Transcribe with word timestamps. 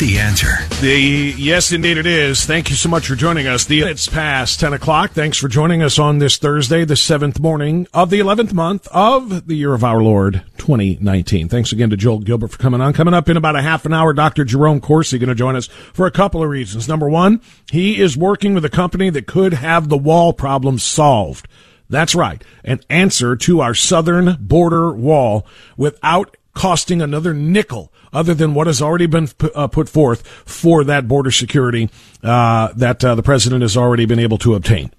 the 0.00 0.18
answer. 0.18 0.56
The 0.80 1.34
yes, 1.36 1.72
indeed, 1.72 1.98
it 1.98 2.06
is. 2.06 2.46
Thank 2.46 2.70
you 2.70 2.76
so 2.76 2.88
much 2.88 3.06
for 3.06 3.14
joining 3.14 3.46
us. 3.46 3.66
The 3.66 3.82
it's 3.82 4.08
past 4.08 4.58
ten 4.58 4.72
o'clock. 4.72 5.10
Thanks 5.10 5.36
for 5.36 5.46
joining 5.46 5.82
us 5.82 5.98
on 5.98 6.18
this 6.18 6.38
Thursday, 6.38 6.86
the 6.86 6.96
seventh 6.96 7.38
morning 7.38 7.86
of 7.92 8.08
the 8.08 8.18
eleventh 8.18 8.54
month 8.54 8.88
of 8.92 9.46
the 9.46 9.54
year 9.54 9.74
of 9.74 9.84
our 9.84 10.02
Lord, 10.02 10.42
2019. 10.56 11.50
Thanks 11.50 11.70
again 11.70 11.90
to 11.90 11.98
Joel 11.98 12.20
Gilbert 12.20 12.48
for 12.48 12.56
coming 12.56 12.80
on. 12.80 12.94
Coming 12.94 13.12
up 13.12 13.28
in 13.28 13.36
about 13.36 13.56
a 13.56 13.62
half 13.62 13.84
an 13.84 13.92
hour, 13.92 14.14
Dr. 14.14 14.44
Jerome 14.44 14.80
Corsi 14.80 15.18
going 15.18 15.28
to 15.28 15.34
join 15.34 15.54
us 15.54 15.66
for 15.66 16.06
a 16.06 16.10
couple 16.10 16.42
of 16.42 16.48
reasons. 16.48 16.88
Number 16.88 17.08
one, 17.08 17.42
he 17.70 18.00
is 18.00 18.16
working 18.16 18.54
with 18.54 18.64
a 18.64 18.70
company 18.70 19.10
that 19.10 19.26
could 19.26 19.52
have 19.52 19.90
the 19.90 19.98
wall 19.98 20.32
problem 20.32 20.78
solved. 20.78 21.46
That's 21.90 22.14
right. 22.14 22.42
An 22.64 22.80
answer 22.88 23.36
to 23.36 23.60
our 23.60 23.74
southern 23.74 24.38
border 24.40 24.92
wall 24.92 25.46
without 25.76 26.36
costing 26.60 27.00
another 27.00 27.32
nickel 27.32 27.90
other 28.12 28.34
than 28.34 28.52
what 28.52 28.66
has 28.66 28.82
already 28.82 29.06
been 29.06 29.26
uh, 29.54 29.66
put 29.66 29.88
forth 29.88 30.26
for 30.26 30.84
that 30.84 31.08
border 31.08 31.30
security 31.30 31.88
uh, 32.22 32.68
that 32.76 33.02
uh, 33.02 33.14
the 33.14 33.22
president 33.22 33.62
has 33.62 33.78
already 33.78 34.04
been 34.04 34.18
able 34.18 34.36
to 34.36 34.54
obtain. 34.54 34.92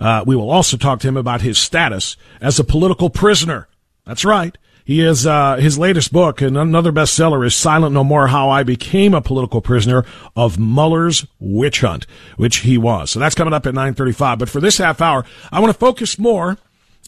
Uh, 0.00 0.24
we 0.26 0.34
will 0.34 0.50
also 0.50 0.78
talk 0.78 1.00
to 1.00 1.06
him 1.06 1.18
about 1.18 1.42
his 1.42 1.58
status 1.58 2.16
as 2.40 2.58
a 2.58 2.64
political 2.64 3.10
prisoner. 3.10 3.68
That's 4.06 4.24
right. 4.24 4.56
He 4.86 5.02
is 5.02 5.26
uh, 5.26 5.56
his 5.56 5.78
latest 5.78 6.14
book 6.14 6.40
and 6.40 6.56
another 6.56 6.92
bestseller 6.92 7.44
is 7.44 7.54
Silent 7.54 7.92
No 7.92 8.02
More: 8.02 8.28
How 8.28 8.48
I 8.48 8.62
Became 8.62 9.12
a 9.12 9.20
Political 9.20 9.60
Prisoner 9.60 10.06
of 10.34 10.58
Mueller's 10.58 11.26
Witch 11.38 11.82
Hunt, 11.82 12.06
which 12.38 12.58
he 12.58 12.78
was. 12.78 13.10
So 13.10 13.20
that's 13.20 13.34
coming 13.34 13.52
up 13.52 13.66
at 13.66 13.74
9:35. 13.74 14.38
But 14.38 14.48
for 14.48 14.62
this 14.62 14.78
half 14.78 15.02
hour, 15.02 15.26
I 15.52 15.60
want 15.60 15.74
to 15.74 15.78
focus 15.78 16.18
more 16.18 16.56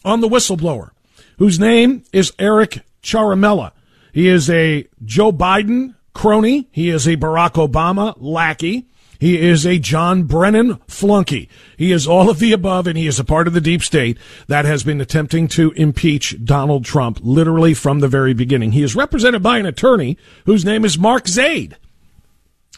on 0.03 0.21
the 0.21 0.29
whistleblower, 0.29 0.91
whose 1.39 1.59
name 1.59 2.03
is 2.13 2.31
Eric 2.37 2.81
Ciaramella. 3.01 3.71
He 4.15 4.29
is 4.29 4.49
a 4.49 4.87
Joe 5.03 5.33
Biden 5.33 5.93
crony. 6.13 6.69
He 6.71 6.87
is 6.87 7.05
a 7.05 7.17
Barack 7.17 7.55
Obama 7.55 8.15
lackey. 8.17 8.87
He 9.19 9.37
is 9.37 9.65
a 9.65 9.77
John 9.77 10.23
Brennan 10.23 10.79
flunky. 10.87 11.49
He 11.75 11.91
is 11.91 12.07
all 12.07 12.29
of 12.29 12.39
the 12.39 12.53
above, 12.53 12.87
and 12.87 12.97
he 12.97 13.07
is 13.07 13.19
a 13.19 13.25
part 13.25 13.45
of 13.45 13.53
the 13.53 13.59
deep 13.59 13.83
state 13.83 14.17
that 14.47 14.63
has 14.63 14.85
been 14.85 15.01
attempting 15.01 15.49
to 15.49 15.71
impeach 15.71 16.45
Donald 16.45 16.85
Trump 16.85 17.19
literally 17.23 17.73
from 17.73 17.99
the 17.99 18.07
very 18.07 18.33
beginning. 18.33 18.71
He 18.71 18.83
is 18.83 18.95
represented 18.95 19.43
by 19.43 19.57
an 19.57 19.65
attorney 19.65 20.17
whose 20.45 20.63
name 20.63 20.85
is 20.85 20.97
Mark 20.97 21.27
Zaid. 21.27 21.75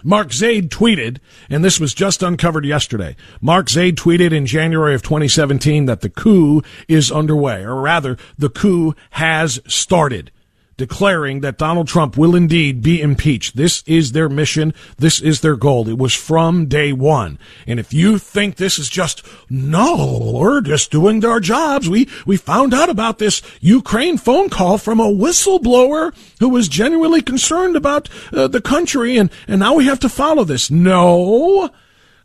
Mark 0.03 0.33
Zaid 0.33 0.71
tweeted, 0.71 1.19
and 1.51 1.63
this 1.63 1.79
was 1.79 1.93
just 1.93 2.23
uncovered 2.23 2.65
yesterday. 2.65 3.15
Mark 3.41 3.69
Zaid 3.69 3.95
tweeted 3.95 4.31
in 4.31 4.47
January 4.47 4.95
of 4.95 5.03
2017 5.03 5.85
that 5.85 6.01
the 6.01 6.09
coup 6.09 6.63
is 6.87 7.11
underway, 7.11 7.63
or 7.63 7.79
rather, 7.79 8.17
the 8.39 8.49
coup 8.49 8.95
has 9.11 9.59
started 9.67 10.31
declaring 10.77 11.41
that 11.41 11.57
Donald 11.57 11.87
Trump 11.87 12.15
will 12.15 12.35
indeed 12.35 12.81
be 12.81 13.01
impeached. 13.01 13.57
This 13.57 13.83
is 13.85 14.11
their 14.11 14.29
mission. 14.29 14.73
This 14.97 15.19
is 15.19 15.41
their 15.41 15.55
goal. 15.55 15.89
It 15.89 15.97
was 15.97 16.13
from 16.13 16.67
day 16.67 16.93
one. 16.93 17.39
And 17.65 17.79
if 17.79 17.93
you 17.93 18.19
think 18.19 18.55
this 18.55 18.77
is 18.77 18.87
just, 18.87 19.23
no, 19.49 20.33
we're 20.35 20.61
just 20.61 20.91
doing 20.91 21.25
our 21.25 21.39
jobs. 21.39 21.89
We, 21.89 22.07
we 22.25 22.37
found 22.37 22.73
out 22.73 22.89
about 22.89 23.17
this 23.17 23.41
Ukraine 23.59 24.17
phone 24.17 24.49
call 24.49 24.77
from 24.77 24.99
a 24.99 25.11
whistleblower 25.11 26.15
who 26.39 26.49
was 26.49 26.67
genuinely 26.67 27.21
concerned 27.21 27.75
about 27.75 28.09
uh, 28.31 28.47
the 28.47 28.61
country 28.61 29.17
and, 29.17 29.31
and 29.47 29.59
now 29.59 29.73
we 29.73 29.85
have 29.85 29.99
to 30.01 30.09
follow 30.09 30.43
this. 30.43 30.69
No, 30.69 31.69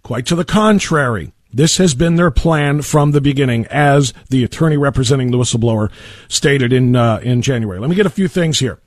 quite 0.03 0.27
to 0.27 0.37
the 0.37 0.45
contrary. 0.45 1.33
This 1.53 1.77
has 1.77 1.95
been 1.95 2.17
their 2.17 2.31
plan 2.31 2.83
from 2.83 3.11
the 3.11 3.21
beginning, 3.21 3.67
as 3.67 4.15
the 4.31 4.43
attorney 4.43 4.77
representing 4.77 5.31
the 5.31 5.39
whistleblower 5.39 5.91
stated 6.29 6.73
in 6.73 6.97
uh, 6.97 7.21
in 7.23 7.43
January. 7.43 7.79
Let 7.79 7.91
me 7.91 7.97
get 7.97 8.07
a 8.07 8.11
few 8.11 8.29
things 8.29 8.59
here. 8.59 8.79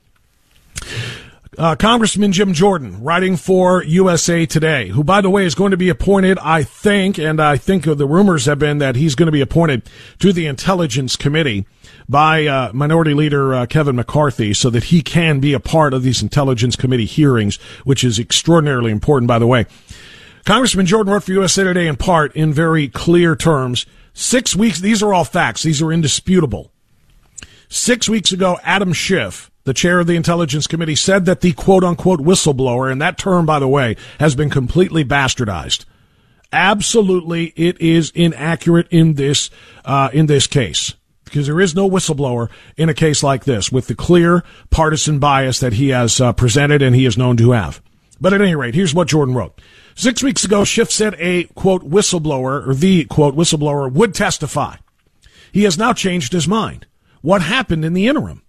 Uh, 1.58 1.74
Congressman 1.74 2.32
Jim 2.32 2.52
Jordan, 2.52 3.02
writing 3.02 3.36
for 3.36 3.82
USA 3.84 4.44
Today, 4.44 4.88
who, 4.88 5.02
by 5.02 5.22
the 5.22 5.30
way, 5.30 5.46
is 5.46 5.54
going 5.54 5.70
to 5.70 5.78
be 5.78 5.88
appointed, 5.88 6.38
I 6.42 6.62
think, 6.62 7.18
and 7.18 7.40
I 7.40 7.56
think 7.56 7.84
the 7.84 8.06
rumors 8.06 8.44
have 8.44 8.58
been 8.58 8.76
that 8.78 8.94
he's 8.94 9.14
going 9.14 9.26
to 9.26 9.32
be 9.32 9.40
appointed 9.40 9.88
to 10.18 10.34
the 10.34 10.46
Intelligence 10.46 11.16
Committee 11.16 11.66
by 12.10 12.46
uh, 12.46 12.72
Minority 12.74 13.14
Leader 13.14 13.54
uh, 13.54 13.66
Kevin 13.66 13.96
McCarthy 13.96 14.52
so 14.52 14.68
that 14.68 14.84
he 14.84 15.00
can 15.00 15.40
be 15.40 15.54
a 15.54 15.60
part 15.60 15.94
of 15.94 16.02
these 16.02 16.20
Intelligence 16.20 16.76
Committee 16.76 17.06
hearings, 17.06 17.56
which 17.84 18.04
is 18.04 18.18
extraordinarily 18.18 18.90
important, 18.90 19.26
by 19.26 19.38
the 19.38 19.46
way. 19.46 19.64
Congressman 20.46 20.86
Jordan 20.86 21.12
wrote 21.12 21.24
for 21.24 21.32
USA 21.32 21.64
Today 21.64 21.88
in 21.88 21.96
part 21.96 22.36
in 22.36 22.52
very 22.52 22.86
clear 22.86 23.34
terms. 23.34 23.84
Six 24.14 24.54
weeks, 24.54 24.78
these 24.78 25.02
are 25.02 25.12
all 25.12 25.24
facts. 25.24 25.64
These 25.64 25.82
are 25.82 25.90
indisputable. 25.90 26.70
Six 27.68 28.08
weeks 28.08 28.30
ago, 28.30 28.56
Adam 28.62 28.92
Schiff, 28.92 29.50
the 29.64 29.74
chair 29.74 29.98
of 29.98 30.06
the 30.06 30.14
Intelligence 30.14 30.68
Committee, 30.68 30.94
said 30.94 31.24
that 31.24 31.40
the 31.40 31.52
quote 31.52 31.82
unquote 31.82 32.20
whistleblower, 32.20 32.92
and 32.92 33.02
that 33.02 33.18
term, 33.18 33.44
by 33.44 33.58
the 33.58 33.66
way, 33.66 33.96
has 34.20 34.36
been 34.36 34.48
completely 34.48 35.04
bastardized. 35.04 35.84
Absolutely, 36.52 37.46
it 37.56 37.80
is 37.80 38.12
inaccurate 38.14 38.86
in 38.92 39.14
this, 39.14 39.50
uh, 39.84 40.10
in 40.12 40.26
this 40.26 40.46
case. 40.46 40.94
Because 41.24 41.46
there 41.46 41.60
is 41.60 41.74
no 41.74 41.90
whistleblower 41.90 42.50
in 42.76 42.88
a 42.88 42.94
case 42.94 43.24
like 43.24 43.46
this 43.46 43.72
with 43.72 43.88
the 43.88 43.96
clear 43.96 44.44
partisan 44.70 45.18
bias 45.18 45.58
that 45.58 45.72
he 45.72 45.88
has 45.88 46.20
uh, 46.20 46.32
presented 46.32 46.82
and 46.82 46.94
he 46.94 47.04
is 47.04 47.18
known 47.18 47.36
to 47.38 47.50
have. 47.50 47.82
But 48.20 48.32
at 48.32 48.40
any 48.40 48.54
rate, 48.54 48.76
here's 48.76 48.94
what 48.94 49.08
Jordan 49.08 49.34
wrote. 49.34 49.60
Six 49.98 50.22
weeks 50.22 50.44
ago, 50.44 50.62
Schiff 50.62 50.90
said 50.90 51.16
a 51.18 51.44
quote 51.54 51.82
whistleblower 51.82 52.68
or 52.68 52.74
the 52.74 53.06
quote 53.06 53.34
whistleblower 53.34 53.90
would 53.90 54.14
testify. 54.14 54.76
He 55.50 55.64
has 55.64 55.78
now 55.78 55.94
changed 55.94 56.34
his 56.34 56.46
mind. 56.46 56.86
What 57.22 57.40
happened 57.40 57.82
in 57.82 57.94
the 57.94 58.06
interim? 58.06 58.42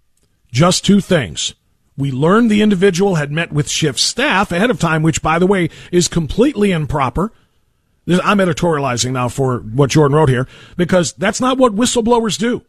Just 0.52 0.86
two 0.86 1.00
things. 1.00 1.56
We 1.96 2.12
learned 2.12 2.52
the 2.52 2.62
individual 2.62 3.16
had 3.16 3.32
met 3.32 3.54
with 3.54 3.70
Schiff's 3.70 4.02
staff 4.02 4.52
ahead 4.52 4.70
of 4.70 4.78
time, 4.78 5.04
which, 5.04 5.22
by 5.22 5.40
the 5.40 5.48
way, 5.48 5.70
is 5.90 6.10
completely 6.10 6.72
improper. 6.72 7.32
I'm 8.10 8.40
editorializing 8.40 9.14
now 9.14 9.30
for 9.30 9.60
what 9.60 9.92
Jordan 9.92 10.18
wrote 10.18 10.30
here 10.30 10.50
because 10.76 11.14
that's 11.14 11.40
not 11.40 11.58
what 11.58 11.76
whistleblowers 11.76 12.38
do. 12.38 12.64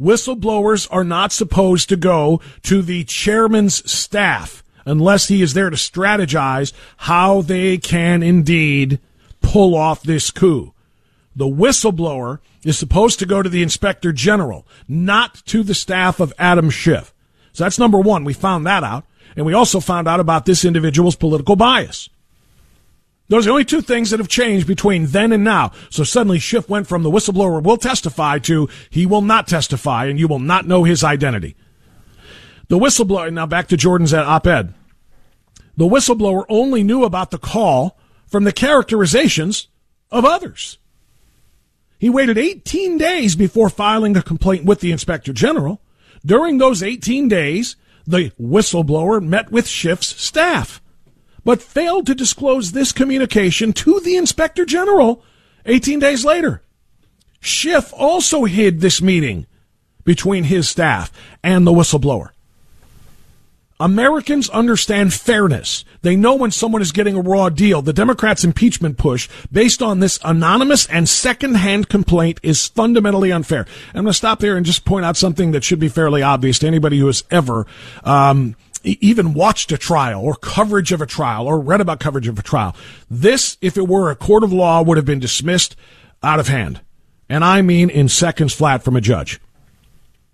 Whistleblowers 0.00 0.88
are 0.90 1.04
not 1.04 1.30
supposed 1.30 1.88
to 1.88 1.96
go 1.96 2.40
to 2.62 2.82
the 2.82 3.04
chairman's 3.04 3.88
staff 3.90 4.64
unless 4.88 5.28
he 5.28 5.42
is 5.42 5.54
there 5.54 5.70
to 5.70 5.76
strategize 5.76 6.72
how 6.98 7.42
they 7.42 7.78
can 7.78 8.22
indeed 8.22 8.98
pull 9.40 9.74
off 9.74 10.02
this 10.02 10.30
coup. 10.30 10.72
The 11.36 11.46
whistleblower 11.46 12.40
is 12.64 12.78
supposed 12.78 13.18
to 13.20 13.26
go 13.26 13.42
to 13.42 13.48
the 13.48 13.62
inspector 13.62 14.12
general, 14.12 14.66
not 14.88 15.42
to 15.46 15.62
the 15.62 15.74
staff 15.74 16.20
of 16.20 16.32
Adam 16.38 16.70
Schiff. 16.70 17.14
So 17.52 17.64
that's 17.64 17.78
number 17.78 17.98
one. 17.98 18.24
We 18.24 18.32
found 18.32 18.66
that 18.66 18.82
out. 18.82 19.04
And 19.36 19.46
we 19.46 19.52
also 19.52 19.78
found 19.78 20.08
out 20.08 20.20
about 20.20 20.46
this 20.46 20.64
individual's 20.64 21.14
political 21.14 21.54
bias. 21.54 22.08
Those 23.28 23.44
are 23.44 23.48
the 23.48 23.52
only 23.52 23.64
two 23.64 23.82
things 23.82 24.10
that 24.10 24.20
have 24.20 24.28
changed 24.28 24.66
between 24.66 25.06
then 25.06 25.32
and 25.32 25.44
now. 25.44 25.72
So 25.90 26.02
suddenly 26.02 26.38
Schiff 26.38 26.68
went 26.68 26.86
from 26.86 27.02
the 27.02 27.10
whistleblower 27.10 27.62
will 27.62 27.76
testify 27.76 28.38
to 28.40 28.68
he 28.90 29.06
will 29.06 29.20
not 29.20 29.46
testify 29.46 30.06
and 30.06 30.18
you 30.18 30.26
will 30.28 30.38
not 30.38 30.66
know 30.66 30.84
his 30.84 31.04
identity. 31.04 31.54
The 32.68 32.78
whistleblower, 32.78 33.32
now 33.32 33.46
back 33.46 33.68
to 33.68 33.76
Jordan's 33.76 34.12
uh, 34.14 34.22
op 34.24 34.46
ed. 34.46 34.74
The 35.76 35.86
whistleblower 35.86 36.44
only 36.48 36.82
knew 36.82 37.04
about 37.04 37.30
the 37.30 37.38
call 37.38 37.98
from 38.26 38.44
the 38.44 38.52
characterizations 38.52 39.68
of 40.10 40.24
others. 40.24 40.78
He 41.98 42.10
waited 42.10 42.38
18 42.38 42.98
days 42.98 43.36
before 43.36 43.70
filing 43.70 44.16
a 44.16 44.22
complaint 44.22 44.64
with 44.64 44.80
the 44.80 44.92
inspector 44.92 45.32
general. 45.32 45.80
During 46.24 46.58
those 46.58 46.82
18 46.82 47.28
days, 47.28 47.76
the 48.06 48.32
whistleblower 48.40 49.24
met 49.24 49.50
with 49.50 49.66
Schiff's 49.66 50.20
staff 50.20 50.80
but 51.48 51.62
failed 51.62 52.06
to 52.06 52.14
disclose 52.14 52.72
this 52.72 52.92
communication 52.92 53.72
to 53.72 54.00
the 54.00 54.16
inspector 54.16 54.66
general 54.66 55.24
18 55.64 55.98
days 55.98 56.22
later. 56.22 56.62
Schiff 57.40 57.90
also 57.96 58.44
hid 58.44 58.80
this 58.80 59.00
meeting 59.00 59.46
between 60.04 60.44
his 60.44 60.68
staff 60.68 61.10
and 61.42 61.66
the 61.66 61.72
whistleblower. 61.72 62.32
Americans 63.80 64.50
understand 64.50 65.14
fairness. 65.14 65.84
They 66.02 66.16
know 66.16 66.34
when 66.34 66.50
someone 66.50 66.82
is 66.82 66.90
getting 66.90 67.16
a 67.16 67.20
raw 67.20 67.48
deal. 67.48 67.80
The 67.80 67.92
Democrats' 67.92 68.44
impeachment 68.44 68.98
push 68.98 69.28
based 69.52 69.82
on 69.82 70.00
this 70.00 70.18
anonymous 70.24 70.86
and 70.86 71.08
secondhand 71.08 71.88
complaint 71.88 72.40
is 72.42 72.66
fundamentally 72.66 73.30
unfair. 73.30 73.66
I'm 73.88 74.02
going 74.02 74.06
to 74.06 74.12
stop 74.12 74.40
there 74.40 74.56
and 74.56 74.66
just 74.66 74.84
point 74.84 75.04
out 75.04 75.16
something 75.16 75.52
that 75.52 75.62
should 75.62 75.78
be 75.78 75.88
fairly 75.88 76.22
obvious 76.22 76.58
to 76.60 76.66
anybody 76.66 76.98
who 76.98 77.06
has 77.06 77.22
ever 77.30 77.66
um, 78.02 78.56
even 78.82 79.32
watched 79.34 79.70
a 79.70 79.78
trial 79.78 80.22
or 80.22 80.34
coverage 80.34 80.92
of 80.92 81.00
a 81.00 81.06
trial 81.06 81.46
or 81.46 81.60
read 81.60 81.80
about 81.80 82.00
coverage 82.00 82.28
of 82.28 82.38
a 82.38 82.42
trial. 82.42 82.74
This, 83.10 83.58
if 83.60 83.76
it 83.76 83.86
were 83.86 84.10
a 84.10 84.16
court 84.16 84.42
of 84.42 84.52
law, 84.52 84.82
would 84.82 84.96
have 84.96 85.06
been 85.06 85.20
dismissed 85.20 85.76
out 86.22 86.40
of 86.40 86.48
hand. 86.48 86.80
And 87.28 87.44
I 87.44 87.62
mean 87.62 87.90
in 87.90 88.08
seconds 88.08 88.54
flat 88.54 88.82
from 88.82 88.96
a 88.96 89.00
judge. 89.00 89.40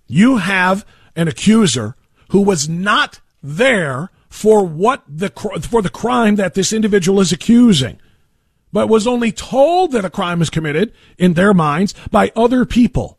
You 0.06 0.38
have 0.38 0.86
an 1.16 1.28
accuser 1.28 1.96
who 2.28 2.42
was 2.42 2.68
not 2.68 3.20
there 3.44 4.10
for 4.28 4.64
what 4.64 5.04
the, 5.06 5.28
for 5.70 5.82
the 5.82 5.90
crime 5.90 6.36
that 6.36 6.54
this 6.54 6.72
individual 6.72 7.20
is 7.20 7.30
accusing, 7.30 8.00
but 8.72 8.88
was 8.88 9.06
only 9.06 9.30
told 9.30 9.92
that 9.92 10.04
a 10.04 10.10
crime 10.10 10.42
is 10.42 10.50
committed 10.50 10.92
in 11.18 11.34
their 11.34 11.54
minds 11.54 11.94
by 12.10 12.32
other 12.34 12.64
people. 12.64 13.18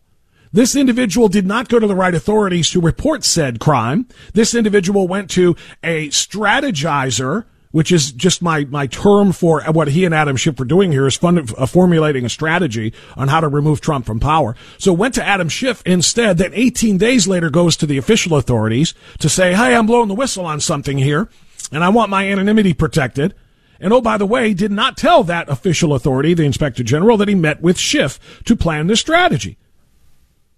This 0.52 0.76
individual 0.76 1.28
did 1.28 1.46
not 1.46 1.70
go 1.70 1.80
to 1.80 1.88
the 1.88 1.96
right 1.96 2.16
authorities 2.16 2.72
to 2.72 2.82
report 2.82 3.24
said 3.24 3.60
crime. 3.60 4.08
This 4.34 4.56
individual 4.56 5.08
went 5.08 5.30
to 5.32 5.56
a 5.84 6.08
strategizer, 6.10 7.46
which 7.76 7.92
is 7.92 8.14
just 8.14 8.42
my, 8.42 8.64
my 8.64 8.88
term 8.88 9.34
for 9.34 9.62
what 9.64 9.90
he 9.90 10.06
and 10.06 10.16
Adam 10.16 10.38
Schiff 10.38 10.58
are 10.62 10.64
doing 10.64 10.94
here 10.94 11.06
is 11.08 11.18
fund, 11.18 11.52
uh, 11.58 11.66
formulating 11.66 12.24
a 12.24 12.30
strategy 12.30 12.94
on 13.18 13.28
how 13.28 13.42
to 13.42 13.50
remove 13.50 13.82
Trump 13.82 14.06
from 14.06 14.18
power. 14.18 14.56
So 14.78 14.94
went 14.94 15.14
to 15.16 15.28
Adam 15.28 15.50
Schiff 15.50 15.84
instead, 15.86 16.38
then 16.38 16.52
18 16.54 16.98
days 16.98 17.28
later 17.28 17.50
goes 17.50 17.76
to 17.76 17.86
the 17.86 17.98
official 17.98 18.38
authorities 18.38 18.94
to 19.20 19.28
say, 19.28 19.54
hey, 19.54 19.76
I'm 19.76 19.88
blowing 19.88 20.08
the 20.08 20.16
whistle 20.16 20.46
on 20.46 20.62
something 20.62 20.98
here, 20.98 21.28
and 21.70 21.84
I 21.84 21.90
want 21.90 22.10
my 22.10 22.26
anonymity 22.32 22.74
protected. 22.74 23.36
And 23.82 23.92
oh, 23.92 24.00
by 24.00 24.16
the 24.16 24.26
way, 24.26 24.54
did 24.54 24.72
not 24.72 24.96
tell 24.96 25.26
that 25.26 25.50
official 25.50 25.94
authority, 25.94 26.34
the 26.34 26.46
inspector 26.46 26.82
general, 26.82 27.18
that 27.18 27.28
he 27.28 27.36
met 27.36 27.62
with 27.62 27.78
Schiff 27.78 28.42
to 28.46 28.56
plan 28.56 28.88
this 28.88 29.02
strategy. 29.02 29.58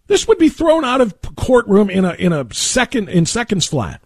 This 0.05 0.27
would 0.27 0.37
be 0.37 0.49
thrown 0.49 0.85
out 0.85 1.01
of 1.01 1.15
courtroom 1.35 1.89
in 1.89 2.05
a, 2.05 2.13
in 2.13 2.31
a 2.31 2.45
second, 2.53 3.09
in 3.09 3.25
seconds 3.25 3.65
flat. 3.65 4.01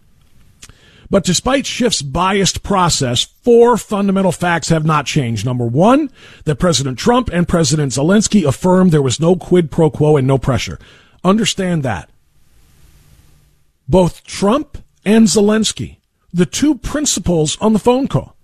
But 1.12 1.24
despite 1.24 1.66
Schiff's 1.66 2.00
biased 2.00 2.62
process, 2.62 3.24
four 3.42 3.76
fundamental 3.76 4.32
facts 4.32 4.70
have 4.70 4.86
not 4.86 5.04
changed. 5.04 5.44
Number 5.44 5.66
one, 5.66 6.10
that 6.44 6.56
President 6.56 6.98
Trump 6.98 7.28
and 7.30 7.46
President 7.46 7.92
Zelensky 7.92 8.48
affirmed 8.48 8.92
there 8.92 9.02
was 9.02 9.20
no 9.20 9.36
quid 9.36 9.70
pro 9.70 9.90
quo 9.90 10.16
and 10.16 10.26
no 10.26 10.38
pressure. 10.38 10.78
Understand 11.22 11.82
that. 11.82 12.08
Both 13.86 14.24
Trump 14.24 14.78
and 15.04 15.26
Zelensky, 15.26 15.98
the 16.32 16.46
two 16.46 16.76
principals 16.76 17.58
on 17.60 17.74
the 17.74 17.78
phone 17.78 18.08
call, 18.08 18.34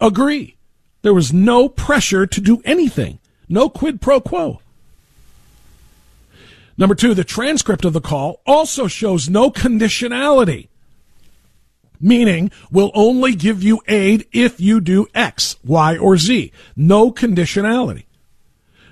agree 0.00 0.54
there 1.02 1.12
was 1.12 1.32
no 1.32 1.68
pressure 1.68 2.26
to 2.28 2.40
do 2.40 2.62
anything. 2.64 3.18
No 3.48 3.68
quid 3.68 4.00
pro 4.00 4.20
quo. 4.20 4.60
Number 6.78 6.94
two, 6.94 7.12
the 7.12 7.24
transcript 7.24 7.84
of 7.84 7.92
the 7.92 8.00
call 8.00 8.40
also 8.46 8.86
shows 8.86 9.28
no 9.28 9.50
conditionality, 9.50 10.68
meaning 12.02 12.50
we'll 12.70 12.90
only 12.94 13.34
give 13.34 13.62
you 13.62 13.80
aid 13.88 14.26
if 14.32 14.60
you 14.60 14.80
do 14.80 15.06
X, 15.14 15.56
Y, 15.64 15.96
or 15.96 16.18
Z. 16.18 16.52
No 16.76 17.10
conditionality. 17.10 18.04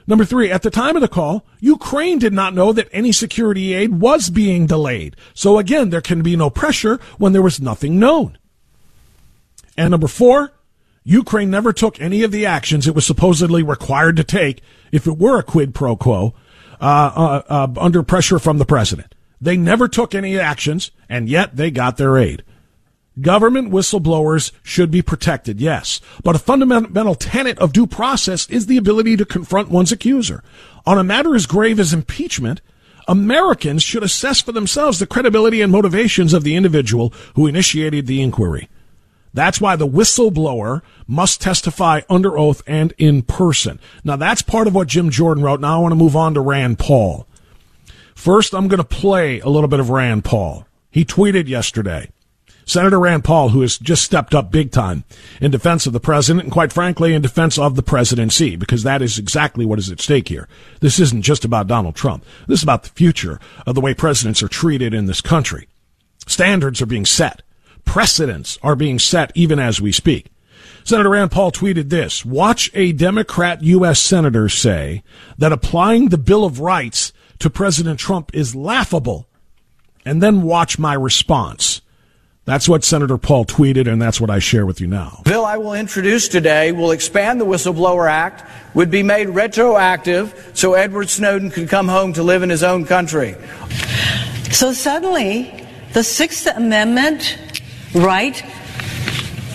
Number 0.07 0.25
three, 0.25 0.51
at 0.51 0.63
the 0.63 0.71
time 0.71 0.97
of 0.97 1.03
the 1.03 1.09
call, 1.09 1.47
Ukraine 1.61 2.19
did 2.19 2.33
not 2.33 2.55
know 2.55 2.73
that 2.73 2.89
any 2.91 3.13
security 3.13 3.75
aid 3.75 4.01
was 4.01 4.31
being 4.31 4.67
delayed. 4.67 5.15
So 5.35 5.59
again, 5.59 5.91
there 5.91 6.01
can 6.01 6.23
be 6.23 6.37
no 6.37 6.51
pressure 6.51 6.99
when 7.19 7.33
there 7.33 7.43
was 7.43 7.61
nothing 7.61 7.99
known. 7.99 8.39
And 9.77 9.93
number 9.93 10.09
four, 10.09 10.53
Ukraine 11.05 11.51
never 11.51 11.73
took 11.73 12.01
any 12.01 12.23
of 12.23 12.33
the 12.33 12.45
actions 12.45 12.87
it 12.87 12.95
was 12.95 13.07
supposedly 13.07 13.63
required 13.63 14.17
to 14.17 14.25
take 14.25 14.63
if 14.91 15.07
it 15.07 15.19
were 15.19 15.39
a 15.39 15.45
quid 15.45 15.75
pro 15.75 15.97
quo 15.97 16.35
uh, 16.81 16.85
uh, 17.15 17.43
uh, 17.49 17.81
under 17.81 18.03
pressure 18.03 18.39
from 18.39 18.59
the 18.59 18.67
president. 18.67 19.15
They 19.41 19.57
never 19.57 19.89
took 19.89 20.15
any 20.15 20.39
actions, 20.39 20.91
and 21.09 21.29
yet 21.29 21.57
they 21.57 21.71
got 21.71 21.97
their 21.97 22.19
aid. 22.19 22.43
Government 23.21 23.73
whistleblowers 23.73 24.53
should 24.63 24.91
be 24.91 25.03
protected, 25.03 25.61
yes, 25.61 26.01
but 26.23 26.37
a 26.37 26.39
fundamental 26.39 27.15
tenet 27.15 27.59
of 27.59 27.73
due 27.73 27.87
process 27.87 28.49
is 28.49 28.67
the 28.67 28.77
ability 28.77 29.17
to 29.17 29.25
confront 29.25 29.69
one's 29.69 29.93
accuser. 29.93 30.43
On 30.87 30.97
a 30.97 31.05
matter 31.05 31.35
as 31.35 31.47
grave 31.47 31.81
as 31.81 31.93
impeachment, 31.93 32.61
Americans 33.09 33.83
should 33.83 34.05
assess 34.05 34.41
for 34.41 34.53
themselves 34.53 34.99
the 34.99 35.07
credibility 35.07 35.61
and 35.61 35.73
motivations 35.73 36.33
of 36.33 36.45
the 36.45 36.55
individual 36.55 37.13
who 37.35 37.49
initiated 37.49 38.07
the 38.07 38.23
inquiry. 38.23 38.69
That's 39.35 39.61
why 39.61 39.77
the 39.77 39.87
whistleblower 39.87 40.83
must 41.07 41.41
testify 41.41 42.03
under 42.09 42.39
oath 42.39 42.63
and 42.67 42.93
in 42.99 43.23
person. 43.23 43.81
Now, 44.05 44.17
that's 44.17 44.43
part 44.43 44.67
of 44.67 44.75
what 44.75 44.89
Jim 44.89 45.11
Jordan 45.11 45.43
wrote. 45.43 45.61
Now, 45.61 45.79
I 45.79 45.83
want 45.83 45.93
to 45.93 45.97
move 45.97 46.17
on 46.17 46.35
to 46.35 46.41
Rand 46.41 46.79
Paul. 46.79 47.27
First, 48.15 48.55
I'm 48.55 48.69
going 48.69 48.79
to 48.79 48.85
play 48.85 49.41
a 49.41 49.49
little 49.49 49.69
bit 49.69 49.81
of 49.81 49.91
Rand 49.91 50.25
Paul. 50.25 50.67
He 50.91 51.05
tweeted 51.05 51.49
yesterday. 51.49 52.11
Senator 52.71 53.01
Rand 53.01 53.25
Paul, 53.25 53.49
who 53.49 53.63
has 53.63 53.79
just 53.79 54.05
stepped 54.05 54.33
up 54.33 54.53
big 54.53 54.71
time 54.71 55.03
in 55.41 55.51
defense 55.51 55.87
of 55.87 55.93
the 55.93 55.99
president 55.99 56.45
and 56.45 56.53
quite 56.53 56.73
frankly 56.73 57.13
in 57.15 57.21
defense 57.21 57.59
of 57.59 57.75
the 57.75 57.83
presidency, 57.83 58.55
because 58.55 58.85
that 58.85 59.03
is 59.03 59.19
exactly 59.19 59.67
what 59.67 59.81
is 59.81 59.91
at 59.91 60.01
stake 60.01 60.29
here. 60.29 60.47
This 60.79 61.01
isn't 61.01 61.23
just 61.23 61.45
about 61.45 61.67
Donald 61.67 61.97
Trump. 61.97 62.25
This 62.47 62.61
is 62.61 62.63
about 62.63 62.85
the 62.85 62.91
future 62.91 63.41
of 63.67 63.75
the 63.75 63.81
way 63.81 63.93
presidents 63.93 64.41
are 64.41 64.49
treated 64.49 64.95
in 64.95 65.07
this 65.07 65.21
country. 65.21 65.67
Standards 66.29 66.81
are 66.81 66.87
being 66.87 67.05
set. 67.05 67.43
Precedents 67.85 68.57
are 68.63 68.77
being 68.77 69.01
set 69.01 69.33
even 69.35 69.59
as 69.59 69.81
we 69.81 69.91
speak. 69.91 70.27
Senator 70.85 71.11
Rand 71.11 71.33
Paul 71.33 71.51
tweeted 71.51 71.89
this 71.89 72.25
Watch 72.25 72.71
a 72.73 72.93
Democrat 72.93 73.65
U.S. 73.65 73.99
Senator 73.99 74.49
say 74.49 75.03
that 75.39 75.53
applying 75.53 76.11
the 76.11 76.19
Bill 76.19 76.45
of 76.45 76.61
Rights 76.61 77.13
to 77.41 77.51
President 77.51 77.99
Trump 77.99 78.31
is 78.33 78.55
laughable, 78.55 79.27
and 80.05 80.23
then 80.23 80.43
watch 80.43 80.79
my 80.79 80.95
response. 80.95 81.81
That's 82.51 82.69
what 82.69 82.83
Senator 82.83 83.17
Paul 83.17 83.45
tweeted, 83.45 83.87
and 83.87 84.03
that's 84.03 84.21
what 84.21 84.29
I 84.29 84.41
share 84.41 84.67
with 84.67 84.81
you 84.81 84.89
now. 84.89 85.23
bill 85.25 85.45
I 85.45 85.57
will 85.57 85.75
introduce 85.75 86.27
today 86.27 86.73
will 86.73 86.91
expand 86.91 87.41
the 87.41 87.47
Whistleblower 87.47 88.11
Act, 88.11 88.43
would 88.75 88.91
be 88.91 89.05
made 89.05 89.29
retroactive 89.29 90.51
so 90.53 90.75
Edward 90.75 91.09
Snowden 91.09 91.53
could 91.53 91.69
come 91.69 91.87
home 91.87 92.13
to 92.15 92.25
live 92.25 92.43
in 92.43 92.51
his 92.51 92.65
own 92.65 92.87
country. 92.87 93.37
So 94.51 94.73
suddenly, 94.73 95.65
the 95.93 96.03
Sixth 96.03 96.49
Amendment 96.49 97.39
right 97.95 98.37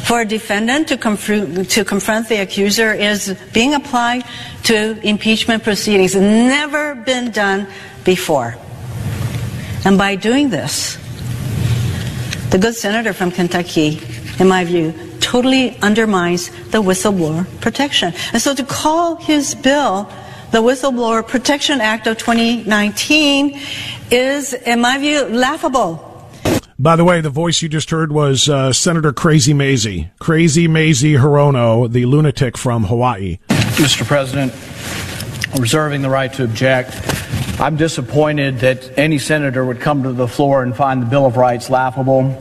for 0.06 0.22
a 0.22 0.26
defendant 0.26 0.88
to, 0.88 0.96
confront, 0.96 1.70
to 1.72 1.84
confront 1.84 2.30
the 2.30 2.38
accuser 2.38 2.94
is 2.94 3.38
being 3.52 3.74
applied 3.74 4.24
to 4.64 4.98
impeachment 5.06 5.66
proceedings. 5.66 6.16
Never 6.16 6.96
been 6.96 7.32
done 7.32 7.68
before. 8.06 8.56
And 9.84 9.98
by 9.98 10.16
doing 10.16 10.50
this, 10.50 10.98
the 12.56 12.62
good 12.62 12.74
senator 12.74 13.12
from 13.12 13.32
Kentucky, 13.32 14.00
in 14.40 14.48
my 14.48 14.64
view, 14.64 14.94
totally 15.20 15.78
undermines 15.80 16.48
the 16.72 16.82
whistleblower 16.82 17.46
protection. 17.60 18.14
And 18.32 18.42
so 18.42 18.56
to 18.56 18.64
call 18.64 19.18
his 19.18 19.54
bill 19.56 20.10
the 20.52 20.62
Whistleblower 20.62 21.28
Protection 21.28 21.82
Act 21.82 22.08
of 22.08 22.18
2019 22.18 23.60
is, 24.10 24.54
in 24.54 24.80
my 24.80 24.98
view, 24.98 25.26
laughable. 25.26 26.30
By 26.80 26.96
the 26.96 27.04
way, 27.04 27.20
the 27.20 27.30
voice 27.30 27.62
you 27.62 27.68
just 27.68 27.90
heard 27.90 28.14
was 28.14 28.48
uh, 28.48 28.72
Senator 28.72 29.12
Crazy 29.12 29.54
Mazie, 29.54 30.10
Crazy 30.20 30.70
Mazie 30.70 31.16
Hirono, 31.16 31.92
the 31.92 32.06
lunatic 32.06 32.58
from 32.58 32.86
Hawaii. 32.86 33.40
Mr. 33.50 34.06
President, 34.06 34.54
reserving 35.60 36.04
the 36.04 36.10
right 36.10 36.32
to 36.32 36.46
object. 36.46 36.94
I'm 37.58 37.78
disappointed 37.78 38.60
that 38.60 38.98
any 38.98 39.18
senator 39.18 39.64
would 39.64 39.80
come 39.80 40.04
to 40.04 40.12
the 40.12 40.28
floor 40.28 40.62
and 40.62 40.76
find 40.76 41.02
the 41.02 41.06
Bill 41.06 41.26
of 41.26 41.38
Rights 41.38 41.70
laughable. 41.70 42.38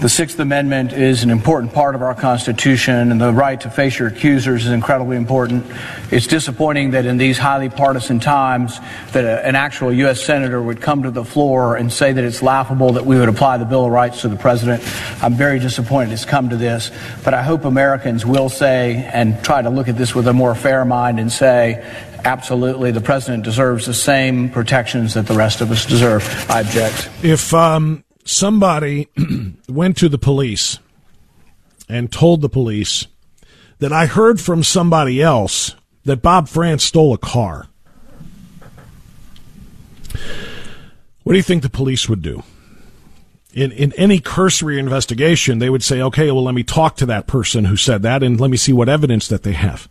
The 0.00 0.08
Sixth 0.08 0.40
Amendment 0.40 0.94
is 0.94 1.22
an 1.22 1.28
important 1.28 1.74
part 1.74 1.94
of 1.94 2.00
our 2.00 2.14
Constitution, 2.14 3.12
and 3.12 3.20
the 3.20 3.30
right 3.30 3.60
to 3.60 3.68
face 3.68 3.98
your 3.98 4.08
accusers 4.08 4.64
is 4.64 4.72
incredibly 4.72 5.18
important. 5.18 5.66
It's 6.10 6.26
disappointing 6.26 6.92
that 6.92 7.04
in 7.04 7.18
these 7.18 7.36
highly 7.36 7.68
partisan 7.68 8.20
times 8.20 8.80
that 9.12 9.24
a, 9.24 9.46
an 9.46 9.54
actual 9.54 9.92
U.S. 9.92 10.22
Senator 10.22 10.62
would 10.62 10.80
come 10.80 11.02
to 11.02 11.10
the 11.10 11.26
floor 11.26 11.76
and 11.76 11.92
say 11.92 12.14
that 12.14 12.24
it's 12.24 12.42
laughable 12.42 12.94
that 12.94 13.04
we 13.04 13.18
would 13.18 13.28
apply 13.28 13.58
the 13.58 13.66
Bill 13.66 13.84
of 13.84 13.92
Rights 13.92 14.22
to 14.22 14.28
the 14.28 14.36
President. 14.36 14.82
I'm 15.22 15.34
very 15.34 15.58
disappointed 15.58 16.12
it's 16.14 16.24
come 16.24 16.48
to 16.48 16.56
this, 16.56 16.90
but 17.22 17.34
I 17.34 17.42
hope 17.42 17.66
Americans 17.66 18.24
will 18.24 18.48
say 18.48 19.08
and 19.12 19.44
try 19.44 19.60
to 19.60 19.68
look 19.68 19.88
at 19.88 19.98
this 19.98 20.14
with 20.14 20.26
a 20.26 20.32
more 20.32 20.54
fair 20.54 20.86
mind 20.86 21.20
and 21.20 21.30
say, 21.30 21.84
absolutely, 22.24 22.90
the 22.90 23.00
President 23.00 23.44
deserves 23.44 23.86
the 23.86 23.94
same 23.94 24.50
protections 24.50 25.14
that 25.14 25.26
the 25.26 25.34
rest 25.34 25.60
of 25.60 25.70
us 25.70 25.86
deserve. 25.86 26.24
I 26.50 26.60
object. 26.60 27.08
If 27.22 27.52
um, 27.54 28.04
somebody 28.24 29.08
went 29.68 29.96
to 29.98 30.08
the 30.08 30.18
police 30.18 30.78
and 31.88 32.10
told 32.10 32.40
the 32.40 32.48
police 32.48 33.06
that 33.78 33.92
I 33.92 34.06
heard 34.06 34.40
from 34.40 34.62
somebody 34.62 35.22
else 35.22 35.74
that 36.04 36.22
Bob 36.22 36.48
Frantz 36.48 36.84
stole 36.84 37.12
a 37.12 37.18
car. 37.18 37.66
What 41.22 41.32
do 41.32 41.36
you 41.36 41.42
think 41.42 41.62
the 41.62 41.70
police 41.70 42.08
would 42.08 42.22
do? 42.22 42.42
In, 43.52 43.72
in 43.72 43.92
any 43.92 44.20
cursory 44.20 44.78
investigation, 44.78 45.58
they 45.58 45.70
would 45.70 45.82
say, 45.82 46.02
okay, 46.02 46.30
well, 46.30 46.44
let 46.44 46.54
me 46.54 46.62
talk 46.62 46.96
to 46.96 47.06
that 47.06 47.26
person 47.26 47.66
who 47.66 47.76
said 47.76 48.02
that 48.02 48.22
and 48.22 48.40
let 48.40 48.50
me 48.50 48.56
see 48.56 48.72
what 48.72 48.88
evidence 48.88 49.28
that 49.28 49.42
they 49.42 49.52
have. 49.52 49.88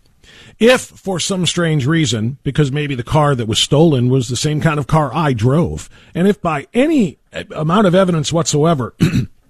If, 0.59 0.81
for 0.81 1.19
some 1.19 1.45
strange 1.45 1.85
reason, 1.85 2.38
because 2.43 2.71
maybe 2.71 2.95
the 2.95 3.03
car 3.03 3.35
that 3.35 3.47
was 3.47 3.59
stolen 3.59 4.09
was 4.09 4.29
the 4.29 4.35
same 4.35 4.62
kind 4.62 4.79
of 4.79 4.88
car 4.88 5.13
I 5.13 5.33
drove, 5.33 5.89
and 6.13 6.27
if 6.27 6.41
by 6.41 6.67
any 6.73 7.17
amount 7.55 7.88
of 7.88 7.95
evidence 7.95 8.31
whatsoever 8.31 8.95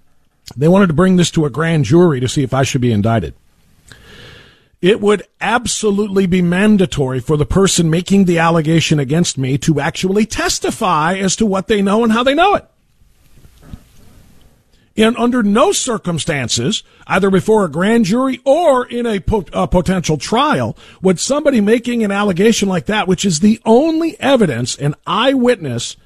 they 0.56 0.68
wanted 0.68 0.88
to 0.88 0.94
bring 0.94 1.16
this 1.16 1.30
to 1.32 1.44
a 1.44 1.50
grand 1.50 1.84
jury 1.84 2.20
to 2.20 2.28
see 2.28 2.42
if 2.42 2.54
I 2.54 2.62
should 2.62 2.80
be 2.80 2.92
indicted, 2.92 3.34
it 4.80 5.00
would 5.00 5.22
absolutely 5.40 6.26
be 6.26 6.42
mandatory 6.42 7.20
for 7.20 7.36
the 7.36 7.46
person 7.46 7.88
making 7.88 8.26
the 8.26 8.38
allegation 8.38 8.98
against 8.98 9.38
me 9.38 9.56
to 9.58 9.80
actually 9.80 10.26
testify 10.26 11.14
as 11.14 11.36
to 11.36 11.46
what 11.46 11.68
they 11.68 11.80
know 11.80 12.04
and 12.04 12.12
how 12.12 12.22
they 12.22 12.34
know 12.34 12.54
it. 12.54 12.66
And 14.96 15.16
under 15.16 15.42
no 15.42 15.72
circumstances, 15.72 16.84
either 17.06 17.28
before 17.28 17.64
a 17.64 17.70
grand 17.70 18.04
jury 18.04 18.40
or 18.44 18.86
in 18.86 19.06
a, 19.06 19.22
a, 19.52 19.66
potential 19.66 20.16
trial, 20.18 20.76
would 21.02 21.18
somebody 21.18 21.60
making 21.60 22.04
an 22.04 22.12
allegation 22.12 22.68
like 22.68 22.86
that, 22.86 23.08
which 23.08 23.24
is 23.24 23.40
the 23.40 23.60
only 23.64 24.18
evidence 24.20 24.76
an 24.76 24.94
eyewitness 25.04 25.96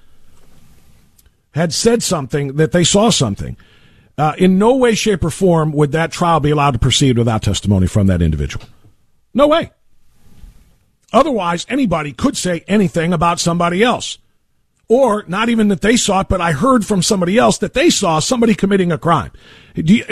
had 1.53 1.75
said 1.75 2.03
something 2.03 2.57
that 2.57 2.73
they 2.73 2.85
saw 2.85 3.11
something, 3.11 3.57
uh, 4.17 4.33
in 4.39 4.59
no 4.59 4.77
way, 4.77 4.95
shape, 4.95 5.23
or 5.23 5.31
form 5.31 5.73
would 5.73 5.93
that 5.93 6.11
trial 6.11 6.41
be 6.41 6.51
allowed 6.51 6.73
to 6.73 6.79
proceed 6.79 7.19
without 7.19 7.43
testimony 7.43 7.87
from 7.87 8.07
that 8.07 8.23
individual. 8.23 8.65
No 9.35 9.49
way. 9.49 9.71
Otherwise, 11.13 11.67
anybody 11.69 12.13
could 12.13 12.37
say 12.37 12.65
anything 12.69 13.13
about 13.13 13.39
somebody 13.39 13.83
else 13.83 14.19
or 14.89 15.25
not 15.29 15.51
even 15.51 15.69
that 15.69 15.83
they 15.83 15.97
saw 15.97 16.21
it, 16.21 16.29
but 16.29 16.41
I 16.41 16.53
heard 16.53 16.87
from 16.87 17.03
somebody 17.03 17.37
else 17.37 17.59
that 17.59 17.75
they 17.75 17.91
saw 17.91 18.19
somebody 18.19 18.55
committing 18.55 18.91
a 18.91 18.99
crime. 18.99 19.33
You, 19.75 20.05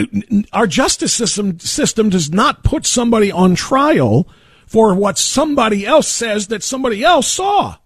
our 0.53 0.67
justice 0.67 1.15
system 1.15 1.59
system 1.59 2.11
does 2.11 2.31
not 2.31 2.63
put 2.63 2.85
somebody 2.85 3.33
on 3.33 3.55
trial 3.55 4.29
for 4.67 4.95
what 4.95 5.17
somebody 5.17 5.87
else 5.87 6.09
says 6.09 6.49
that 6.49 6.63
somebody 6.63 7.03
else 7.03 7.27
saw. 7.31 7.77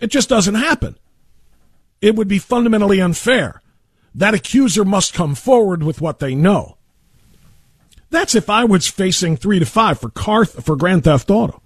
It 0.00 0.08
just 0.08 0.28
doesn't 0.28 0.56
happen. 0.56 0.96
It 2.00 2.16
would 2.16 2.28
be 2.28 2.38
fundamentally 2.38 3.00
unfair. 3.00 3.62
That 4.14 4.34
accuser 4.34 4.84
must 4.84 5.14
come 5.14 5.34
forward 5.34 5.82
with 5.82 6.00
what 6.00 6.18
they 6.18 6.34
know. 6.34 6.76
That's 8.10 8.34
if 8.34 8.50
I 8.50 8.64
was 8.64 8.86
facing 8.86 9.36
three 9.36 9.58
to 9.58 9.64
five 9.64 9.98
for 10.00 10.10
car 10.10 10.44
for 10.44 10.76
grand 10.76 11.04
theft 11.04 11.30
auto. 11.30 11.62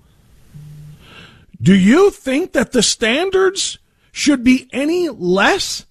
Do 1.60 1.74
you 1.74 2.10
think 2.10 2.52
that 2.52 2.72
the 2.72 2.82
standards 2.82 3.78
should 4.16 4.42
be 4.42 4.66
any 4.72 5.10
less 5.10 5.84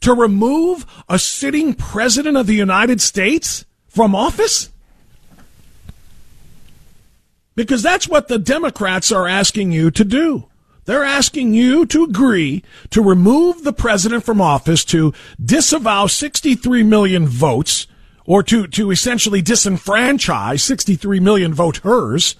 to 0.00 0.12
remove 0.12 0.84
a 1.08 1.18
sitting 1.18 1.72
president 1.72 2.36
of 2.36 2.46
the 2.46 2.54
United 2.54 3.00
States 3.00 3.64
from 3.88 4.14
office? 4.14 4.68
Because 7.54 7.82
that's 7.82 8.06
what 8.06 8.28
the 8.28 8.38
Democrats 8.38 9.10
are 9.10 9.26
asking 9.26 9.72
you 9.72 9.90
to 9.90 10.04
do. 10.04 10.48
They're 10.84 11.02
asking 11.02 11.54
you 11.54 11.86
to 11.86 12.04
agree 12.04 12.62
to 12.90 13.00
remove 13.00 13.64
the 13.64 13.72
president 13.72 14.24
from 14.24 14.42
office, 14.42 14.84
to 14.86 15.14
disavow 15.42 16.08
63 16.08 16.82
million 16.82 17.26
votes, 17.26 17.86
or 18.26 18.42
to, 18.42 18.66
to 18.66 18.90
essentially 18.90 19.42
disenfranchise 19.42 20.60
63 20.60 21.20
million 21.20 21.54
voters, 21.54 22.36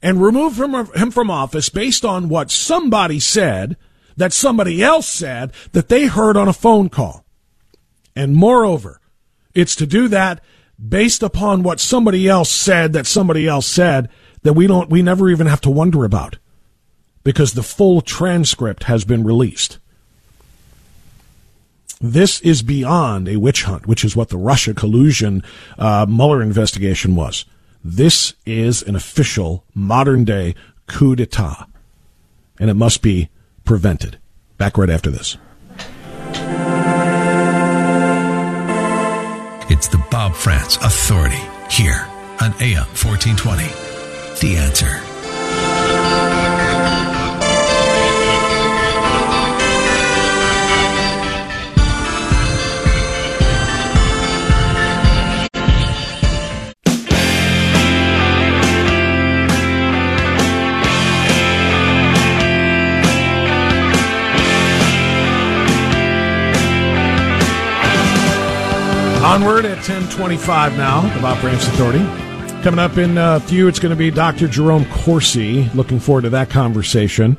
and 0.00 0.22
remove 0.22 0.58
him, 0.58 0.72
him 0.72 1.10
from 1.10 1.30
office 1.30 1.68
based 1.68 2.02
on 2.02 2.30
what 2.30 2.50
somebody 2.50 3.20
said 3.20 3.76
that 4.18 4.32
somebody 4.32 4.82
else 4.82 5.08
said 5.08 5.52
that 5.72 5.88
they 5.88 6.06
heard 6.06 6.36
on 6.36 6.48
a 6.48 6.52
phone 6.52 6.88
call. 6.88 7.24
And 8.14 8.34
moreover, 8.34 9.00
it's 9.54 9.76
to 9.76 9.86
do 9.86 10.08
that 10.08 10.42
based 10.78 11.22
upon 11.22 11.62
what 11.62 11.80
somebody 11.80 12.28
else 12.28 12.50
said 12.50 12.92
that 12.92 13.06
somebody 13.06 13.46
else 13.46 13.66
said 13.66 14.08
that 14.42 14.52
we 14.52 14.66
don't 14.66 14.90
we 14.90 15.02
never 15.02 15.30
even 15.30 15.46
have 15.46 15.60
to 15.62 15.70
wonder 15.70 16.04
about 16.04 16.36
because 17.24 17.52
the 17.52 17.62
full 17.62 18.00
transcript 18.00 18.84
has 18.84 19.04
been 19.04 19.24
released. 19.24 19.78
This 22.00 22.40
is 22.40 22.62
beyond 22.62 23.28
a 23.28 23.38
witch 23.38 23.64
hunt, 23.64 23.86
which 23.86 24.04
is 24.04 24.14
what 24.14 24.28
the 24.28 24.36
Russia 24.36 24.74
collusion 24.74 25.42
uh, 25.78 26.06
Mueller 26.08 26.42
investigation 26.42 27.16
was. 27.16 27.44
This 27.84 28.34
is 28.46 28.82
an 28.82 28.94
official 28.96 29.64
modern 29.74 30.24
day 30.24 30.54
coup 30.86 31.16
d'etat, 31.16 31.66
and 32.58 32.70
it 32.70 32.74
must 32.74 33.02
be 33.02 33.30
prevented. 33.68 34.18
Back 34.56 34.78
right 34.78 34.88
after 34.88 35.10
this. 35.10 35.36
It's 39.70 39.88
the 39.88 40.02
Bob 40.10 40.34
Frantz 40.34 40.76
Authority 40.76 41.42
here 41.70 42.06
on 42.40 42.54
AM 42.62 42.86
1420. 42.96 43.64
The 44.40 44.56
answer. 44.56 45.07
Onward 69.38 69.66
at 69.66 69.76
1025 69.76 70.76
now, 70.76 71.02
Bob 71.22 71.38
Frantz 71.38 71.64
Authority. 71.68 72.00
Coming 72.64 72.80
up 72.80 72.98
in 72.98 73.16
a 73.16 73.38
few, 73.38 73.68
it's 73.68 73.78
going 73.78 73.90
to 73.90 73.96
be 73.96 74.10
Dr. 74.10 74.48
Jerome 74.48 74.84
Corsi. 74.86 75.70
Looking 75.74 76.00
forward 76.00 76.22
to 76.22 76.30
that 76.30 76.50
conversation. 76.50 77.36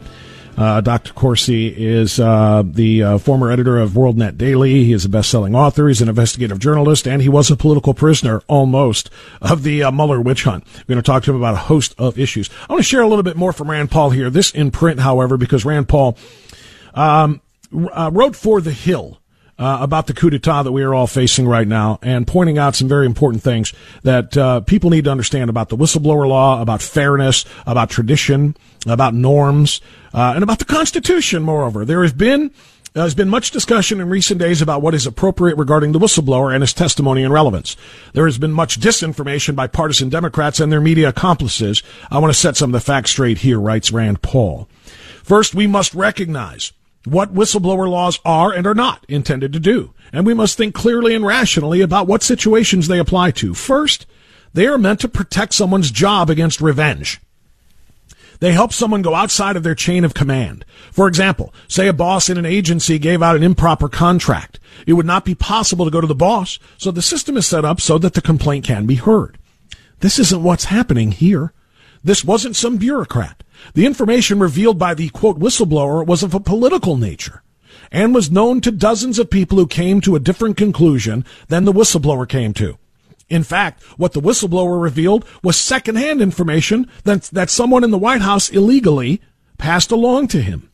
Uh, 0.57 0.79
Dr. 0.79 1.11
Corsi 1.11 1.67
is 1.67 2.17
uh, 2.17 2.63
the 2.65 3.03
uh, 3.03 3.17
former 3.17 3.51
editor 3.51 3.77
of 3.77 3.91
WorldNet 3.91 4.37
Daily. 4.37 4.85
He 4.85 4.93
is 4.93 5.03
a 5.03 5.09
best-selling 5.09 5.55
author. 5.55 5.89
He's 5.89 6.01
an 6.01 6.07
investigative 6.07 6.57
journalist, 6.59 7.05
and 7.05 7.21
he 7.21 7.27
was 7.27 7.51
a 7.51 7.57
political 7.57 7.93
prisoner 7.93 8.43
almost 8.47 9.09
of 9.41 9.63
the 9.63 9.83
uh, 9.83 9.91
Mueller 9.91 10.21
witch 10.21 10.45
hunt. 10.45 10.63
We're 10.77 10.95
going 10.95 11.03
to 11.03 11.05
talk 11.05 11.23
to 11.23 11.31
him 11.31 11.37
about 11.37 11.55
a 11.55 11.57
host 11.57 11.95
of 11.97 12.17
issues. 12.17 12.49
I 12.69 12.71
want 12.71 12.79
to 12.79 12.89
share 12.89 13.01
a 13.01 13.09
little 13.09 13.23
bit 13.23 13.35
more 13.35 13.51
from 13.51 13.69
Rand 13.69 13.91
Paul 13.91 14.11
here. 14.11 14.29
This 14.29 14.51
in 14.51 14.71
print, 14.71 15.01
however, 15.01 15.35
because 15.35 15.65
Rand 15.65 15.89
Paul 15.89 16.17
um, 16.93 17.41
uh, 17.91 18.09
wrote 18.13 18.37
for 18.37 18.61
The 18.61 18.71
Hill 18.71 19.19
uh, 19.59 19.77
about 19.81 20.07
the 20.07 20.13
coup 20.13 20.29
d'etat 20.29 20.63
that 20.63 20.71
we 20.71 20.81
are 20.81 20.93
all 20.93 21.05
facing 21.05 21.47
right 21.47 21.67
now 21.67 21.99
and 22.01 22.25
pointing 22.25 22.57
out 22.57 22.75
some 22.75 22.87
very 22.87 23.05
important 23.05 23.43
things 23.43 23.73
that 24.03 24.35
uh, 24.37 24.61
people 24.61 24.89
need 24.89 25.03
to 25.03 25.11
understand 25.11 25.49
about 25.49 25.69
the 25.69 25.77
whistleblower 25.77 26.27
law, 26.27 26.61
about 26.61 26.81
fairness, 26.81 27.45
about 27.67 27.89
tradition, 27.89 28.55
about 28.87 29.13
norms, 29.13 29.81
uh, 30.13 30.31
and 30.33 30.43
about 30.43 30.59
the 30.59 30.65
Constitution, 30.65 31.43
moreover. 31.43 31.85
There 31.85 32.01
has 32.01 32.13
been 32.13 32.51
There's 32.93 33.13
been 33.13 33.29
much 33.29 33.51
discussion 33.51 34.01
in 34.01 34.09
recent 34.09 34.39
days 34.39 34.63
about 34.63 34.81
what 34.81 34.95
is 34.95 35.05
appropriate 35.05 35.57
regarding 35.57 35.91
the 35.91 35.99
whistleblower 35.99 36.51
and 36.51 36.63
his 36.63 36.73
testimony 36.73 37.23
and 37.23 37.31
relevance. 37.31 37.77
There 38.13 38.25
has 38.25 38.39
been 38.39 38.51
much 38.51 38.79
disinformation 38.79 39.55
by 39.55 39.67
partisan 39.67 40.09
Democrats 40.09 40.59
and 40.59 40.71
their 40.71 40.81
media 40.81 41.09
accomplices. 41.09 41.83
I 42.09 42.17
want 42.17 42.33
to 42.33 42.39
set 42.39 42.57
some 42.57 42.69
of 42.69 42.73
the 42.73 42.85
facts 42.85 43.11
straight 43.11 43.39
here, 43.39 43.59
writes 43.59 43.91
Rand 43.91 44.23
Paul. 44.23 44.67
First, 45.23 45.53
we 45.53 45.67
must 45.67 45.93
recognize 45.93 46.71
what 47.05 47.33
whistleblower 47.33 47.89
laws 47.89 48.19
are 48.25 48.51
and 48.51 48.67
are 48.67 48.75
not 48.75 49.05
intended 49.07 49.53
to 49.53 49.59
do. 49.59 49.93
And 50.11 50.25
we 50.25 50.33
must 50.33 50.57
think 50.57 50.75
clearly 50.75 51.15
and 51.15 51.25
rationally 51.25 51.81
about 51.81 52.07
what 52.07 52.23
situations 52.23 52.87
they 52.87 52.99
apply 52.99 53.31
to. 53.31 53.53
First, 53.53 54.05
they 54.53 54.67
are 54.67 54.77
meant 54.77 54.99
to 55.01 55.07
protect 55.07 55.53
someone's 55.53 55.91
job 55.91 56.29
against 56.29 56.61
revenge. 56.61 57.21
They 58.39 58.53
help 58.53 58.71
someone 58.71 59.01
go 59.01 59.15
outside 59.15 59.55
of 59.55 59.63
their 59.63 59.75
chain 59.75 60.05
of 60.05 60.13
command. 60.13 60.63
For 60.91 61.07
example, 61.07 61.53
say 61.67 61.87
a 61.87 61.93
boss 61.93 62.29
in 62.29 62.37
an 62.37 62.45
agency 62.45 62.97
gave 62.97 63.21
out 63.21 63.35
an 63.35 63.43
improper 63.43 63.89
contract. 63.89 64.59
It 64.87 64.93
would 64.93 65.05
not 65.05 65.25
be 65.25 65.35
possible 65.35 65.85
to 65.85 65.91
go 65.91 65.99
to 65.99 66.07
the 66.07 66.15
boss, 66.15 66.57
so 66.77 66.89
the 66.89 67.01
system 67.01 67.35
is 67.35 67.45
set 67.45 67.65
up 67.65 67.81
so 67.81 67.97
that 67.97 68.13
the 68.13 68.21
complaint 68.21 68.65
can 68.65 68.85
be 68.85 68.95
heard. 68.95 69.37
This 69.99 70.17
isn't 70.19 70.43
what's 70.43 70.65
happening 70.65 71.11
here. 71.11 71.51
This 72.03 72.23
wasn't 72.23 72.55
some 72.55 72.77
bureaucrat. 72.77 73.43
The 73.73 73.85
information 73.85 74.39
revealed 74.39 74.79
by 74.79 74.93
the 74.93 75.09
quote 75.09 75.39
whistleblower 75.39 76.05
was 76.05 76.23
of 76.23 76.33
a 76.33 76.39
political 76.39 76.97
nature 76.97 77.43
and 77.91 78.13
was 78.13 78.31
known 78.31 78.61
to 78.61 78.71
dozens 78.71 79.19
of 79.19 79.29
people 79.29 79.57
who 79.57 79.67
came 79.67 80.01
to 80.01 80.15
a 80.15 80.19
different 80.19 80.57
conclusion 80.57 81.25
than 81.47 81.65
the 81.65 81.73
whistleblower 81.73 82.27
came 82.27 82.53
to. 82.53 82.77
In 83.29 83.43
fact, 83.43 83.83
what 83.97 84.13
the 84.13 84.21
whistleblower 84.21 84.81
revealed 84.81 85.25
was 85.43 85.55
secondhand 85.55 86.21
information 86.21 86.89
that, 87.03 87.23
that 87.23 87.49
someone 87.49 87.83
in 87.83 87.91
the 87.91 87.97
White 87.97 88.21
House 88.21 88.49
illegally 88.49 89.21
passed 89.57 89.91
along 89.91 90.29
to 90.29 90.41
him. 90.41 90.71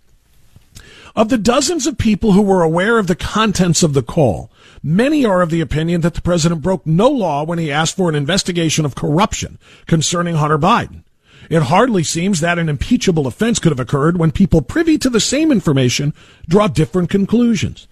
Of 1.16 1.30
the 1.30 1.38
dozens 1.38 1.88
of 1.88 1.98
people 1.98 2.34
who 2.34 2.42
were 2.42 2.62
aware 2.62 2.98
of 2.98 3.08
the 3.08 3.16
contents 3.16 3.84
of 3.84 3.94
the 3.94 4.04
call, 4.04 4.52
many 4.84 5.26
are 5.26 5.42
of 5.42 5.50
the 5.50 5.62
opinion 5.62 6.02
that 6.02 6.14
the 6.14 6.22
president 6.22 6.62
broke 6.62 6.86
no 6.86 7.08
law 7.10 7.44
when 7.44 7.58
he 7.58 7.72
asked 7.72 7.96
for 7.96 8.10
an 8.10 8.16
investigation 8.16 8.84
of 8.84 8.96
corruption 8.96 9.58
concerning 9.86 10.36
Hunter 10.36 10.58
Biden. 10.58 11.05
It 11.50 11.64
hardly 11.64 12.04
seems 12.04 12.40
that 12.40 12.60
an 12.60 12.70
impeachable 12.70 13.28
offense 13.28 13.60
could 13.60 13.72
have 13.72 13.80
occurred 13.80 14.18
when 14.18 14.32
people 14.32 14.62
privy 14.62 14.98
to 15.00 15.10
the 15.10 15.20
same 15.20 15.52
information 15.52 16.14
draw 16.48 16.68
different 16.68 17.10
conclusions. 17.10 17.88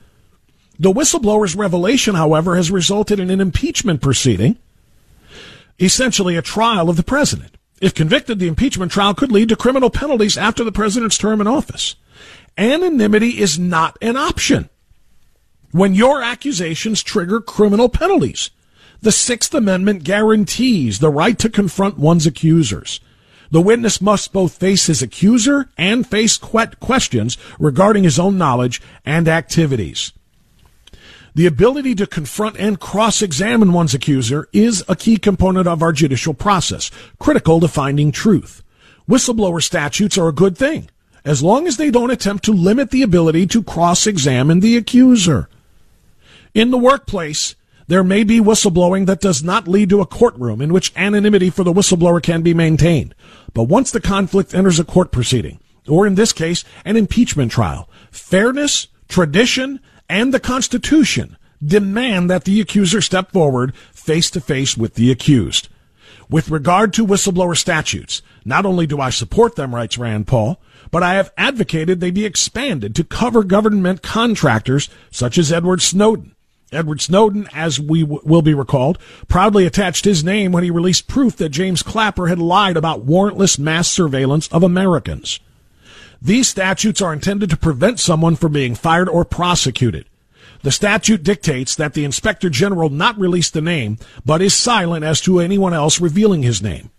The 0.79 0.91
whistleblower's 0.91 1.55
revelation, 1.55 2.15
however, 2.15 2.55
has 2.55 2.71
resulted 2.71 3.19
in 3.19 3.29
an 3.29 3.39
impeachment 3.39 4.01
proceeding, 4.01 4.57
essentially 5.79 6.35
a 6.35 6.41
trial 6.41 6.89
of 6.89 6.97
the 6.97 7.03
president. 7.03 7.57
If 7.79 7.93
convicted, 7.93 8.39
the 8.39 8.47
impeachment 8.47 8.91
trial 8.91 9.13
could 9.13 9.31
lead 9.31 9.49
to 9.49 9.55
criminal 9.55 9.89
penalties 9.89 10.37
after 10.37 10.63
the 10.63 10.71
president's 10.71 11.17
term 11.17 11.41
in 11.41 11.47
office. 11.47 11.95
Anonymity 12.57 13.39
is 13.39 13.59
not 13.59 13.97
an 14.01 14.15
option 14.15 14.69
when 15.71 15.95
your 15.95 16.21
accusations 16.21 17.03
trigger 17.03 17.41
criminal 17.41 17.89
penalties. 17.89 18.51
The 19.01 19.11
Sixth 19.11 19.53
Amendment 19.53 20.03
guarantees 20.03 20.99
the 20.99 21.09
right 21.09 21.37
to 21.39 21.49
confront 21.49 21.97
one's 21.97 22.25
accusers. 22.25 23.01
The 23.53 23.61
witness 23.61 24.01
must 24.01 24.33
both 24.33 24.57
face 24.57 24.87
his 24.87 25.03
accuser 25.03 25.69
and 25.77 26.07
face 26.07 26.39
questions 26.39 27.37
regarding 27.59 28.03
his 28.03 28.17
own 28.17 28.35
knowledge 28.35 28.81
and 29.05 29.27
activities. 29.27 30.11
The 31.35 31.45
ability 31.45 31.93
to 31.95 32.07
confront 32.07 32.57
and 32.57 32.79
cross-examine 32.79 33.71
one's 33.71 33.93
accuser 33.93 34.49
is 34.53 34.83
a 34.89 34.95
key 34.95 35.17
component 35.17 35.67
of 35.67 35.83
our 35.83 35.91
judicial 35.91 36.33
process, 36.33 36.89
critical 37.19 37.59
to 37.59 37.67
finding 37.67 38.11
truth. 38.11 38.63
Whistleblower 39.07 39.61
statutes 39.61 40.17
are 40.17 40.29
a 40.29 40.33
good 40.33 40.57
thing, 40.57 40.89
as 41.23 41.43
long 41.43 41.67
as 41.67 41.77
they 41.77 41.91
don't 41.91 42.09
attempt 42.09 42.45
to 42.45 42.53
limit 42.53 42.89
the 42.89 43.03
ability 43.03 43.45
to 43.45 43.61
cross-examine 43.61 44.61
the 44.61 44.77
accuser. 44.77 45.47
In 46.55 46.71
the 46.71 46.79
workplace, 46.79 47.53
there 47.87 48.03
may 48.03 48.23
be 48.23 48.39
whistleblowing 48.39 49.05
that 49.05 49.21
does 49.21 49.43
not 49.43 49.67
lead 49.67 49.89
to 49.89 50.01
a 50.01 50.05
courtroom 50.05 50.61
in 50.61 50.73
which 50.73 50.93
anonymity 50.95 51.49
for 51.49 51.63
the 51.63 51.73
whistleblower 51.73 52.21
can 52.21 52.41
be 52.41 52.53
maintained. 52.53 53.13
But 53.53 53.63
once 53.63 53.91
the 53.91 54.01
conflict 54.01 54.53
enters 54.53 54.79
a 54.79 54.85
court 54.85 55.11
proceeding, 55.11 55.59
or 55.87 56.07
in 56.07 56.15
this 56.15 56.31
case, 56.31 56.63
an 56.85 56.97
impeachment 56.97 57.51
trial, 57.51 57.89
fairness, 58.11 58.87
tradition, 59.07 59.79
and 60.09 60.33
the 60.33 60.39
Constitution 60.39 61.37
demand 61.65 62.29
that 62.29 62.43
the 62.43 62.59
accuser 62.59 63.01
step 63.01 63.31
forward 63.31 63.75
face 63.93 64.29
to 64.31 64.41
face 64.41 64.77
with 64.77 64.95
the 64.95 65.11
accused. 65.11 65.69
With 66.29 66.49
regard 66.49 66.93
to 66.93 67.05
whistleblower 67.05 67.55
statutes, 67.55 68.21
not 68.45 68.65
only 68.65 68.87
do 68.87 68.99
I 68.99 69.09
support 69.09 69.55
them, 69.55 69.75
writes 69.75 69.97
Rand 69.97 70.27
Paul, 70.27 70.59
but 70.91 71.03
I 71.03 71.15
have 71.15 71.31
advocated 71.37 71.99
they 71.99 72.11
be 72.11 72.25
expanded 72.25 72.95
to 72.95 73.03
cover 73.03 73.43
government 73.43 74.01
contractors 74.01 74.89
such 75.11 75.37
as 75.37 75.51
Edward 75.51 75.81
Snowden. 75.81 76.32
Edward 76.73 77.01
Snowden, 77.01 77.47
as 77.53 77.79
we 77.79 78.01
w- 78.01 78.21
will 78.23 78.41
be 78.41 78.53
recalled, 78.53 78.97
proudly 79.27 79.65
attached 79.65 80.05
his 80.05 80.23
name 80.23 80.51
when 80.51 80.63
he 80.63 80.71
released 80.71 81.07
proof 81.07 81.35
that 81.37 81.49
James 81.49 81.83
Clapper 81.83 82.27
had 82.27 82.39
lied 82.39 82.77
about 82.77 83.05
warrantless 83.05 83.59
mass 83.59 83.87
surveillance 83.87 84.47
of 84.49 84.63
Americans. 84.63 85.39
These 86.21 86.47
statutes 86.47 87.01
are 87.01 87.13
intended 87.13 87.49
to 87.49 87.57
prevent 87.57 87.99
someone 87.99 88.35
from 88.35 88.53
being 88.53 88.75
fired 88.75 89.09
or 89.09 89.25
prosecuted. 89.25 90.05
The 90.61 90.71
statute 90.71 91.23
dictates 91.23 91.75
that 91.75 91.93
the 91.93 92.05
inspector 92.05 92.49
general 92.49 92.89
not 92.89 93.19
release 93.19 93.49
the 93.49 93.61
name, 93.61 93.97
but 94.25 94.41
is 94.41 94.53
silent 94.53 95.03
as 95.03 95.19
to 95.21 95.39
anyone 95.39 95.73
else 95.73 95.99
revealing 95.99 96.41
his 96.41 96.61
name. 96.61 96.89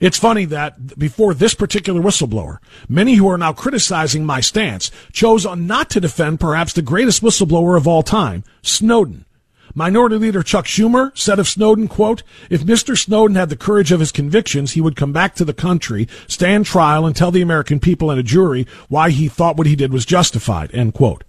It's 0.00 0.18
funny 0.18 0.46
that 0.46 0.98
before 0.98 1.34
this 1.34 1.52
particular 1.52 2.00
whistleblower, 2.00 2.58
many 2.88 3.16
who 3.16 3.28
are 3.28 3.36
now 3.36 3.52
criticizing 3.52 4.24
my 4.24 4.40
stance 4.40 4.90
chose 5.12 5.44
not 5.44 5.90
to 5.90 6.00
defend 6.00 6.40
perhaps 6.40 6.72
the 6.72 6.80
greatest 6.80 7.22
whistleblower 7.22 7.76
of 7.76 7.86
all 7.86 8.02
time, 8.02 8.42
Snowden. 8.62 9.26
Minority 9.74 10.16
Leader 10.16 10.42
Chuck 10.42 10.64
Schumer 10.64 11.16
said 11.16 11.38
of 11.38 11.46
Snowden, 11.46 11.86
quote, 11.86 12.22
if 12.48 12.62
Mr. 12.62 12.98
Snowden 12.98 13.36
had 13.36 13.50
the 13.50 13.56
courage 13.56 13.92
of 13.92 14.00
his 14.00 14.10
convictions, 14.10 14.72
he 14.72 14.80
would 14.80 14.96
come 14.96 15.12
back 15.12 15.34
to 15.36 15.44
the 15.44 15.54
country, 15.54 16.08
stand 16.26 16.66
trial, 16.66 17.06
and 17.06 17.14
tell 17.14 17.30
the 17.30 17.42
American 17.42 17.78
people 17.78 18.10
and 18.10 18.18
a 18.18 18.24
jury 18.24 18.66
why 18.88 19.10
he 19.10 19.28
thought 19.28 19.56
what 19.56 19.68
he 19.68 19.76
did 19.76 19.92
was 19.92 20.06
justified, 20.06 20.74
end 20.74 20.94
quote. 20.94 21.24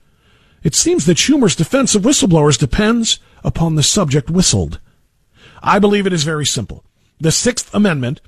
It 0.63 0.75
seems 0.75 1.05
that 1.05 1.17
Schumer's 1.17 1.55
defense 1.55 1.93
of 1.93 2.03
whistleblowers 2.03 2.57
depends 2.57 3.19
upon 3.43 3.75
the 3.75 3.83
subject 3.83 4.29
whistled. 4.29 4.79
I 5.61 5.77
believe 5.77 6.07
it 6.07 6.13
is 6.13 6.23
very 6.23 6.45
simple. 6.45 6.83
The 7.19 7.31
Sixth 7.31 7.71
Amendment 7.75 8.21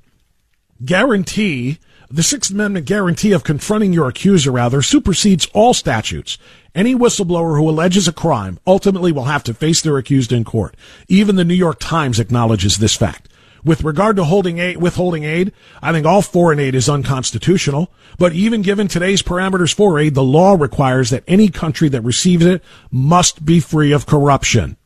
guarantee, 0.84 1.80
the 2.10 2.24
Sixth 2.24 2.52
Amendment 2.52 2.86
guarantee 2.86 3.32
of 3.32 3.44
confronting 3.44 3.94
your 3.94 4.08
accuser, 4.08 4.52
rather, 4.52 4.82
supersedes 4.82 5.48
all 5.54 5.74
statutes. 5.74 6.38
Any 6.76 6.96
whistleblower 6.96 7.58
who 7.58 7.70
alleges 7.70 8.08
a 8.08 8.14
crime 8.14 8.60
ultimately 8.68 9.12
will 9.12 9.26
have 9.26 9.44
to 9.46 9.54
face 9.54 9.82
their 9.82 9.98
accused 9.98 10.32
in 10.32 10.44
court. 10.44 10.76
Even 11.08 11.36
the 11.36 11.44
New 11.44 11.54
York 11.54 11.80
Times 11.80 12.20
acknowledges 12.20 12.78
this 12.78 12.96
fact. 12.96 13.30
With 13.64 13.84
regard 13.84 14.18
to 14.18 14.26
holding 14.26 14.60
aid, 14.60 14.78
withholding 14.78 15.24
aid, 15.24 15.54
I 15.82 15.92
think 15.92 16.06
all 16.06 16.22
foreign 16.22 16.60
aid 16.60 16.76
is 16.76 16.90
unconstitutional. 16.90 17.92
But 18.18 18.34
even 18.34 18.62
given 18.62 18.88
today's 18.88 19.22
parameters 19.22 19.74
for 19.74 19.98
aid, 19.98 20.16
the 20.16 20.24
law 20.24 20.54
requires 20.54 21.10
that 21.12 21.24
any 21.28 21.48
country 21.48 21.88
that 21.90 22.02
receives 22.02 22.46
it 22.46 22.62
must 22.92 23.46
be 23.46 23.60
free 23.60 23.92
of 23.92 24.06
corruption. 24.06 24.78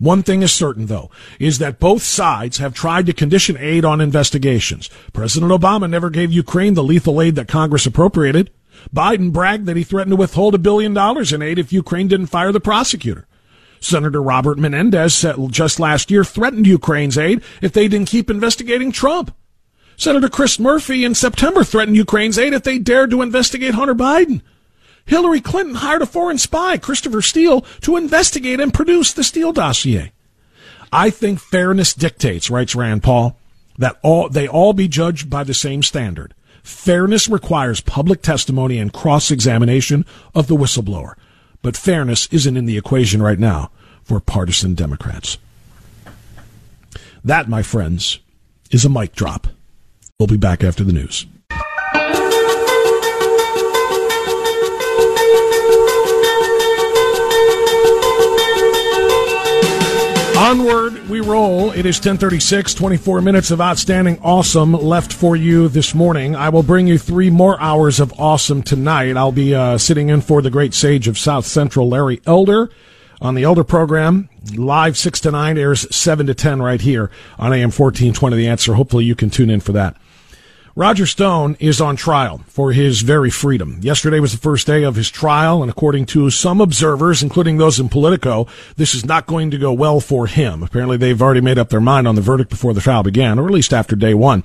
One 0.00 0.22
thing 0.22 0.40
is 0.40 0.50
certain, 0.50 0.86
though, 0.86 1.10
is 1.38 1.58
that 1.58 1.78
both 1.78 2.02
sides 2.02 2.56
have 2.56 2.72
tried 2.72 3.04
to 3.04 3.12
condition 3.12 3.58
aid 3.58 3.84
on 3.84 4.00
investigations. 4.00 4.88
President 5.12 5.52
Obama 5.52 5.90
never 5.90 6.08
gave 6.08 6.32
Ukraine 6.32 6.72
the 6.72 6.82
lethal 6.82 7.20
aid 7.20 7.34
that 7.34 7.48
Congress 7.48 7.84
appropriated. 7.84 8.50
Biden 8.94 9.30
bragged 9.30 9.66
that 9.66 9.76
he 9.76 9.84
threatened 9.84 10.12
to 10.12 10.16
withhold 10.16 10.54
a 10.54 10.58
billion 10.58 10.94
dollars 10.94 11.34
in 11.34 11.42
aid 11.42 11.58
if 11.58 11.70
Ukraine 11.70 12.08
didn't 12.08 12.28
fire 12.28 12.50
the 12.50 12.60
prosecutor. 12.60 13.26
Senator 13.78 14.22
Robert 14.22 14.58
Menendez 14.58 15.22
just 15.50 15.78
last 15.78 16.10
year 16.10 16.24
threatened 16.24 16.66
Ukraine's 16.66 17.18
aid 17.18 17.42
if 17.60 17.72
they 17.72 17.86
didn't 17.86 18.08
keep 18.08 18.30
investigating 18.30 18.92
Trump. 18.92 19.36
Senator 19.98 20.30
Chris 20.30 20.58
Murphy 20.58 21.04
in 21.04 21.14
September 21.14 21.62
threatened 21.62 21.98
Ukraine's 21.98 22.38
aid 22.38 22.54
if 22.54 22.62
they 22.62 22.78
dared 22.78 23.10
to 23.10 23.20
investigate 23.20 23.74
Hunter 23.74 23.94
Biden. 23.94 24.40
Hillary 25.06 25.40
Clinton 25.40 25.76
hired 25.76 26.02
a 26.02 26.06
foreign 26.06 26.38
spy, 26.38 26.78
Christopher 26.78 27.22
Steele, 27.22 27.62
to 27.80 27.96
investigate 27.96 28.60
and 28.60 28.72
produce 28.72 29.12
the 29.12 29.24
Steele 29.24 29.52
dossier. 29.52 30.12
I 30.92 31.10
think 31.10 31.40
fairness 31.40 31.94
dictates, 31.94 32.50
writes 32.50 32.74
Rand 32.74 33.02
Paul, 33.02 33.36
that 33.78 33.98
all, 34.02 34.28
they 34.28 34.46
all 34.46 34.72
be 34.72 34.88
judged 34.88 35.30
by 35.30 35.44
the 35.44 35.54
same 35.54 35.82
standard. 35.82 36.34
Fairness 36.62 37.28
requires 37.28 37.80
public 37.80 38.22
testimony 38.22 38.78
and 38.78 38.92
cross-examination 38.92 40.04
of 40.34 40.46
the 40.46 40.56
whistleblower. 40.56 41.14
But 41.62 41.76
fairness 41.76 42.28
isn't 42.30 42.56
in 42.56 42.66
the 42.66 42.76
equation 42.76 43.22
right 43.22 43.38
now 43.38 43.70
for 44.02 44.20
partisan 44.20 44.74
Democrats. 44.74 45.38
That, 47.24 47.48
my 47.48 47.62
friends, 47.62 48.18
is 48.70 48.84
a 48.84 48.88
mic 48.88 49.14
drop. 49.14 49.46
We'll 50.18 50.26
be 50.26 50.36
back 50.36 50.62
after 50.62 50.84
the 50.84 50.92
news. 50.92 51.26
Onward 60.40 61.06
we 61.10 61.20
roll. 61.20 61.70
It 61.70 61.84
is 61.84 61.98
1036, 61.98 62.72
24 62.72 63.20
minutes 63.20 63.50
of 63.50 63.60
outstanding 63.60 64.18
awesome 64.22 64.72
left 64.72 65.12
for 65.12 65.36
you 65.36 65.68
this 65.68 65.94
morning. 65.94 66.34
I 66.34 66.48
will 66.48 66.62
bring 66.62 66.86
you 66.86 66.96
three 66.96 67.28
more 67.28 67.60
hours 67.60 68.00
of 68.00 68.18
awesome 68.18 68.62
tonight. 68.62 69.18
I'll 69.18 69.32
be 69.32 69.54
uh, 69.54 69.76
sitting 69.76 70.08
in 70.08 70.22
for 70.22 70.40
the 70.40 70.48
great 70.48 70.72
sage 70.72 71.08
of 71.08 71.18
South 71.18 71.44
Central, 71.44 71.90
Larry 71.90 72.22
Elder, 72.24 72.70
on 73.20 73.34
the 73.34 73.42
Elder 73.42 73.64
program. 73.64 74.30
Live 74.54 74.96
6 74.96 75.20
to 75.20 75.30
9 75.30 75.58
airs 75.58 75.94
7 75.94 76.26
to 76.26 76.32
10 76.32 76.62
right 76.62 76.80
here 76.80 77.10
on 77.38 77.52
AM 77.52 77.70
1420 77.70 78.34
The 78.38 78.48
Answer. 78.48 78.72
Hopefully 78.72 79.04
you 79.04 79.14
can 79.14 79.28
tune 79.28 79.50
in 79.50 79.60
for 79.60 79.72
that. 79.72 79.94
Roger 80.80 81.04
Stone 81.04 81.58
is 81.60 81.78
on 81.78 81.94
trial 81.94 82.40
for 82.46 82.72
his 82.72 83.02
very 83.02 83.28
freedom. 83.28 83.80
Yesterday 83.82 84.18
was 84.18 84.32
the 84.32 84.38
first 84.38 84.66
day 84.66 84.82
of 84.82 84.96
his 84.96 85.10
trial, 85.10 85.60
and 85.60 85.70
according 85.70 86.06
to 86.06 86.30
some 86.30 86.58
observers, 86.58 87.22
including 87.22 87.58
those 87.58 87.78
in 87.78 87.90
Politico, 87.90 88.46
this 88.76 88.94
is 88.94 89.04
not 89.04 89.26
going 89.26 89.50
to 89.50 89.58
go 89.58 89.74
well 89.74 90.00
for 90.00 90.26
him. 90.26 90.62
Apparently, 90.62 90.96
they've 90.96 91.20
already 91.20 91.42
made 91.42 91.58
up 91.58 91.68
their 91.68 91.82
mind 91.82 92.08
on 92.08 92.14
the 92.14 92.22
verdict 92.22 92.48
before 92.48 92.72
the 92.72 92.80
trial 92.80 93.02
began, 93.02 93.38
or 93.38 93.44
at 93.44 93.52
least 93.52 93.74
after 93.74 93.94
day 93.94 94.14
one. 94.14 94.42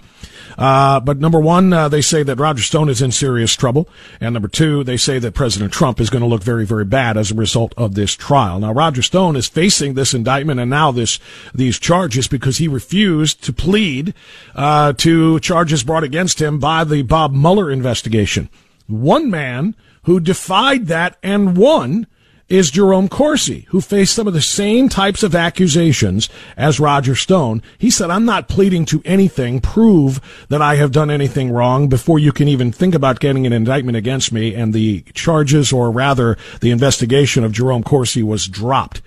Uh, 0.57 0.99
but 0.99 1.19
number 1.19 1.39
one, 1.39 1.71
uh, 1.73 1.89
they 1.89 2.01
say 2.01 2.23
that 2.23 2.39
Roger 2.39 2.63
Stone 2.63 2.89
is 2.89 3.01
in 3.01 3.11
serious 3.11 3.55
trouble. 3.55 3.87
And 4.19 4.33
number 4.33 4.47
two, 4.47 4.83
they 4.83 4.97
say 4.97 5.19
that 5.19 5.33
President 5.33 5.73
Trump 5.73 5.99
is 5.99 6.09
going 6.09 6.21
to 6.21 6.27
look 6.27 6.43
very, 6.43 6.65
very 6.65 6.85
bad 6.85 7.17
as 7.17 7.31
a 7.31 7.35
result 7.35 7.73
of 7.77 7.95
this 7.95 8.13
trial. 8.13 8.59
Now, 8.59 8.71
Roger 8.71 9.01
Stone 9.01 9.35
is 9.35 9.47
facing 9.47 9.93
this 9.93 10.13
indictment 10.13 10.59
and 10.59 10.69
now 10.69 10.91
this, 10.91 11.19
these 11.53 11.79
charges 11.79 12.27
because 12.27 12.57
he 12.57 12.67
refused 12.67 13.43
to 13.43 13.53
plead, 13.53 14.13
uh, 14.55 14.93
to 14.93 15.39
charges 15.41 15.83
brought 15.83 16.03
against 16.03 16.24
him 16.39 16.59
by 16.59 16.83
the 16.83 17.03
Bob 17.03 17.33
Mueller 17.33 17.69
investigation. 17.71 18.49
One 18.87 19.29
man 19.29 19.75
who 20.03 20.19
defied 20.19 20.87
that 20.87 21.17
and 21.23 21.57
won 21.57 22.07
is 22.47 22.69
Jerome 22.69 23.09
Corsi, 23.09 23.65
who 23.69 23.81
faced 23.81 24.13
some 24.13 24.27
of 24.27 24.33
the 24.33 24.41
same 24.41 24.87
types 24.87 25.23
of 25.23 25.33
accusations 25.33 26.29
as 26.55 26.79
Roger 26.79 27.15
Stone. 27.15 27.63
He 27.79 27.89
said, 27.89 28.11
I'm 28.11 28.25
not 28.25 28.47
pleading 28.47 28.85
to 28.85 29.01
anything. 29.03 29.61
Prove 29.61 30.21
that 30.49 30.61
I 30.61 30.75
have 30.75 30.91
done 30.91 31.09
anything 31.09 31.49
wrong 31.49 31.87
before 31.87 32.19
you 32.19 32.31
can 32.31 32.47
even 32.47 32.71
think 32.71 32.93
about 32.93 33.19
getting 33.19 33.47
an 33.47 33.53
indictment 33.53 33.97
against 33.97 34.31
me. 34.31 34.53
And 34.53 34.73
the 34.73 35.01
charges, 35.15 35.73
or 35.73 35.89
rather 35.89 36.37
the 36.61 36.69
investigation 36.69 37.43
of 37.43 37.51
Jerome 37.51 37.83
Corsi 37.83 38.21
was 38.21 38.47
dropped. 38.47 39.01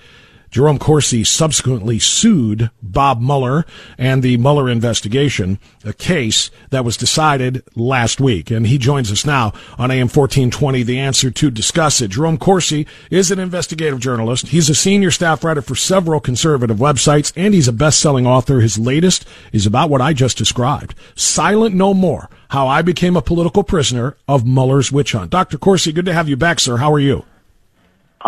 Jerome 0.51 0.79
Corsi 0.79 1.25
subsequently 1.25 1.99
sued 1.99 2.71
Bob 2.83 3.21
Mueller 3.21 3.67
and 3.99 4.23
the 4.23 4.37
Mueller 4.39 4.69
investigation, 4.69 5.59
a 5.85 5.93
case 5.93 6.51
that 6.71 6.85
was 6.85 6.97
decided 6.97 7.63
last 7.77 8.21
week. 8.21 8.51
And 8.51 8.67
he 8.67 8.79
joins 8.79 9.13
us 9.13 9.27
now 9.27 9.53
on 9.79 9.91
AM 9.91 10.09
1420, 10.09 10.83
The 10.83 10.99
Answer 10.99 11.31
to 11.31 11.51
discuss 11.51 12.01
it. 12.01 12.13
Jerome 12.13 12.39
Corsi 12.39 12.87
is 13.11 13.31
an 13.31 13.39
investigative 13.39 14.01
journalist. 14.01 14.49
He's 14.49 14.71
a 14.71 14.75
senior 14.75 15.11
staff 15.11 15.45
writer 15.45 15.63
for 15.63 15.75
several 15.75 16.21
conservative 16.21 16.79
websites, 16.79 17.33
and 17.37 17.55
he's 17.55 17.69
a 17.69 17.73
best-selling 17.73 18.27
author. 18.27 18.61
His 18.61 18.79
latest 18.79 19.27
is 19.53 19.67
about 19.67 19.91
what 19.91 20.01
I 20.01 20.13
just 20.13 20.39
described. 20.39 20.95
Silent 21.15 21.75
No 21.75 21.93
More, 21.93 22.31
How 22.49 22.67
I 22.69 22.83
Became 22.83 23.17
a 23.17 23.23
Political 23.23 23.65
Prisoner 23.65 24.17
of 24.27 24.47
Mueller's 24.47 24.91
Witch 24.91 25.13
Hunt. 25.13 25.31
Dr. 25.31 25.59
Corsi, 25.59 25.93
good 25.93 26.07
to 26.07 26.15
have 26.15 26.29
you 26.29 26.37
back, 26.37 26.61
sir. 26.61 26.79
How 26.79 26.93
are 26.93 26.99
you? 26.99 27.25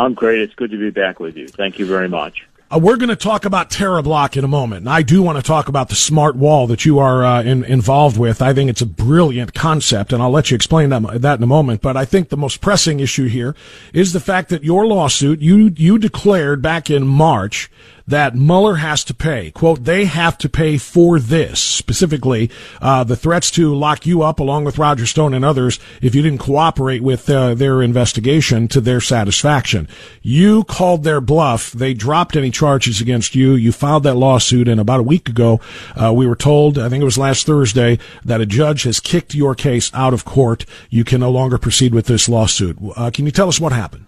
I'm 0.00 0.14
great. 0.14 0.40
It's 0.40 0.54
good 0.54 0.70
to 0.70 0.78
be 0.78 0.90
back 0.90 1.20
with 1.20 1.36
you. 1.36 1.46
Thank 1.46 1.78
you 1.78 1.84
very 1.84 2.08
much. 2.08 2.46
Uh, 2.72 2.78
we're 2.78 2.96
going 2.96 3.10
to 3.10 3.16
talk 3.16 3.44
about 3.44 3.68
TerraBlock 3.68 4.36
in 4.36 4.44
a 4.44 4.48
moment. 4.48 4.82
And 4.82 4.88
I 4.88 5.02
do 5.02 5.22
want 5.22 5.36
to 5.36 5.42
talk 5.42 5.68
about 5.68 5.88
the 5.88 5.94
smart 5.94 6.36
wall 6.36 6.66
that 6.68 6.84
you 6.84 7.00
are 7.00 7.24
uh, 7.24 7.42
in, 7.42 7.64
involved 7.64 8.16
with. 8.16 8.40
I 8.40 8.54
think 8.54 8.70
it's 8.70 8.80
a 8.80 8.86
brilliant 8.86 9.52
concept, 9.54 10.12
and 10.12 10.22
I'll 10.22 10.30
let 10.30 10.50
you 10.50 10.54
explain 10.54 10.88
that, 10.90 11.20
that 11.20 11.38
in 11.38 11.42
a 11.42 11.48
moment. 11.48 11.82
But 11.82 11.96
I 11.96 12.04
think 12.04 12.28
the 12.28 12.36
most 12.36 12.60
pressing 12.60 13.00
issue 13.00 13.26
here 13.26 13.54
is 13.92 14.12
the 14.12 14.20
fact 14.20 14.48
that 14.50 14.62
your 14.62 14.86
lawsuit, 14.86 15.40
you, 15.40 15.72
you 15.76 15.98
declared 15.98 16.62
back 16.62 16.88
in 16.88 17.06
March 17.06 17.70
that 18.10 18.34
Mueller 18.34 18.76
has 18.76 19.02
to 19.04 19.14
pay. 19.14 19.50
Quote, 19.50 19.84
they 19.84 20.04
have 20.04 20.36
to 20.38 20.48
pay 20.48 20.78
for 20.78 21.18
this, 21.18 21.60
specifically 21.60 22.50
uh, 22.80 23.04
the 23.04 23.16
threats 23.16 23.50
to 23.52 23.74
lock 23.74 24.04
you 24.04 24.22
up 24.22 24.40
along 24.40 24.64
with 24.64 24.78
Roger 24.78 25.06
Stone 25.06 25.32
and 25.32 25.44
others 25.44 25.78
if 26.02 26.14
you 26.14 26.22
didn't 26.22 26.40
cooperate 26.40 27.02
with 27.02 27.30
uh, 27.30 27.54
their 27.54 27.82
investigation 27.82 28.68
to 28.68 28.80
their 28.80 29.00
satisfaction. 29.00 29.88
You 30.22 30.64
called 30.64 31.04
their 31.04 31.20
bluff. 31.20 31.72
They 31.72 31.94
dropped 31.94 32.36
any 32.36 32.50
charges 32.50 33.00
against 33.00 33.34
you. 33.34 33.54
You 33.54 33.72
filed 33.72 34.02
that 34.02 34.16
lawsuit, 34.16 34.68
and 34.68 34.80
about 34.80 35.00
a 35.00 35.04
week 35.04 35.28
ago, 35.28 35.60
uh, 35.96 36.12
we 36.12 36.26
were 36.26 36.36
told, 36.36 36.78
I 36.78 36.88
think 36.88 37.02
it 37.02 37.04
was 37.04 37.18
last 37.18 37.46
Thursday, 37.46 37.98
that 38.24 38.40
a 38.40 38.46
judge 38.46 38.82
has 38.82 39.00
kicked 39.00 39.34
your 39.34 39.54
case 39.54 39.90
out 39.94 40.12
of 40.12 40.24
court. 40.24 40.66
You 40.90 41.04
can 41.04 41.20
no 41.20 41.30
longer 41.30 41.58
proceed 41.58 41.94
with 41.94 42.06
this 42.06 42.28
lawsuit. 42.28 42.76
Uh, 42.96 43.10
can 43.12 43.24
you 43.24 43.32
tell 43.32 43.48
us 43.48 43.60
what 43.60 43.72
happened? 43.72 44.06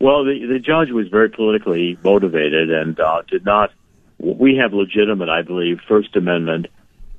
Well, 0.00 0.24
the 0.24 0.46
the 0.46 0.58
judge 0.58 0.90
was 0.90 1.08
very 1.08 1.28
politically 1.28 1.98
motivated 2.02 2.70
and 2.70 2.98
uh, 2.98 3.22
did 3.28 3.44
not. 3.44 3.70
We 4.18 4.56
have 4.56 4.72
legitimate, 4.72 5.28
I 5.28 5.42
believe, 5.42 5.78
First 5.86 6.16
Amendment 6.16 6.66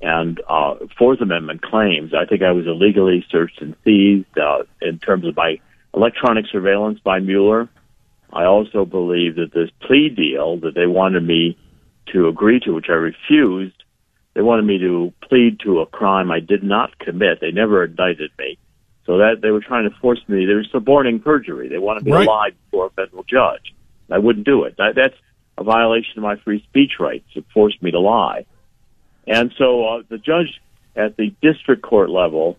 and 0.02 0.42
uh, 0.50 0.76
Fourth 0.98 1.22
Amendment 1.22 1.62
claims. 1.62 2.12
I 2.14 2.26
think 2.26 2.42
I 2.42 2.52
was 2.52 2.66
illegally 2.66 3.24
searched 3.30 3.62
and 3.62 3.76
seized 3.86 4.38
uh, 4.38 4.64
in 4.82 4.98
terms 4.98 5.28
of 5.28 5.36
my 5.36 5.60
electronic 5.94 6.46
surveillance 6.52 7.00
by 7.00 7.20
Mueller. 7.20 7.70
I 8.34 8.46
also 8.46 8.86
believe 8.86 9.36
that 9.36 9.54
this 9.54 9.70
plea 9.82 10.10
deal 10.10 10.58
that 10.62 10.74
they 10.74 10.88
wanted 10.88 11.24
me 11.24 11.58
to 12.14 12.28
agree 12.28 12.60
to, 12.62 12.72
which 12.72 12.90
I 12.90 12.94
refused, 12.94 13.84
they 14.34 14.42
wanted 14.42 14.66
me 14.66 14.80
to 14.80 15.14
plead 15.28 15.60
to 15.62 15.82
a 15.82 15.86
crime 15.86 16.32
I 16.32 16.40
did 16.40 16.64
not 16.64 16.98
commit. 16.98 17.42
They 17.42 17.52
never 17.52 17.84
indicted 17.84 18.32
me. 18.40 18.58
So 19.06 19.18
that 19.18 19.42
they 19.42 19.50
were 19.50 19.62
trying 19.62 19.90
to 19.90 19.96
force 20.00 20.22
me. 20.28 20.46
They 20.46 20.54
were 20.54 20.66
suborning 20.72 21.20
perjury. 21.20 21.70
They 21.70 21.80
wanted 21.80 22.06
me 22.06 22.12
right. 22.12 22.24
to 22.24 22.30
lie 22.30 22.50
before 22.66 22.88
a 22.88 22.90
federal 22.92 23.24
judge. 23.24 23.74
I 24.10 24.20
wouldn't 24.20 24.46
do 24.46 24.64
it. 24.66 24.76
That, 24.78 24.94
that's 24.96 25.16
a 25.58 25.64
violation 25.64 26.18
of 26.18 26.24
my 26.24 26.36
free 26.38 26.64
speech 26.70 26.94
rights. 27.00 27.26
It 27.34 27.46
forced 27.54 27.82
me 27.82 27.92
to 27.92 28.00
lie. 28.00 28.46
And 29.28 29.54
so 29.58 29.86
uh, 29.86 30.02
the 30.10 30.18
judge 30.18 30.62
at 30.96 31.18
the 31.18 31.34
district 31.42 31.82
court 31.82 32.10
level 32.10 32.58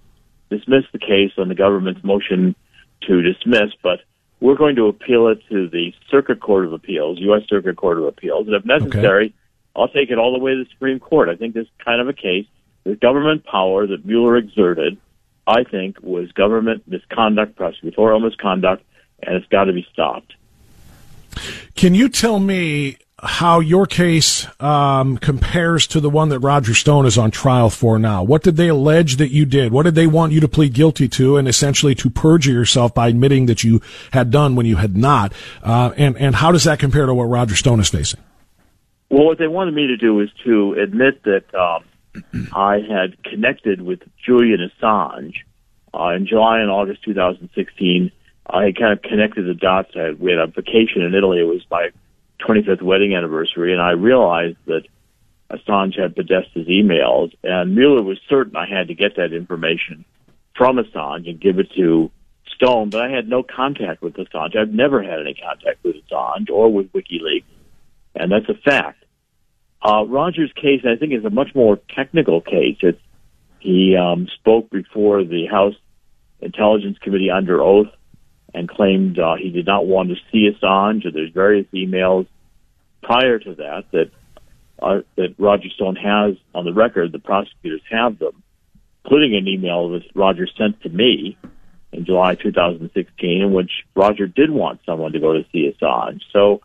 dismissed 0.51 0.89
the 0.93 0.99
case 0.99 1.33
on 1.39 1.49
the 1.49 1.55
government's 1.55 2.03
motion 2.05 2.55
to 3.03 3.23
dismiss, 3.23 3.73
but 3.83 4.01
we're 4.41 4.57
going 4.57 4.77
to 4.77 4.87
appeal 4.87 5.29
it 5.29 5.41
to 5.51 5.69
the 5.69 5.93
Circuit 6.11 6.41
Court 6.41 6.67
of 6.67 6.73
Appeals, 6.73 7.19
U.S. 7.21 7.43
Circuit 7.49 7.77
Court 7.77 7.99
of 7.99 8.05
Appeals, 8.05 8.47
and 8.47 8.57
if 8.57 8.65
necessary, 8.65 9.27
okay. 9.27 9.35
I'll 9.75 9.89
take 9.89 10.11
it 10.11 10.19
all 10.19 10.33
the 10.33 10.39
way 10.39 10.53
to 10.53 10.65
the 10.65 10.71
Supreme 10.71 11.01
Court. 11.01 11.29
I 11.29 11.37
think 11.37 11.55
this 11.55 11.65
is 11.65 11.71
kind 11.85 12.01
of 12.01 12.09
a 12.09 12.13
case. 12.13 12.47
The 12.85 12.97
government 12.97 13.45
power 13.45 13.87
that 13.87 14.05
Mueller 14.05 14.37
exerted 14.37 14.99
I 15.47 15.65
think, 15.65 16.01
was 16.03 16.31
government 16.33 16.85
misconduct, 16.87 17.57
prosecutorial 17.57 18.23
misconduct, 18.23 18.85
and 19.23 19.37
it's 19.37 19.47
got 19.47 19.65
to 19.65 19.73
be 19.73 19.87
stopped. 19.93 20.35
Can 21.75 21.95
you 21.95 22.09
tell 22.09 22.39
me 22.39 22.99
how 23.25 23.61
your 23.61 23.87
case 23.87 24.47
um, 24.61 25.17
compares 25.17 25.87
to 25.87 26.01
the 26.01 26.11
one 26.11 26.29
that 26.29 26.41
Roger 26.41 26.75
Stone 26.75 27.07
is 27.07 27.17
on 27.17 27.31
trial 27.31 27.71
for 27.71 27.99
now? 27.99 28.23
What 28.23 28.43
did 28.43 28.57
they 28.57 28.69
allege 28.69 29.17
that 29.17 29.31
you 29.31 29.45
did? 29.45 29.73
What 29.73 29.85
did 29.85 29.95
they 29.95 30.09
want 30.09 30.33
you 30.33 30.41
to 30.41 30.49
plead 30.49 30.75
guilty 30.75 31.09
to, 31.09 31.37
and 31.37 31.47
essentially 31.47 31.95
to 31.97 32.11
perjure 32.11 32.53
yourself 32.53 32.95
by 32.95 33.09
admitting 33.09 33.47
that 33.47 33.63
you 33.63 33.81
had 34.13 34.31
done 34.31 34.57
when 34.57 34.67
you 34.67 34.77
had 34.77 34.97
not? 34.97 35.33
Uh, 35.63 35.93
and 35.97 36.17
and 36.17 36.37
how 36.37 36.53
does 36.53 36.65
that 36.65 36.79
compare 36.79 37.07
to 37.07 37.15
what 37.15 37.25
Roger 37.25 37.55
Stone 37.55 37.81
is 37.81 37.89
facing? 37.89 38.21
Well, 39.09 39.27
what 39.27 39.39
they 39.39 39.49
wanted 39.49 39.75
me 39.75 39.89
to 39.89 39.97
do 39.97 40.21
is 40.21 40.31
to 40.45 40.75
admit 40.75 41.23
that 41.25 41.55
um, 41.55 41.85
I 42.53 42.81
had 42.81 43.23
connected 43.25 43.81
with 43.81 44.01
Julian 44.25 44.61
Assange 44.61 45.35
uh, 45.95 46.09
in 46.11 46.27
July 46.27 46.61
and 46.61 46.71
August 46.71 47.03
2016. 47.05 48.11
I 48.47 48.65
had 48.65 48.77
kind 48.77 48.93
of 48.93 49.03
connected 49.03 49.47
the 49.47 49.55
dots. 49.55 49.93
I 49.97 50.01
had, 50.01 50.21
we 50.21 50.31
had 50.31 50.41
a 50.41 50.47
vacation 50.47 51.03
in 51.03 51.15
Italy. 51.15 51.41
It 51.41 51.45
was 51.45 51.65
my 51.71 51.91
25th 52.41 52.83
wedding 52.83 53.15
anniversary, 53.15 53.73
and 53.73 53.81
I 53.81 53.93
realized 53.93 54.59
that 54.67 54.83
Assange 55.51 55.99
had 55.99 56.15
his 56.17 56.67
emails, 56.67 57.33
and 57.43 57.75
Mueller 57.75 58.03
was 58.03 58.19
certain 58.29 58.57
I 58.57 58.67
had 58.67 58.89
to 58.89 58.95
get 58.95 59.17
that 59.17 59.33
information 59.33 60.05
from 60.57 60.77
Assange 60.77 61.29
and 61.29 61.41
give 61.41 61.59
it 61.59 61.71
to 61.77 62.11
Stone, 62.55 62.91
but 62.91 63.03
I 63.03 63.11
had 63.11 63.29
no 63.29 63.43
contact 63.43 64.03
with 64.03 64.15
Assange. 64.15 64.57
I've 64.57 64.73
never 64.73 65.03
had 65.03 65.21
any 65.21 65.35
contact 65.35 65.83
with 65.85 65.97
Assange 65.97 66.51
or 66.51 66.73
with 66.73 66.93
WikiLeaks, 66.93 67.45
and 68.15 68.33
that's 68.33 68.49
a 68.49 68.55
fact. 68.55 69.02
Uh, 69.83 70.05
Rogers' 70.07 70.53
case, 70.55 70.83
I 70.85 70.97
think, 70.97 71.13
is 71.13 71.25
a 71.25 71.31
much 71.31 71.55
more 71.55 71.79
technical 71.95 72.41
case. 72.41 72.77
It's, 72.81 73.01
he 73.59 73.97
um, 73.97 74.29
spoke 74.39 74.71
before 74.71 75.25
the 75.25 75.47
House 75.47 75.75
Intelligence 76.41 76.99
Committee 76.99 77.31
under 77.31 77.61
oath 77.61 77.89
and 78.55 78.69
claimed 78.69 79.19
uh, 79.19 79.35
he 79.37 79.51
did 79.51 79.67
not 79.67 79.87
want 79.87 80.11
to 80.11 80.17
see 80.31 80.49
Assange. 80.51 81.03
There's 81.13 81.33
various 81.33 81.67
emails 81.75 82.27
prior 83.03 83.39
to 83.39 83.55
that 83.57 83.85
that 83.93 84.11
uh, 84.81 85.01
that 85.17 85.35
Roger 85.39 85.69
Stone 85.75 85.97
has 85.97 86.37
on 86.55 86.65
the 86.65 86.73
record. 86.73 87.13
The 87.13 87.19
prosecutors 87.19 87.81
have 87.91 88.19
them, 88.19 88.43
including 89.05 89.37
an 89.37 89.49
email 89.49 89.91
that 89.91 90.03
Roger 90.15 90.47
sent 90.59 90.83
to 90.83 90.89
me 90.89 91.37
in 91.93 92.05
July 92.05 92.35
2016, 92.35 93.43
in 93.43 93.53
which 93.53 93.71
Roger 93.95 94.27
did 94.27 94.51
want 94.51 94.81
someone 94.85 95.13
to 95.13 95.21
go 95.21 95.35
to 95.35 95.45
see 95.53 95.73
Assange. 95.73 96.21
So 96.33 96.61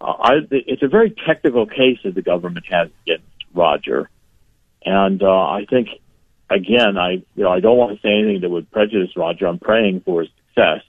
uh, 0.00 0.04
I, 0.04 0.32
it's 0.50 0.82
a 0.82 0.88
very 0.88 1.14
technical 1.26 1.66
case 1.66 1.98
that 2.04 2.14
the 2.14 2.22
government 2.22 2.66
has 2.70 2.88
against 3.06 3.24
Roger, 3.54 4.08
and 4.84 5.22
uh, 5.22 5.26
I 5.26 5.66
think 5.68 5.88
again, 6.48 6.96
I 6.96 7.22
you 7.34 7.44
know 7.44 7.50
I 7.50 7.60
don't 7.60 7.76
want 7.76 7.96
to 7.96 8.02
say 8.02 8.12
anything 8.12 8.40
that 8.42 8.50
would 8.50 8.70
prejudice 8.70 9.10
Roger. 9.16 9.46
I'm 9.46 9.58
praying 9.58 10.02
for 10.04 10.22
his 10.22 10.30
success, 10.48 10.82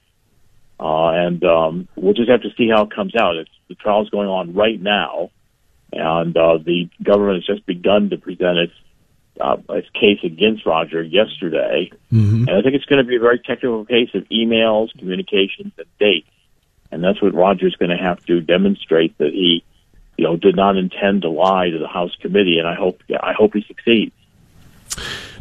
uh, 0.79 1.09
and 1.09 1.43
um, 1.43 1.87
we'll 1.95 2.13
just 2.13 2.29
have 2.29 2.41
to 2.41 2.49
see 2.57 2.69
how 2.69 2.83
it 2.83 2.95
comes 2.95 3.15
out. 3.15 3.35
It's, 3.35 3.49
the 3.67 3.75
trial's 3.75 4.09
going 4.09 4.27
on 4.27 4.53
right 4.53 4.81
now, 4.81 5.31
and 5.91 6.35
uh, 6.35 6.57
the 6.57 6.89
government 7.03 7.43
has 7.43 7.55
just 7.55 7.65
begun 7.65 8.09
to 8.11 8.17
present 8.17 8.57
its 8.57 8.73
uh, 9.39 9.57
its 9.69 9.89
case 9.89 10.19
against 10.23 10.65
Roger 10.65 11.01
yesterday, 11.01 11.91
Mm-hmm. 12.11 12.47
and 12.47 12.49
I 12.49 12.61
think 12.61 12.75
it's 12.75 12.85
going 12.85 13.01
to 13.01 13.07
be 13.07 13.15
a 13.15 13.19
very 13.19 13.39
technical 13.39 13.85
case 13.85 14.09
of 14.13 14.23
emails, 14.29 14.89
communications, 14.99 15.71
and 15.77 15.87
dates, 15.97 16.27
and 16.91 17.03
that's 17.03 17.21
what 17.21 17.33
Roger's 17.33 17.75
going 17.75 17.89
to 17.89 17.97
have 17.97 18.23
to 18.25 18.41
demonstrate 18.41 19.17
that 19.17 19.31
he, 19.31 19.63
you 20.17 20.25
know, 20.25 20.35
did 20.35 20.55
not 20.55 20.77
intend 20.77 21.23
to 21.23 21.29
lie 21.29 21.69
to 21.69 21.79
the 21.79 21.87
House 21.87 22.15
committee, 22.21 22.59
and 22.59 22.67
I 22.67 22.75
hope 22.75 23.01
I 23.21 23.33
hope 23.33 23.53
he 23.53 23.63
succeeds. 23.67 24.13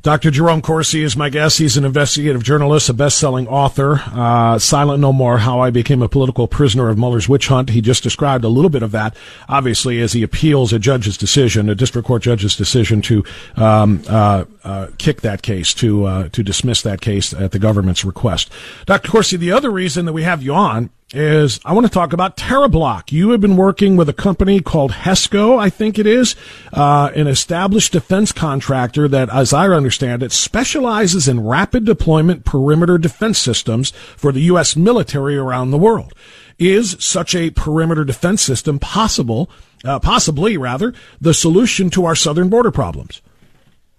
Dr. 0.02 0.30
Jerome 0.30 0.62
Corsi 0.62 1.02
is 1.02 1.14
my 1.14 1.28
guest. 1.28 1.58
He's 1.58 1.76
an 1.76 1.84
investigative 1.84 2.42
journalist, 2.42 2.88
a 2.88 2.94
best-selling 2.94 3.46
author. 3.48 4.00
Uh, 4.06 4.58
Silent 4.58 5.00
No 5.00 5.12
More: 5.12 5.38
How 5.38 5.60
I 5.60 5.68
Became 5.68 6.00
a 6.00 6.08
Political 6.08 6.48
Prisoner 6.48 6.88
of 6.88 6.96
Mueller's 6.96 7.28
Witch 7.28 7.48
Hunt. 7.48 7.70
He 7.70 7.82
just 7.82 8.02
described 8.02 8.42
a 8.42 8.48
little 8.48 8.70
bit 8.70 8.82
of 8.82 8.92
that, 8.92 9.14
obviously, 9.46 10.00
as 10.00 10.14
he 10.14 10.22
appeals 10.22 10.72
a 10.72 10.78
judge's 10.78 11.18
decision, 11.18 11.68
a 11.68 11.74
district 11.74 12.06
court 12.08 12.22
judge's 12.22 12.56
decision 12.56 13.02
to 13.02 13.24
um, 13.56 14.02
uh, 14.08 14.44
uh, 14.64 14.88
kick 14.98 15.20
that 15.22 15.42
case, 15.42 15.74
to 15.74 16.04
uh, 16.04 16.28
to 16.30 16.42
dismiss 16.42 16.82
that 16.82 17.00
case 17.00 17.32
at 17.32 17.52
the 17.52 17.58
government's 17.58 18.04
request. 18.04 18.50
Dr. 18.86 19.10
Corsi, 19.10 19.36
the 19.36 19.52
other 19.52 19.70
reason 19.70 20.04
that 20.04 20.12
we 20.12 20.22
have 20.22 20.42
you 20.42 20.54
on 20.54 20.90
is 21.12 21.58
I 21.64 21.72
want 21.72 21.86
to 21.86 21.92
talk 21.92 22.12
about 22.12 22.36
TerraBlock. 22.36 23.10
You 23.10 23.30
have 23.30 23.40
been 23.40 23.56
working 23.56 23.96
with 23.96 24.08
a 24.08 24.12
company 24.12 24.60
called 24.60 24.92
HESCO, 24.92 25.58
I 25.58 25.68
think 25.68 25.98
it 25.98 26.06
is, 26.06 26.36
uh, 26.72 27.10
an 27.14 27.26
established 27.26 27.92
defense 27.92 28.32
contractor 28.32 29.08
that, 29.08 29.28
as 29.30 29.52
I 29.52 29.66
understand 29.68 30.22
it, 30.22 30.32
specializes 30.32 31.26
in 31.26 31.44
rapid 31.44 31.84
deployment 31.84 32.44
perimeter 32.44 32.96
defense 32.96 33.38
systems 33.38 33.90
for 34.16 34.30
the 34.30 34.42
U.S. 34.42 34.76
military 34.76 35.36
around 35.36 35.70
the 35.70 35.78
world. 35.78 36.14
Is 36.58 36.96
such 37.00 37.34
a 37.34 37.50
perimeter 37.50 38.04
defense 38.04 38.42
system 38.42 38.78
possible, 38.78 39.50
uh, 39.82 39.98
possibly 39.98 40.58
rather, 40.58 40.92
the 41.20 41.32
solution 41.32 41.88
to 41.90 42.04
our 42.04 42.14
southern 42.14 42.50
border 42.50 42.70
problems? 42.70 43.22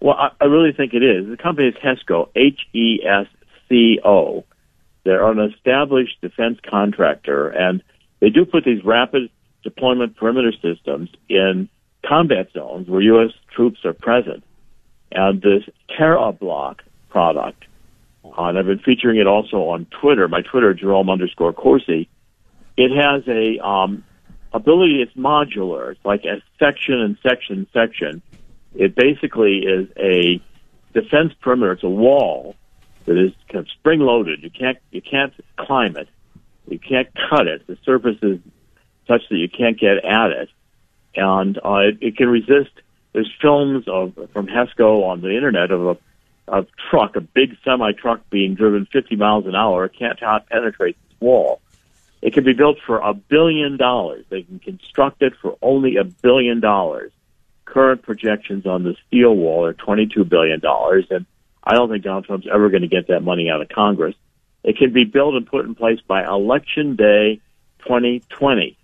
Well, 0.01 0.15
I, 0.15 0.31
I 0.41 0.45
really 0.45 0.73
think 0.73 0.93
it 0.93 1.03
is. 1.03 1.29
The 1.29 1.37
company 1.37 1.67
is 1.69 1.75
HESCO, 1.75 2.29
H 2.35 2.59
E 2.73 2.99
S 3.05 3.27
C 3.69 3.99
O. 4.03 4.43
They're 5.03 5.25
an 5.31 5.39
established 5.39 6.19
defense 6.21 6.59
contractor, 6.67 7.47
and 7.47 7.81
they 8.19 8.29
do 8.29 8.45
put 8.45 8.65
these 8.65 8.83
rapid 8.83 9.29
deployment 9.63 10.17
perimeter 10.17 10.51
systems 10.51 11.09
in 11.29 11.69
combat 12.05 12.49
zones 12.53 12.87
where 12.87 13.01
U.S. 13.01 13.31
troops 13.55 13.85
are 13.85 13.93
present. 13.93 14.43
And 15.11 15.41
this 15.41 15.63
TerraBlock 15.99 16.79
product, 17.09 17.65
uh, 18.23 18.43
and 18.43 18.57
I've 18.57 18.65
been 18.65 18.79
featuring 18.79 19.19
it 19.19 19.27
also 19.27 19.57
on 19.69 19.85
Twitter, 20.01 20.27
my 20.27 20.41
Twitter, 20.41 20.73
Jerome 20.73 21.09
underscore 21.09 21.53
Corsi, 21.53 22.09
it 22.77 22.91
has 22.95 23.27
a 23.27 23.59
um, 23.65 24.03
ability, 24.53 25.01
it's 25.01 25.13
modular. 25.13 25.91
It's 25.91 26.05
like 26.05 26.23
a 26.25 26.41
section 26.59 26.99
and 26.99 27.17
section 27.21 27.67
section. 27.73 28.21
It 28.73 28.95
basically 28.95 29.59
is 29.59 29.89
a 29.97 30.41
defense 30.93 31.33
perimeter. 31.41 31.73
It's 31.73 31.83
a 31.83 31.89
wall 31.89 32.55
that 33.05 33.17
is 33.17 33.31
kind 33.49 33.65
of 33.65 33.69
spring 33.71 33.99
loaded. 33.99 34.43
You 34.43 34.49
can't 34.49 34.77
you 34.91 35.01
can't 35.01 35.33
climb 35.57 35.97
it. 35.97 36.07
You 36.67 36.79
can't 36.79 37.07
cut 37.29 37.47
it. 37.47 37.67
The 37.67 37.77
surface 37.83 38.17
is 38.21 38.39
such 39.07 39.21
that 39.29 39.37
you 39.37 39.49
can't 39.49 39.79
get 39.79 40.05
at 40.05 40.31
it, 40.31 40.49
and 41.15 41.57
uh, 41.57 41.79
it, 41.79 41.97
it 42.01 42.17
can 42.17 42.29
resist. 42.29 42.71
There's 43.13 43.31
films 43.41 43.85
of 43.87 44.13
from 44.31 44.47
HESCO 44.47 45.03
on 45.03 45.21
the 45.21 45.35
internet 45.35 45.71
of 45.71 45.85
a, 45.85 45.97
a 46.47 46.65
truck, 46.89 47.15
a 47.15 47.21
big 47.21 47.57
semi 47.65 47.91
truck 47.91 48.29
being 48.29 48.55
driven 48.55 48.85
50 48.85 49.15
miles 49.17 49.45
an 49.47 49.55
hour. 49.55 49.87
Can't 49.89 50.17
penetrate 50.49 50.95
this 51.09 51.19
wall. 51.19 51.61
It 52.21 52.33
can 52.33 52.43
be 52.43 52.53
built 52.53 52.77
for 52.85 52.99
a 52.99 53.13
billion 53.13 53.77
dollars. 53.77 54.25
They 54.29 54.43
can 54.43 54.59
construct 54.59 55.23
it 55.23 55.33
for 55.41 55.57
only 55.61 55.97
a 55.97 56.03
billion 56.03 56.59
dollars. 56.59 57.11
Current 57.71 58.01
projections 58.01 58.65
on 58.65 58.83
the 58.83 58.97
steel 59.07 59.33
wall 59.33 59.65
are 59.65 59.71
22 59.71 60.25
billion 60.25 60.59
dollars, 60.59 61.05
and 61.09 61.25
I 61.63 61.73
don't 61.73 61.89
think 61.89 62.03
Donald 62.03 62.25
Trump's 62.25 62.47
ever 62.53 62.69
going 62.69 62.81
to 62.81 62.89
get 62.89 63.07
that 63.07 63.21
money 63.21 63.49
out 63.49 63.61
of 63.61 63.69
Congress. 63.69 64.13
It 64.65 64.77
can 64.77 64.91
be 64.91 65.05
built 65.05 65.35
and 65.35 65.47
put 65.47 65.63
in 65.63 65.73
place 65.73 65.99
by 66.05 66.25
Election 66.25 66.97
Day 66.97 67.39
2020. 67.87 68.77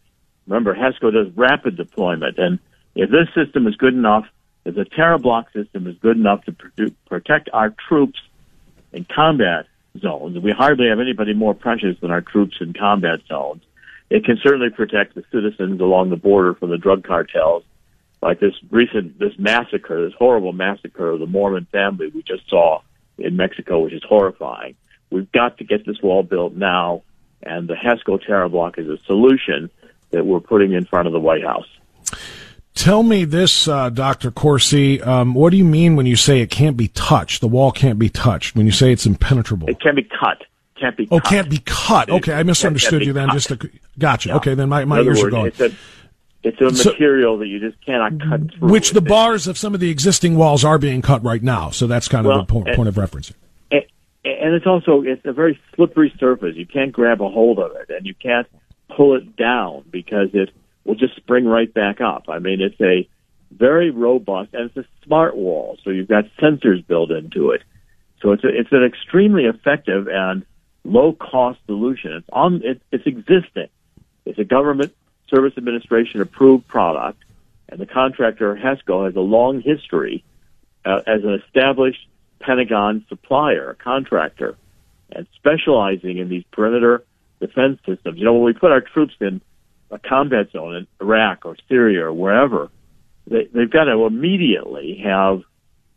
Remember, 0.48 0.74
HESCO 0.74 1.12
does 1.12 1.36
rapid 1.36 1.76
deployment, 1.76 2.38
and 2.38 2.60
if 2.96 3.10
this 3.10 3.28
system 3.36 3.68
is 3.68 3.76
good 3.76 3.94
enough, 3.94 4.26
if 4.64 4.76
the 4.76 4.86
TerraBlock 4.86 5.52
system 5.52 5.86
is 5.88 5.98
good 5.98 6.16
enough 6.16 6.46
to 6.46 6.56
protect 7.10 7.50
our 7.52 7.76
troops 7.90 8.20
in 8.94 9.06
combat 9.14 9.66
zones, 10.00 10.40
we 10.40 10.52
hardly 10.52 10.88
have 10.88 11.02
anybody 11.02 11.34
more 11.34 11.54
precious 11.54 12.00
than 12.00 12.10
our 12.10 12.22
troops 12.22 12.56
in 12.62 12.72
combat 12.72 13.20
zones, 13.28 13.64
it 14.10 14.24
can 14.24 14.38
certainly 14.42 14.70
protect 14.70 15.14
the 15.14 15.26
citizens 15.30 15.82
along 15.82 16.10
the 16.10 16.16
border 16.16 16.54
from 16.54 16.70
the 16.70 16.78
drug 16.78 17.04
cartels 17.04 17.66
like 18.22 18.40
this 18.40 18.54
recent 18.72 19.20
this 19.20 19.34
massacre, 19.38 20.06
this 20.06 20.16
horrible 20.18 20.54
massacre 20.54 21.10
of 21.12 21.20
the 21.20 21.28
Mormon 21.28 21.68
family 21.72 22.08
we 22.14 22.24
just 22.24 22.50
saw 22.50 22.82
in 23.18 23.36
Mexico, 23.36 23.80
which 23.80 23.94
is 23.94 24.04
horrifying. 24.08 24.76
We've 25.10 25.32
got 25.32 25.58
to 25.60 25.64
get 25.64 25.86
this 25.86 26.02
wall 26.02 26.24
built 26.24 26.54
now, 26.54 27.04
and 27.44 27.68
the 27.68 27.76
HESCO 27.76 28.20
TerraBlock 28.28 28.78
is 28.78 28.88
a 28.90 28.98
solution 29.06 29.70
that 30.12 30.26
we're 30.26 30.40
putting 30.40 30.74
in 30.74 30.86
front 30.86 31.08
of 31.08 31.14
the 31.14 31.20
White 31.20 31.44
House. 31.44 31.68
Tell 32.74 33.02
me 33.02 33.26
this, 33.26 33.68
uh, 33.68 33.90
Dr. 33.90 34.30
Corsi. 34.30 35.02
Um, 35.02 35.34
what 35.34 35.50
do 35.50 35.58
you 35.58 35.66
mean 35.66 35.96
when 35.96 36.06
you 36.06 36.16
say 36.16 36.42
it 36.42 36.52
can't 36.52 36.78
be 36.78 36.90
touched? 36.90 37.42
The 37.42 37.48
wall 37.48 37.72
can't 37.72 37.98
be 37.98 38.08
touched. 38.10 38.56
When 38.56 38.68
you 38.68 38.72
say 38.72 38.92
it's 38.92 39.06
impenetrable, 39.08 39.68
It 39.68 39.80
can 39.80 39.96
be 39.96 40.04
cut. 40.04 40.44
Can't 40.80 40.96
be. 40.96 41.08
oh, 41.10 41.20
cut. 41.20 41.30
can't 41.30 41.50
be 41.50 41.58
cut. 41.66 42.10
Okay, 42.12 42.34
I 42.34 42.44
misunderstood 42.44 43.04
you 43.04 43.14
then. 43.14 43.30
cut. 43.30 43.34
Just 43.34 43.48
to, 43.50 43.70
gotcha. 43.98 44.30
Yeah. 44.30 44.36
Okay, 44.36 44.54
then 44.54 44.70
my, 44.70 44.86
my 44.86 45.00
ears 45.00 45.20
are 45.24 45.32
words, 45.32 45.58
going. 45.58 45.76
It's 46.44 46.62
a, 46.62 46.70
So- 46.74 46.92
material 46.92 47.38
that 47.40 47.48
you 47.48 47.60
just 47.60 47.84
cannot 47.86 48.20
cut 48.20 48.54
through. 48.54 48.70
Which 48.70 48.92
the 48.92 49.00
It's- 49.00 49.10
bars 49.10 49.48
of 49.48 49.58
some 49.58 49.74
of 49.74 49.80
the 49.80 49.90
existing 49.90 50.36
walls 50.38 50.64
are 50.64 50.78
being 50.78 51.02
cut 51.02 51.24
right 51.24 51.42
now. 51.44 51.70
So 51.72 51.88
that's 51.88 52.08
kind 52.08 52.26
of 52.28 52.42
a 52.42 52.44
point, 52.46 52.68
and- 52.68 52.76
point 52.76 52.90
of 52.90 52.98
reference. 52.98 53.34
and 53.72 53.84
and 54.24 54.54
it's 54.56 54.68
also 54.68 55.02
it's 55.04 55.26
a 55.26 55.34
very 55.34 55.60
slippery 55.76 56.14
surface. 56.20 56.56
You 56.56 56.66
can't 56.66 56.92
grab 56.92 57.22
a 57.22 57.30
hold 57.30 57.60
of 57.60 57.72
it, 57.76 57.90
and 57.96 58.06
you 58.06 58.14
can't 58.14 58.48
pull 58.96 59.16
it 59.16 59.36
down 59.36 59.84
because 59.92 60.30
it 60.34 60.50
will 60.86 60.96
just 60.96 61.16
spring 61.16 61.46
right 61.46 61.74
back 61.74 62.02
up. 62.02 62.26
I 62.30 62.40
mean, 62.40 62.62
it's 62.62 62.80
a 62.82 63.08
very 63.52 63.90
robust 63.92 64.54
and 64.54 64.70
it's 64.70 64.78
a 64.78 64.86
smart 65.06 65.36
wall, 65.36 65.78
so 65.84 65.90
you've 65.90 66.08
got 66.08 66.26
sensors 66.42 66.86
built 66.86 67.12
into 67.12 67.52
it. 67.52 67.62
So 68.22 68.32
it's 68.32 68.44
a, 68.44 68.48
it's 68.48 68.72
an 68.72 68.84
extremely 68.84 69.46
effective 69.46 70.08
and 70.08 70.46
low 70.84 71.14
cost 71.14 71.60
solution. 71.66 72.14
It's 72.14 72.28
on 72.32 72.62
it, 72.64 72.82
it's 72.92 73.06
existing. 73.06 73.68
It's 74.26 74.40
a 74.40 74.44
government 74.44 74.94
service 75.30 75.54
administration 75.58 76.22
approved 76.22 76.68
product, 76.68 77.24
and 77.70 77.80
the 77.80 77.86
contractor 77.86 78.56
HESCO 78.56 79.06
has 79.06 79.16
a 79.16 79.22
long 79.22 79.62
history 79.62 80.24
uh, 80.86 81.02
as 81.06 81.24
an 81.24 81.42
established 81.46 82.08
Pentagon 82.40 83.06
supplier, 83.10 83.76
contractor, 83.84 84.56
and 85.12 85.28
specializing 85.36 86.18
in 86.18 86.30
these 86.30 86.44
perimeter 86.52 87.04
defense 87.40 87.80
systems. 87.86 88.18
You 88.18 88.26
know, 88.26 88.34
when 88.34 88.44
we 88.44 88.54
put 88.54 88.72
our 88.72 88.82
troops 88.82 89.14
in 89.20 89.42
a 89.92 90.00
combat 90.00 90.52
zone 90.52 90.76
in 90.76 90.88
Iraq 91.02 91.46
or 91.46 91.56
Syria 91.68 92.06
or 92.06 92.14
wherever, 92.14 92.70
they, 93.26 93.46
they've 93.54 93.72
got 93.72 93.86
to 93.86 94.06
immediately 94.06 95.02
have 95.04 95.42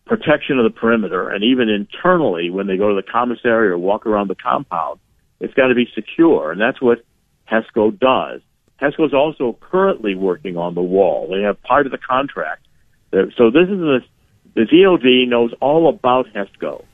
protection 0.06 0.58
of 0.58 0.64
the 0.64 0.76
perimeter, 0.76 1.28
and 1.28 1.44
even 1.44 1.68
internally 1.68 2.50
when 2.50 2.66
they 2.66 2.76
go 2.76 2.88
to 2.88 2.96
the 2.96 3.08
commissary 3.08 3.68
or 3.68 3.78
walk 3.78 4.06
around 4.06 4.28
the 4.28 4.34
compound, 4.34 4.98
it's 5.38 5.54
got 5.54 5.68
to 5.68 5.74
be 5.74 5.88
secure, 5.94 6.50
and 6.50 6.60
that's 6.60 6.80
what 6.80 7.04
HESCO 7.50 7.98
does. 7.98 8.40
HESCO 8.80 9.06
is 9.06 9.14
also 9.14 9.58
currently 9.60 10.14
working 10.14 10.56
on 10.56 10.74
the 10.74 10.82
wall. 10.82 11.28
They 11.30 11.42
have 11.42 11.62
part 11.62 11.86
of 11.86 11.92
the 11.92 11.98
contract. 11.98 12.66
So 13.12 13.50
this 13.50 13.68
is 13.68 13.78
the 13.78 14.00
the 14.54 14.64
DoD 14.64 15.28
knows 15.28 15.52
all 15.60 15.88
about 15.88 16.26
HESCO, 16.34 16.84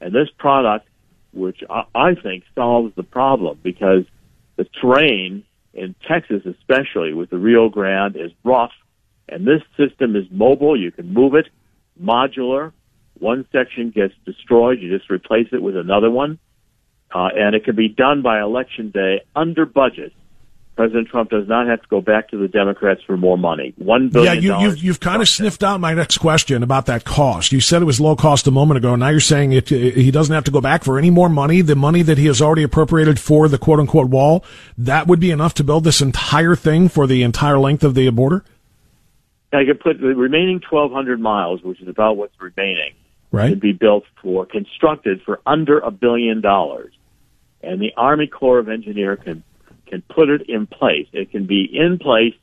and 0.00 0.14
this 0.14 0.28
product, 0.38 0.86
which 1.32 1.62
I, 1.68 1.82
I 1.94 2.14
think 2.14 2.44
solves 2.54 2.94
the 2.94 3.02
problem 3.02 3.58
because 3.62 4.04
the 4.56 4.64
terrain 4.80 5.44
in 5.74 5.94
Texas, 6.06 6.42
especially 6.46 7.12
with 7.12 7.30
the 7.30 7.38
Rio 7.38 7.68
Grande, 7.68 8.16
is 8.16 8.32
rough, 8.44 8.72
and 9.28 9.46
this 9.46 9.62
system 9.76 10.14
is 10.14 10.24
mobile. 10.30 10.78
You 10.80 10.92
can 10.92 11.12
move 11.12 11.34
it, 11.34 11.46
modular. 12.00 12.72
One 13.18 13.46
section 13.52 13.90
gets 13.90 14.14
destroyed, 14.24 14.80
you 14.80 14.96
just 14.96 15.10
replace 15.10 15.48
it 15.52 15.62
with 15.62 15.76
another 15.76 16.10
one, 16.10 16.38
uh, 17.14 17.28
and 17.34 17.54
it 17.54 17.64
can 17.64 17.76
be 17.76 17.88
done 17.88 18.22
by 18.22 18.40
election 18.40 18.90
day 18.90 19.22
under 19.34 19.66
budget. 19.66 20.12
President 20.80 21.08
Trump 21.08 21.28
does 21.28 21.46
not 21.46 21.66
have 21.66 21.82
to 21.82 21.88
go 21.88 22.00
back 22.00 22.30
to 22.30 22.38
the 22.38 22.48
Democrats 22.48 23.02
for 23.06 23.14
more 23.18 23.36
money. 23.36 23.74
One 23.76 24.04
Yeah, 24.04 24.10
billion. 24.34 24.42
you, 24.42 24.58
you've 24.60 24.78
you've 24.82 25.00
kind 25.00 25.20
of 25.20 25.28
sniffed 25.28 25.62
out 25.62 25.78
my 25.78 25.92
next 25.92 26.16
question 26.16 26.62
about 26.62 26.86
that 26.86 27.04
cost. 27.04 27.52
You 27.52 27.60
said 27.60 27.82
it 27.82 27.84
was 27.84 28.00
low 28.00 28.16
cost 28.16 28.46
a 28.46 28.50
moment 28.50 28.78
ago. 28.78 28.96
Now 28.96 29.10
you're 29.10 29.20
saying 29.20 29.52
it, 29.52 29.68
he 29.68 30.10
doesn't 30.10 30.34
have 30.34 30.44
to 30.44 30.50
go 30.50 30.62
back 30.62 30.82
for 30.82 30.98
any 30.98 31.10
more 31.10 31.28
money. 31.28 31.60
The 31.60 31.76
money 31.76 32.00
that 32.00 32.16
he 32.16 32.24
has 32.28 32.40
already 32.40 32.62
appropriated 32.62 33.20
for 33.20 33.46
the 33.46 33.58
quote 33.58 33.78
unquote 33.78 34.08
wall 34.08 34.42
that 34.78 35.06
would 35.06 35.20
be 35.20 35.30
enough 35.30 35.52
to 35.54 35.64
build 35.64 35.84
this 35.84 36.00
entire 36.00 36.56
thing 36.56 36.88
for 36.88 37.06
the 37.06 37.24
entire 37.24 37.58
length 37.58 37.84
of 37.84 37.94
the 37.94 38.08
border. 38.08 38.42
I 39.52 39.66
could 39.66 39.80
put 39.80 40.00
the 40.00 40.14
remaining 40.14 40.62
1,200 40.66 41.20
miles, 41.20 41.60
which 41.62 41.82
is 41.82 41.88
about 41.88 42.16
what's 42.16 42.32
remaining, 42.40 42.94
Right. 43.30 43.50
to 43.50 43.56
be 43.56 43.72
built 43.72 44.04
for, 44.22 44.46
constructed 44.46 45.20
for 45.26 45.40
under 45.44 45.78
a 45.80 45.90
billion 45.90 46.40
dollars. 46.40 46.94
And 47.62 47.82
the 47.82 47.92
Army 47.98 48.28
Corps 48.28 48.60
of 48.60 48.70
Engineer 48.70 49.16
can, 49.16 49.42
can 49.90 50.02
put 50.02 50.28
it 50.28 50.48
in 50.48 50.66
place. 50.66 51.06
It 51.12 51.30
can 51.30 51.46
be 51.46 51.68
in 51.72 51.98
place 51.98 52.34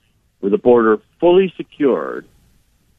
with 0.41 0.51
the 0.51 0.57
border 0.57 0.99
fully 1.19 1.53
secured 1.57 2.27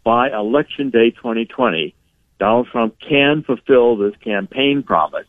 by 0.05 0.31
Election 0.31 0.91
Day 0.91 1.11
2020, 1.11 1.95
Donald 2.39 2.69
Trump 2.73 2.97
can 3.07 3.43
fulfill 3.43 3.97
this 3.97 4.15
campaign 4.25 4.83
promise, 4.83 5.27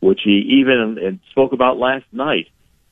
which 0.00 0.20
he 0.24 0.60
even 0.60 1.20
spoke 1.30 1.52
about 1.52 1.78
last 1.78 2.06
night 2.12 2.48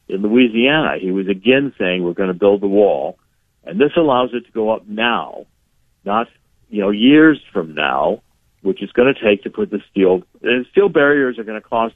in 0.08 0.22
Louisiana. 0.22 0.98
He 1.00 1.10
was 1.10 1.28
again 1.28 1.72
saying 1.78 2.04
we're 2.04 2.12
going 2.12 2.28
to 2.28 2.38
build 2.38 2.60
the 2.60 2.68
wall, 2.68 3.18
and 3.64 3.80
this 3.80 3.92
allows 3.96 4.30
it 4.32 4.46
to 4.46 4.52
go 4.52 4.70
up 4.70 4.86
now, 4.86 5.46
not 6.04 6.28
you 6.68 6.82
know 6.82 6.90
years 6.90 7.40
from 7.52 7.74
now, 7.74 8.22
which 8.62 8.82
is 8.82 8.92
going 8.92 9.12
to 9.12 9.20
take 9.20 9.42
to 9.42 9.50
put 9.50 9.70
the 9.70 9.80
steel. 9.90 10.22
And 10.42 10.66
steel 10.70 10.88
barriers 10.88 11.38
are 11.38 11.44
going 11.44 11.60
to 11.60 11.68
cost 11.68 11.94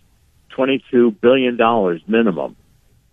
twenty-two 0.49 1.13
billion 1.23 1.57
dollars 1.57 2.01
minimum. 2.09 2.57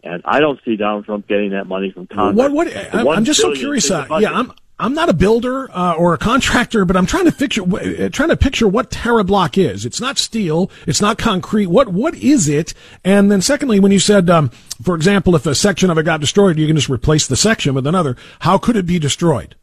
And 0.05 0.21
I 0.23 0.39
don't 0.39 0.59
see 0.63 0.75
Donald 0.75 1.05
Trump 1.05 1.27
getting 1.27 1.51
that 1.51 1.65
money 1.65 1.91
from 1.91 2.05
Congress. 2.07 2.37
What? 2.37 2.51
What? 2.51 2.95
I'm, 2.95 3.07
I'm 3.07 3.25
just 3.25 3.41
so 3.41 3.53
curious. 3.53 3.89
Uh, 3.89 4.05
yeah, 4.19 4.31
I'm. 4.31 4.51
I'm 4.77 4.93
not 4.93 5.07
a 5.07 5.13
builder 5.13 5.71
uh, 5.71 5.93
or 5.93 6.13
a 6.13 6.17
contractor, 6.17 6.83
but 6.83 6.97
I'm 6.97 7.05
trying 7.05 7.23
to 7.23 7.31
picture 7.31 7.61
uh, 7.63 8.09
trying 8.09 8.27
to 8.27 8.35
picture 8.35 8.67
what 8.67 8.91
TerraBlock 8.91 9.57
is. 9.57 9.85
It's 9.85 10.01
not 10.01 10.17
steel. 10.17 10.69
It's 10.85 10.99
not 10.99 11.17
concrete. 11.17 11.67
What 11.67 11.87
what 11.93 12.13
is 12.15 12.49
it? 12.49 12.73
And 13.01 13.31
then 13.31 13.41
secondly, 13.41 13.79
when 13.79 13.93
you 13.93 13.99
said, 13.99 14.29
um, 14.29 14.49
for 14.83 14.93
example, 14.93 15.33
if 15.33 15.45
a 15.45 15.55
section 15.55 15.89
of 15.89 15.97
it 15.97 16.03
got 16.03 16.19
destroyed, 16.19 16.57
you 16.57 16.67
can 16.67 16.75
just 16.75 16.89
replace 16.89 17.25
the 17.25 17.37
section 17.37 17.73
with 17.73 17.87
another. 17.87 18.17
How 18.39 18.57
could 18.57 18.75
it 18.75 18.85
be 18.85 18.99
destroyed? 18.99 19.55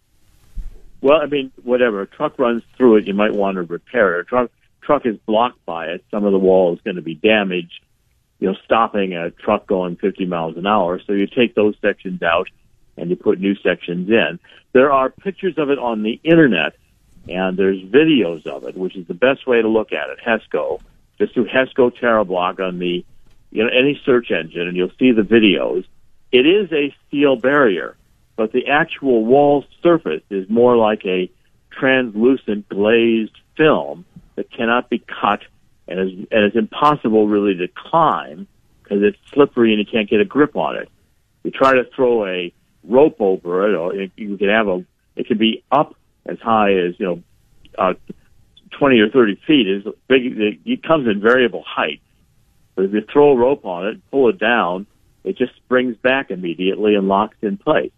Well, 1.02 1.20
I 1.20 1.26
mean, 1.26 1.52
whatever. 1.62 2.00
A 2.00 2.06
truck 2.06 2.38
runs 2.38 2.62
through 2.78 2.96
it, 2.96 3.06
you 3.06 3.12
might 3.12 3.34
want 3.34 3.56
to 3.56 3.64
repair 3.64 4.18
it. 4.18 4.22
A 4.22 4.24
truck 4.24 4.50
truck 4.80 5.04
is 5.04 5.18
blocked 5.26 5.62
by 5.66 5.88
it. 5.88 6.02
Some 6.10 6.24
of 6.24 6.32
the 6.32 6.38
wall 6.38 6.72
is 6.72 6.80
going 6.80 6.96
to 6.96 7.02
be 7.02 7.16
damaged 7.16 7.80
you 8.42 8.48
know, 8.48 8.56
stopping 8.64 9.14
a 9.14 9.30
truck 9.30 9.68
going 9.68 9.94
50 9.94 10.26
miles 10.26 10.56
an 10.56 10.66
hour. 10.66 11.00
So 11.06 11.12
you 11.12 11.28
take 11.28 11.54
those 11.54 11.76
sections 11.80 12.24
out 12.24 12.48
and 12.96 13.08
you 13.08 13.14
put 13.14 13.38
new 13.38 13.54
sections 13.54 14.10
in. 14.10 14.40
There 14.72 14.90
are 14.90 15.10
pictures 15.10 15.54
of 15.58 15.70
it 15.70 15.78
on 15.78 16.02
the 16.02 16.18
internet 16.24 16.72
and 17.28 17.56
there's 17.56 17.80
videos 17.80 18.44
of 18.48 18.64
it, 18.64 18.76
which 18.76 18.96
is 18.96 19.06
the 19.06 19.14
best 19.14 19.46
way 19.46 19.62
to 19.62 19.68
look 19.68 19.92
at 19.92 20.10
it. 20.10 20.18
HESCO. 20.26 20.80
Just 21.18 21.36
do 21.36 21.44
HESCO 21.44 21.92
TerraBlock 21.96 22.58
on 22.58 22.80
the, 22.80 23.04
you 23.52 23.62
know, 23.62 23.70
any 23.70 24.02
search 24.04 24.32
engine 24.32 24.66
and 24.66 24.76
you'll 24.76 24.90
see 24.98 25.12
the 25.12 25.22
videos. 25.22 25.84
It 26.32 26.44
is 26.44 26.72
a 26.72 26.92
steel 27.06 27.36
barrier, 27.36 27.96
but 28.34 28.50
the 28.50 28.66
actual 28.66 29.24
wall 29.24 29.64
surface 29.84 30.24
is 30.30 30.50
more 30.50 30.76
like 30.76 31.06
a 31.06 31.30
translucent 31.70 32.68
glazed 32.68 33.38
film 33.56 34.04
that 34.34 34.50
cannot 34.50 34.90
be 34.90 34.98
cut 34.98 35.42
and 35.88 35.98
it's, 35.98 36.28
and 36.30 36.44
it's 36.44 36.56
impossible 36.56 37.26
really 37.26 37.54
to 37.56 37.68
climb 37.68 38.46
because 38.82 39.02
it's 39.02 39.18
slippery 39.32 39.74
and 39.74 39.78
you 39.78 39.90
can't 39.90 40.08
get 40.08 40.20
a 40.20 40.24
grip 40.24 40.56
on 40.56 40.76
it. 40.76 40.88
You 41.44 41.50
try 41.50 41.72
to 41.72 41.84
throw 41.94 42.26
a 42.26 42.52
rope 42.84 43.16
over 43.20 43.68
it, 43.68 43.76
or 43.76 43.94
you 44.16 44.36
can 44.36 44.48
have 44.48 44.68
a, 44.68 44.84
it 45.16 45.26
can 45.26 45.38
be 45.38 45.64
up 45.70 45.94
as 46.26 46.38
high 46.38 46.72
as 46.72 46.94
you 46.98 47.06
know, 47.06 47.22
uh, 47.78 47.94
twenty 48.78 49.00
or 49.00 49.08
thirty 49.08 49.40
feet. 49.46 49.68
Is 49.68 49.84
big. 50.08 50.60
It 50.64 50.82
comes 50.82 51.08
in 51.08 51.20
variable 51.20 51.64
height, 51.66 52.00
but 52.74 52.84
if 52.84 52.92
you 52.92 53.02
throw 53.12 53.32
a 53.32 53.36
rope 53.36 53.64
on 53.64 53.86
it, 53.86 54.10
pull 54.10 54.28
it 54.28 54.38
down, 54.38 54.86
it 55.24 55.36
just 55.36 55.54
springs 55.56 55.96
back 55.96 56.30
immediately 56.30 56.94
and 56.94 57.08
locks 57.08 57.36
in 57.42 57.56
place. 57.56 57.92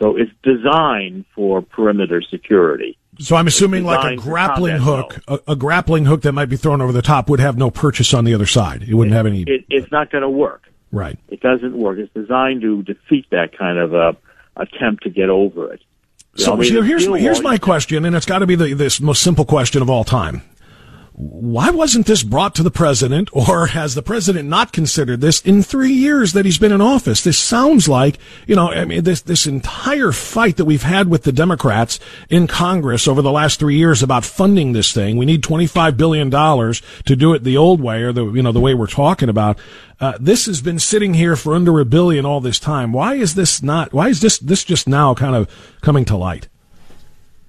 So 0.00 0.16
it's 0.16 0.32
designed 0.42 1.26
for 1.34 1.62
perimeter 1.62 2.22
security. 2.22 2.98
So 3.22 3.36
I'm 3.36 3.46
assuming 3.46 3.84
like 3.84 4.12
a 4.12 4.16
grappling 4.16 4.78
hook, 4.78 5.18
a, 5.28 5.38
a, 5.48 5.56
grappling 5.56 6.04
hook 6.04 6.22
that 6.22 6.32
might 6.32 6.46
be 6.46 6.56
thrown 6.56 6.80
over 6.80 6.92
the 6.92 7.02
top 7.02 7.28
would 7.28 7.40
have 7.40 7.56
no 7.56 7.70
purchase 7.70 8.12
on 8.14 8.24
the 8.24 8.34
other 8.34 8.46
side. 8.46 8.82
It 8.82 8.94
wouldn't 8.94 9.14
it, 9.14 9.16
have 9.16 9.26
any. 9.26 9.42
It, 9.42 9.64
it's 9.68 9.90
not 9.92 10.10
going 10.10 10.22
to 10.22 10.30
work. 10.30 10.62
Right. 10.90 11.18
It 11.28 11.40
doesn't 11.40 11.76
work. 11.76 11.98
It's 11.98 12.12
designed 12.12 12.62
to 12.62 12.82
defeat 12.82 13.26
that 13.30 13.56
kind 13.56 13.78
of 13.78 13.94
a 13.94 14.16
attempt 14.56 15.04
to 15.04 15.10
get 15.10 15.30
over 15.30 15.72
it. 15.72 15.80
You 16.34 16.44
so, 16.44 16.50
know, 16.50 16.56
I 16.56 16.60
mean, 16.60 16.72
so 16.72 16.82
here's 16.82 17.06
here's 17.06 17.42
my 17.42 17.58
question, 17.58 18.04
and 18.04 18.16
it's 18.16 18.26
got 18.26 18.40
to 18.40 18.46
be 18.46 18.54
the 18.54 18.74
this 18.74 19.00
most 19.00 19.22
simple 19.22 19.44
question 19.44 19.82
of 19.82 19.90
all 19.90 20.04
time 20.04 20.42
why 21.14 21.68
wasn't 21.68 22.06
this 22.06 22.22
brought 22.22 22.54
to 22.54 22.62
the 22.62 22.70
president 22.70 23.28
or 23.32 23.66
has 23.68 23.94
the 23.94 24.02
president 24.02 24.48
not 24.48 24.72
considered 24.72 25.20
this 25.20 25.42
in 25.42 25.62
three 25.62 25.92
years 25.92 26.32
that 26.32 26.46
he's 26.46 26.58
been 26.58 26.72
in 26.72 26.80
office? 26.80 27.22
This 27.22 27.38
sounds 27.38 27.86
like, 27.86 28.18
you 28.46 28.56
know, 28.56 28.70
I 28.70 28.86
mean, 28.86 29.04
this, 29.04 29.20
this 29.20 29.46
entire 29.46 30.12
fight 30.12 30.56
that 30.56 30.64
we've 30.64 30.82
had 30.82 31.08
with 31.08 31.24
the 31.24 31.32
Democrats 31.32 32.00
in 32.30 32.46
Congress 32.46 33.06
over 33.06 33.20
the 33.20 33.30
last 33.30 33.60
three 33.60 33.76
years 33.76 34.02
about 34.02 34.24
funding 34.24 34.72
this 34.72 34.92
thing. 34.92 35.18
We 35.18 35.26
need 35.26 35.42
$25 35.42 35.98
billion 35.98 36.30
to 36.30 37.16
do 37.16 37.34
it 37.34 37.44
the 37.44 37.58
old 37.58 37.82
way 37.82 38.02
or 38.02 38.12
the, 38.12 38.32
you 38.32 38.42
know, 38.42 38.52
the 38.52 38.60
way 38.60 38.72
we're 38.72 38.86
talking 38.86 39.28
about. 39.28 39.58
Uh, 40.00 40.16
this 40.18 40.46
has 40.46 40.62
been 40.62 40.78
sitting 40.78 41.12
here 41.14 41.36
for 41.36 41.54
under 41.54 41.78
a 41.78 41.84
billion 41.84 42.24
all 42.24 42.40
this 42.40 42.58
time. 42.58 42.92
Why 42.92 43.14
is 43.14 43.34
this 43.34 43.62
not, 43.62 43.92
why 43.92 44.08
is 44.08 44.20
this, 44.20 44.38
this 44.38 44.64
just 44.64 44.88
now 44.88 45.14
kind 45.14 45.36
of 45.36 45.48
coming 45.82 46.06
to 46.06 46.16
light? 46.16 46.48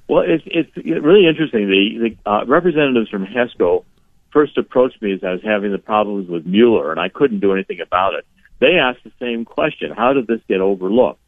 Well, 0.07 0.23
it's 0.27 0.43
it's 0.45 0.75
really 0.75 1.27
interesting. 1.27 1.67
The, 1.67 2.09
the 2.25 2.29
uh, 2.29 2.45
representatives 2.45 3.09
from 3.09 3.25
HESCO 3.25 3.85
first 4.31 4.57
approached 4.57 5.01
me 5.01 5.13
as 5.13 5.23
I 5.23 5.31
was 5.31 5.41
having 5.43 5.71
the 5.71 5.77
problems 5.77 6.29
with 6.29 6.45
Mueller, 6.45 6.91
and 6.91 6.99
I 6.99 7.09
couldn't 7.09 7.39
do 7.39 7.53
anything 7.53 7.79
about 7.79 8.15
it. 8.15 8.25
They 8.59 8.75
asked 8.75 9.03
the 9.03 9.11
same 9.19 9.45
question: 9.45 9.91
How 9.91 10.13
did 10.13 10.27
this 10.27 10.41
get 10.47 10.61
overlooked? 10.61 11.19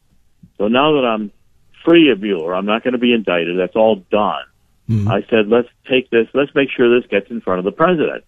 So 0.58 0.68
now 0.68 0.94
that 0.94 1.06
I'm 1.06 1.32
free 1.86 2.12
of 2.12 2.22
Mueller, 2.22 2.54
I'm 2.54 2.66
not 2.66 2.84
going 2.84 2.94
to 2.94 3.00
be 3.00 3.14
indicted. 3.14 3.58
That's 3.58 3.76
all 3.76 4.04
done. 4.12 4.44
Mm-hmm. 4.90 5.08
I 5.08 5.22
said, 5.30 5.48
let's 5.48 5.70
take 5.90 6.10
this. 6.10 6.28
Let's 6.34 6.54
make 6.54 6.70
sure 6.76 7.00
this 7.00 7.10
gets 7.10 7.30
in 7.32 7.42
front 7.42 7.60
of 7.60 7.66
the 7.66 7.72
president. 7.72 8.24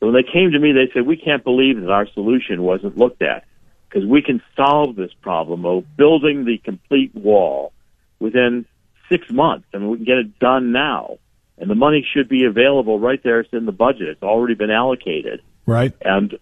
So 0.00 0.06
when 0.06 0.14
they 0.14 0.30
came 0.30 0.52
to 0.52 0.58
me, 0.58 0.72
they 0.72 0.92
said, 0.92 1.06
we 1.06 1.16
can't 1.16 1.44
believe 1.44 1.80
that 1.80 1.90
our 1.90 2.06
solution 2.12 2.62
wasn't 2.62 2.98
looked 2.98 3.22
at 3.22 3.44
because 3.88 4.06
we 4.06 4.22
can 4.22 4.42
solve 4.56 4.96
this 4.96 5.12
problem 5.22 5.64
of 5.64 5.84
building 5.96 6.44
the 6.44 6.58
complete 6.58 7.14
wall 7.14 7.72
within 8.18 8.66
six 9.08 9.30
months. 9.30 9.66
I 9.74 9.78
mean, 9.78 9.90
we 9.90 9.96
can 9.98 10.06
get 10.06 10.18
it 10.18 10.38
done 10.38 10.72
now. 10.72 11.18
And 11.56 11.70
the 11.70 11.74
money 11.74 12.06
should 12.12 12.28
be 12.28 12.44
available 12.44 12.98
right 12.98 13.22
there. 13.22 13.40
It's 13.40 13.52
in 13.52 13.64
the 13.64 13.72
budget. 13.72 14.08
It's 14.08 14.22
already 14.22 14.54
been 14.54 14.70
allocated. 14.70 15.40
Right. 15.66 15.92
And 16.02 16.36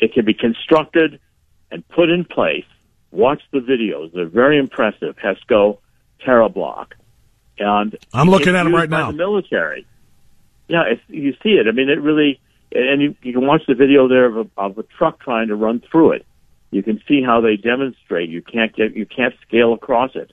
it, 0.00 0.12
can 0.12 0.24
be 0.24 0.34
constructed 0.34 1.20
and 1.70 1.86
put 1.88 2.10
in 2.10 2.24
place. 2.24 2.64
Watch 3.12 3.42
the 3.52 3.60
videos. 3.60 4.12
They're 4.12 4.26
very 4.26 4.58
impressive. 4.58 5.16
HESCO, 5.16 5.78
TerraBlock. 6.26 6.92
And 7.58 7.96
I'm 8.12 8.28
looking 8.28 8.56
at 8.56 8.64
them 8.64 8.74
right 8.74 8.90
now. 8.90 9.12
The 9.12 9.16
military. 9.16 9.86
Yeah, 10.68 10.82
it's, 10.90 11.02
you 11.08 11.32
see 11.42 11.50
it. 11.50 11.68
I 11.68 11.70
mean, 11.70 11.88
it 11.88 12.02
really, 12.02 12.40
and 12.72 13.00
you, 13.00 13.14
you 13.22 13.32
can 13.32 13.46
watch 13.46 13.62
the 13.68 13.74
video 13.74 14.08
there 14.08 14.26
of 14.26 14.36
a, 14.36 14.60
of 14.60 14.78
a 14.78 14.82
truck 14.82 15.20
trying 15.20 15.48
to 15.48 15.54
run 15.54 15.80
through 15.90 16.12
it. 16.12 16.26
You 16.72 16.82
can 16.82 17.00
see 17.06 17.22
how 17.22 17.40
they 17.40 17.56
demonstrate. 17.56 18.28
You 18.28 18.42
can't 18.42 18.74
get, 18.74 18.96
you 18.96 19.06
can't 19.06 19.34
scale 19.46 19.72
across 19.72 20.16
it 20.16 20.32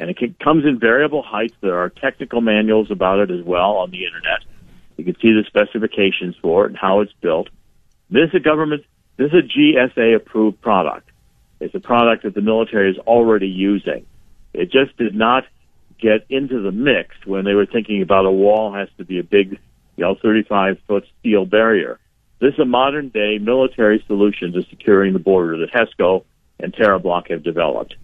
and 0.00 0.08
it 0.08 0.38
comes 0.38 0.64
in 0.64 0.78
variable 0.78 1.22
heights. 1.22 1.54
There 1.60 1.78
are 1.78 1.90
technical 1.90 2.40
manuals 2.40 2.90
about 2.90 3.18
it 3.18 3.30
as 3.30 3.44
well 3.44 3.76
on 3.76 3.90
the 3.90 4.06
internet. 4.06 4.40
You 4.96 5.04
can 5.04 5.14
see 5.16 5.32
the 5.32 5.44
specifications 5.46 6.36
for 6.40 6.64
it 6.64 6.70
and 6.70 6.76
how 6.76 7.00
it's 7.00 7.12
built. 7.20 7.50
This 8.08 8.30
is 8.30 8.36
a 8.36 8.40
government, 8.40 8.84
this 9.18 9.30
is 9.30 9.44
a 9.44 9.58
GSA 9.58 10.16
approved 10.16 10.60
product. 10.62 11.10
It's 11.60 11.74
a 11.74 11.80
product 11.80 12.22
that 12.22 12.34
the 12.34 12.40
military 12.40 12.90
is 12.90 12.98
already 12.98 13.48
using. 13.48 14.06
It 14.54 14.72
just 14.72 14.96
did 14.96 15.14
not 15.14 15.44
get 16.00 16.24
into 16.30 16.62
the 16.62 16.72
mix 16.72 17.14
when 17.26 17.44
they 17.44 17.52
were 17.52 17.66
thinking 17.66 18.00
about 18.00 18.24
a 18.24 18.30
wall 18.30 18.72
has 18.72 18.88
to 18.96 19.04
be 19.04 19.18
a 19.18 19.22
big, 19.22 19.58
you 19.96 20.04
know, 20.04 20.14
35 20.14 20.78
foot 20.88 21.04
steel 21.20 21.44
barrier. 21.44 21.98
This 22.40 22.54
is 22.54 22.60
a 22.60 22.64
modern 22.64 23.10
day 23.10 23.36
military 23.36 24.02
solution 24.06 24.52
to 24.52 24.62
securing 24.70 25.12
the 25.12 25.18
border 25.18 25.58
that 25.58 25.70
HESCO 25.72 26.24
and 26.58 26.72
TerraBlock 26.72 27.30
have 27.30 27.42
developed. 27.42 27.96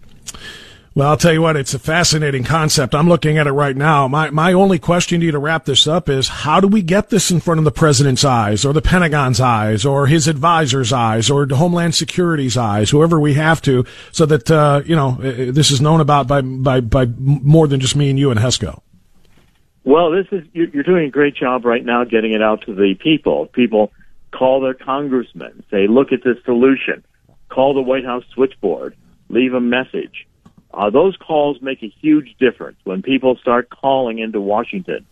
Well, 0.97 1.09
I'll 1.09 1.17
tell 1.17 1.31
you 1.31 1.43
what, 1.43 1.55
it's 1.55 1.75
a 1.75 1.79
fascinating 1.79 2.43
concept. 2.43 2.95
I'm 2.95 3.07
looking 3.07 3.37
at 3.37 3.45
it 3.45 3.51
right 3.51 3.77
now. 3.77 4.07
My, 4.07 4.31
my 4.31 4.53
only 4.53 4.79
question 4.79 5.19
to 5.19 5.25
you 5.27 5.31
to 5.31 5.37
wrap 5.37 5.65
this 5.65 5.85
up 5.85 6.09
is 6.09 6.27
how 6.27 6.59
do 6.59 6.67
we 6.67 6.81
get 6.81 7.09
this 7.09 7.29
in 7.29 7.39
front 7.39 7.59
of 7.59 7.65
the 7.65 7.71
president's 7.71 8.25
eyes 8.25 8.65
or 8.65 8.73
the 8.73 8.81
Pentagon's 8.81 9.39
eyes 9.39 9.85
or 9.85 10.07
his 10.07 10.27
advisor's 10.27 10.91
eyes 10.91 11.29
or 11.29 11.45
Homeland 11.45 11.93
Security's 11.93 12.57
eyes, 12.57 12.89
whoever 12.89 13.19
we 13.19 13.35
have 13.35 13.61
to, 13.61 13.85
so 14.11 14.25
that, 14.25 14.49
uh, 14.49 14.81
you 14.87 14.95
know, 14.95 15.17
this 15.21 15.69
is 15.69 15.79
known 15.81 16.01
about 16.01 16.27
by, 16.27 16.41
by, 16.41 16.79
by 16.79 17.05
more 17.05 17.67
than 17.67 17.79
just 17.79 17.95
me 17.95 18.09
and 18.09 18.17
you 18.17 18.31
and 18.31 18.39
HESCO? 18.39 18.81
Well, 19.83 20.09
this 20.09 20.25
is, 20.31 20.47
you're 20.51 20.81
doing 20.81 21.05
a 21.05 21.11
great 21.11 21.35
job 21.35 21.63
right 21.63 21.85
now 21.85 22.05
getting 22.05 22.33
it 22.33 22.41
out 22.41 22.65
to 22.65 22.73
the 22.73 22.95
people. 22.95 23.45
People 23.45 23.91
call 24.31 24.61
their 24.61 24.73
congressmen, 24.73 25.63
say, 25.69 25.85
look 25.85 26.11
at 26.11 26.23
this 26.23 26.37
solution. 26.43 27.05
Call 27.49 27.75
the 27.75 27.83
White 27.83 28.03
House 28.03 28.23
switchboard. 28.33 28.95
Leave 29.29 29.53
a 29.53 29.61
message 29.61 30.25
uh, 30.73 30.89
those 30.89 31.15
calls 31.17 31.61
make 31.61 31.81
a 31.83 31.87
huge 31.87 32.35
difference 32.39 32.77
when 32.83 33.01
people 33.01 33.37
start 33.37 33.69
calling 33.69 34.19
into 34.19 34.41
Washington. 34.41 35.05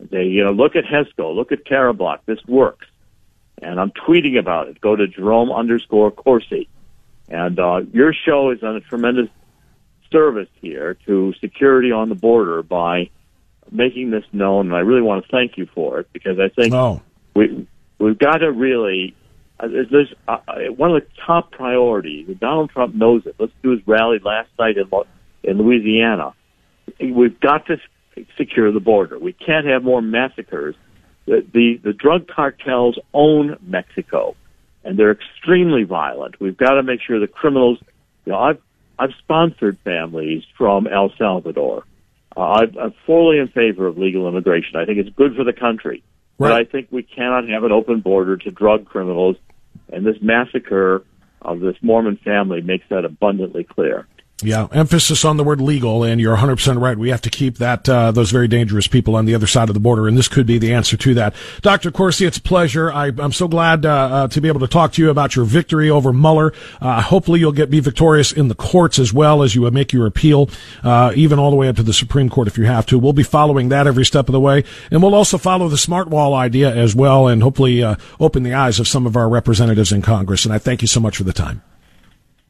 They, 0.00 0.24
you 0.24 0.44
know, 0.44 0.52
look 0.52 0.76
at 0.76 0.84
HESCO, 0.84 1.34
look 1.34 1.52
at 1.52 1.64
TerraBlock, 1.64 2.20
this 2.26 2.44
works. 2.46 2.86
And 3.62 3.80
I'm 3.80 3.92
tweeting 3.92 4.38
about 4.38 4.68
it. 4.68 4.80
Go 4.80 4.96
to 4.96 5.06
Jerome 5.06 5.52
underscore 5.52 6.10
Corsi. 6.10 6.68
And 7.28 7.58
uh, 7.58 7.82
your 7.92 8.12
show 8.12 8.50
is 8.50 8.62
on 8.62 8.76
a 8.76 8.80
tremendous 8.80 9.28
service 10.10 10.48
here 10.60 10.94
to 11.06 11.32
security 11.40 11.92
on 11.92 12.08
the 12.08 12.14
border 12.14 12.62
by 12.62 13.10
making 13.70 14.10
this 14.10 14.24
known. 14.32 14.66
And 14.66 14.76
I 14.76 14.80
really 14.80 15.02
want 15.02 15.24
to 15.24 15.30
thank 15.30 15.56
you 15.56 15.66
for 15.66 16.00
it 16.00 16.12
because 16.12 16.38
I 16.38 16.48
think 16.48 16.74
oh. 16.74 17.00
we 17.34 17.66
we've 17.98 18.18
got 18.18 18.38
to 18.38 18.50
really 18.50 19.14
uh, 19.64 19.84
there's 19.90 20.12
uh, 20.28 20.38
one 20.76 20.94
of 20.94 21.02
the 21.02 21.08
top 21.26 21.52
priorities. 21.52 22.28
Donald 22.38 22.70
Trump 22.70 22.94
knows 22.94 23.26
it. 23.26 23.36
Let's 23.38 23.52
do 23.62 23.70
his 23.70 23.80
rally 23.86 24.18
last 24.22 24.50
night 24.58 24.76
in 24.76 24.90
in 25.42 25.58
Louisiana. 25.58 26.34
We've 27.00 27.38
got 27.40 27.66
to 27.66 27.76
secure 28.36 28.72
the 28.72 28.80
border. 28.80 29.18
We 29.18 29.32
can't 29.32 29.66
have 29.66 29.82
more 29.82 30.02
massacres. 30.02 30.74
The, 31.26 31.44
the, 31.52 31.80
the 31.82 31.92
drug 31.92 32.28
cartels 32.28 32.98
own 33.12 33.56
Mexico, 33.62 34.36
and 34.84 34.98
they're 34.98 35.12
extremely 35.12 35.84
violent. 35.84 36.38
We've 36.40 36.56
got 36.56 36.74
to 36.74 36.82
make 36.82 37.00
sure 37.00 37.18
the 37.18 37.26
criminals. 37.26 37.78
You 38.26 38.32
know, 38.32 38.38
I've 38.38 38.62
I've 38.98 39.12
sponsored 39.18 39.78
families 39.84 40.44
from 40.56 40.86
El 40.86 41.12
Salvador. 41.18 41.84
Uh, 42.36 42.40
I'm, 42.40 42.78
I'm 42.78 42.94
fully 43.06 43.38
in 43.38 43.48
favor 43.48 43.86
of 43.86 43.98
legal 43.98 44.28
immigration. 44.28 44.76
I 44.76 44.84
think 44.84 44.98
it's 44.98 45.14
good 45.16 45.34
for 45.36 45.44
the 45.44 45.52
country. 45.52 46.02
Right. 46.38 46.48
But 46.48 46.52
I 46.52 46.64
think 46.64 46.88
we 46.90 47.02
cannot 47.02 47.48
have 47.48 47.64
an 47.64 47.72
open 47.72 48.00
border 48.00 48.36
to 48.36 48.50
drug 48.50 48.86
criminals, 48.86 49.36
and 49.92 50.06
this 50.06 50.16
massacre 50.20 51.04
of 51.42 51.60
this 51.60 51.76
Mormon 51.82 52.18
family 52.24 52.60
makes 52.60 52.84
that 52.90 53.04
abundantly 53.04 53.64
clear. 53.64 54.06
Yeah, 54.42 54.66
emphasis 54.72 55.24
on 55.24 55.36
the 55.36 55.44
word 55.44 55.60
legal, 55.60 56.02
and 56.02 56.20
you're 56.20 56.36
100% 56.36 56.80
right. 56.80 56.98
We 56.98 57.10
have 57.10 57.22
to 57.22 57.30
keep 57.30 57.58
that 57.58 57.88
uh, 57.88 58.10
those 58.10 58.32
very 58.32 58.48
dangerous 58.48 58.88
people 58.88 59.14
on 59.14 59.26
the 59.26 59.34
other 59.36 59.46
side 59.46 59.70
of 59.70 59.74
the 59.74 59.80
border, 59.80 60.08
and 60.08 60.18
this 60.18 60.26
could 60.26 60.44
be 60.44 60.58
the 60.58 60.74
answer 60.74 60.96
to 60.96 61.14
that. 61.14 61.36
Dr. 61.62 61.92
Corsi, 61.92 62.26
it's 62.26 62.38
a 62.38 62.42
pleasure. 62.42 62.90
I, 62.92 63.12
am 63.16 63.30
so 63.30 63.46
glad 63.46 63.86
uh, 63.86 63.90
uh, 63.90 64.28
to 64.28 64.40
be 64.40 64.48
able 64.48 64.58
to 64.60 64.66
talk 64.66 64.92
to 64.94 65.02
you 65.02 65.08
about 65.08 65.36
your 65.36 65.44
victory 65.44 65.88
over 65.88 66.12
Mueller. 66.12 66.52
Uh, 66.80 67.00
hopefully, 67.00 67.38
you'll 67.38 67.52
get 67.52 67.70
be 67.70 67.78
victorious 67.78 68.32
in 68.32 68.48
the 68.48 68.56
courts 68.56 68.98
as 68.98 69.12
well 69.12 69.44
as 69.44 69.54
you 69.54 69.70
make 69.70 69.92
your 69.92 70.04
appeal, 70.04 70.50
uh, 70.82 71.12
even 71.14 71.38
all 71.38 71.50
the 71.50 71.56
way 71.56 71.68
up 71.68 71.76
to 71.76 71.84
the 71.84 71.92
Supreme 71.92 72.28
Court 72.28 72.48
if 72.48 72.58
you 72.58 72.64
have 72.64 72.86
to. 72.86 72.98
We'll 72.98 73.12
be 73.12 73.22
following 73.22 73.68
that 73.68 73.86
every 73.86 74.04
step 74.04 74.28
of 74.28 74.32
the 74.32 74.40
way, 74.40 74.64
and 74.90 75.00
we'll 75.00 75.14
also 75.14 75.38
follow 75.38 75.68
the 75.68 75.78
smart 75.78 76.08
wall 76.08 76.34
idea 76.34 76.74
as 76.74 76.92
well, 76.96 77.28
and 77.28 77.40
hopefully 77.40 77.84
uh, 77.84 77.94
open 78.18 78.42
the 78.42 78.54
eyes 78.54 78.80
of 78.80 78.88
some 78.88 79.06
of 79.06 79.16
our 79.16 79.28
representatives 79.28 79.92
in 79.92 80.02
Congress. 80.02 80.44
And 80.44 80.52
I 80.52 80.58
thank 80.58 80.82
you 80.82 80.88
so 80.88 80.98
much 80.98 81.16
for 81.18 81.24
the 81.24 81.32
time. 81.32 81.62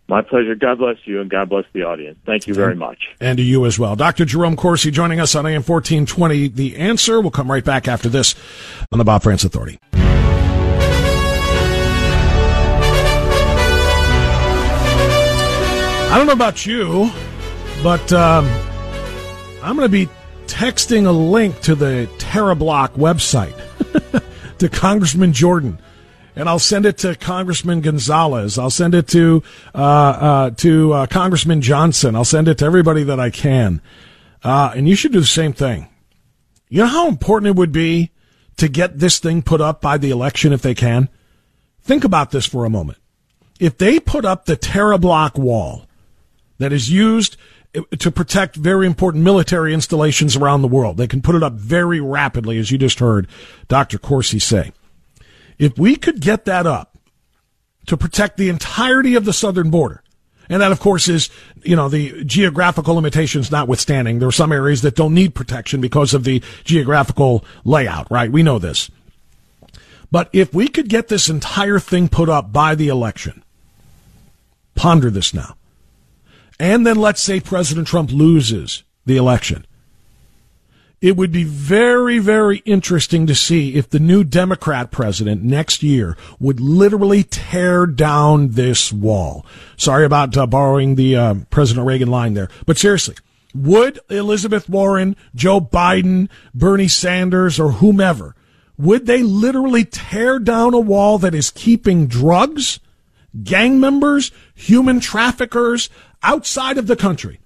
My 0.06 0.20
pleasure. 0.20 0.54
God 0.54 0.78
bless 0.78 0.96
you 1.04 1.20
and 1.20 1.30
God 1.30 1.48
bless 1.48 1.64
the 1.72 1.84
audience. 1.84 2.18
Thank 2.26 2.46
you 2.46 2.52
very 2.54 2.74
much. 2.74 2.98
And 3.20 3.38
to 3.38 3.42
you 3.42 3.64
as 3.64 3.78
well. 3.78 3.96
Dr. 3.96 4.26
Jerome 4.26 4.54
Corsi 4.56 4.90
joining 4.90 5.18
us 5.18 5.34
on 5.34 5.46
AM 5.46 5.62
1420. 5.62 6.48
The 6.48 6.76
answer 6.76 7.20
We'll 7.20 7.30
come 7.30 7.50
right 7.50 7.64
back 7.64 7.88
after 7.88 8.10
this 8.10 8.34
on 8.92 8.98
the 8.98 9.04
Bob 9.04 9.22
Frantz 9.22 9.44
Authority. 9.44 9.78
I 16.14 16.18
don't 16.18 16.26
know 16.26 16.32
about 16.32 16.64
you, 16.66 17.10
but 17.82 18.12
um, 18.12 18.46
I'm 19.62 19.74
going 19.74 19.88
to 19.88 19.92
be 19.92 20.08
texting 20.46 21.06
a 21.06 21.10
link 21.10 21.60
to 21.62 21.74
the 21.74 22.08
TerraBlock 22.18 22.90
website 22.90 23.58
to 24.58 24.68
Congressman 24.68 25.32
Jordan 25.32 25.78
and 26.36 26.48
I'll 26.48 26.58
send 26.58 26.86
it 26.86 26.98
to 26.98 27.14
Congressman 27.14 27.80
Gonzalez. 27.80 28.58
I'll 28.58 28.70
send 28.70 28.94
it 28.94 29.08
to 29.08 29.42
uh, 29.74 29.78
uh, 29.78 30.50
to 30.50 30.92
uh, 30.92 31.06
Congressman 31.06 31.60
Johnson. 31.60 32.16
I'll 32.16 32.24
send 32.24 32.48
it 32.48 32.58
to 32.58 32.64
everybody 32.64 33.02
that 33.04 33.20
I 33.20 33.30
can. 33.30 33.80
Uh, 34.42 34.72
and 34.74 34.88
you 34.88 34.94
should 34.94 35.12
do 35.12 35.20
the 35.20 35.26
same 35.26 35.52
thing. 35.52 35.88
You 36.68 36.82
know 36.82 36.86
how 36.86 37.08
important 37.08 37.48
it 37.48 37.56
would 37.56 37.72
be 37.72 38.10
to 38.56 38.68
get 38.68 38.98
this 38.98 39.18
thing 39.18 39.42
put 39.42 39.60
up 39.60 39.80
by 39.80 39.98
the 39.98 40.10
election 40.10 40.52
if 40.52 40.62
they 40.62 40.74
can. 40.74 41.08
Think 41.82 42.04
about 42.04 42.30
this 42.30 42.46
for 42.46 42.64
a 42.64 42.70
moment. 42.70 42.98
If 43.60 43.78
they 43.78 44.00
put 44.00 44.24
up 44.24 44.44
the 44.44 44.56
TerraBlock 44.56 45.38
wall 45.38 45.86
that 46.58 46.72
is 46.72 46.90
used 46.90 47.36
to 47.98 48.10
protect 48.10 48.56
very 48.56 48.86
important 48.86 49.24
military 49.24 49.74
installations 49.74 50.36
around 50.36 50.62
the 50.62 50.68
world, 50.68 50.96
they 50.96 51.06
can 51.06 51.22
put 51.22 51.34
it 51.34 51.42
up 51.42 51.54
very 51.54 52.00
rapidly, 52.00 52.58
as 52.58 52.70
you 52.70 52.78
just 52.78 53.00
heard 53.00 53.26
Dr. 53.68 53.98
Corsi 53.98 54.38
say. 54.38 54.72
If 55.58 55.78
we 55.78 55.96
could 55.96 56.20
get 56.20 56.44
that 56.46 56.66
up 56.66 56.98
to 57.86 57.96
protect 57.96 58.36
the 58.36 58.48
entirety 58.48 59.14
of 59.14 59.24
the 59.24 59.32
southern 59.32 59.70
border, 59.70 60.02
and 60.48 60.60
that, 60.60 60.72
of 60.72 60.80
course, 60.80 61.08
is, 61.08 61.30
you 61.62 61.74
know, 61.74 61.88
the 61.88 62.24
geographical 62.24 62.94
limitations 62.94 63.50
notwithstanding. 63.50 64.18
There 64.18 64.28
are 64.28 64.32
some 64.32 64.52
areas 64.52 64.82
that 64.82 64.94
don't 64.94 65.14
need 65.14 65.34
protection 65.34 65.80
because 65.80 66.12
of 66.12 66.24
the 66.24 66.42
geographical 66.64 67.44
layout, 67.64 68.10
right? 68.10 68.30
We 68.30 68.42
know 68.42 68.58
this. 68.58 68.90
But 70.10 70.28
if 70.32 70.52
we 70.52 70.68
could 70.68 70.88
get 70.88 71.08
this 71.08 71.28
entire 71.28 71.78
thing 71.78 72.08
put 72.08 72.28
up 72.28 72.52
by 72.52 72.74
the 72.74 72.88
election, 72.88 73.42
ponder 74.74 75.10
this 75.10 75.32
now. 75.32 75.56
And 76.60 76.86
then 76.86 76.96
let's 76.96 77.22
say 77.22 77.40
President 77.40 77.88
Trump 77.88 78.12
loses 78.12 78.84
the 79.06 79.16
election 79.16 79.66
it 81.04 81.18
would 81.18 81.30
be 81.30 81.44
very, 81.44 82.18
very 82.18 82.62
interesting 82.64 83.26
to 83.26 83.34
see 83.34 83.74
if 83.74 83.90
the 83.90 83.98
new 83.98 84.24
Democrat 84.24 84.90
president 84.90 85.42
next 85.42 85.82
year 85.82 86.16
would 86.40 86.60
literally 86.60 87.22
tear 87.22 87.84
down 87.84 88.52
this 88.52 88.90
wall. 88.90 89.44
Sorry 89.76 90.06
about 90.06 90.34
uh, 90.34 90.46
borrowing 90.46 90.94
the 90.94 91.14
uh, 91.14 91.34
President 91.50 91.86
Reagan 91.86 92.08
line 92.08 92.32
there, 92.32 92.48
but 92.64 92.78
seriously, 92.78 93.16
would 93.54 94.00
Elizabeth 94.08 94.66
Warren, 94.66 95.14
Joe 95.34 95.60
Biden, 95.60 96.30
Bernie 96.54 96.88
Sanders, 96.88 97.60
or 97.60 97.72
whomever, 97.72 98.34
would 98.78 99.04
they 99.04 99.22
literally 99.22 99.84
tear 99.84 100.38
down 100.38 100.72
a 100.72 100.80
wall 100.80 101.18
that 101.18 101.34
is 101.34 101.50
keeping 101.50 102.06
drugs, 102.06 102.80
gang 103.42 103.78
members, 103.78 104.32
human 104.54 105.00
traffickers 105.00 105.90
outside 106.22 106.78
of 106.78 106.86
the 106.86 106.96
country? 106.96 107.40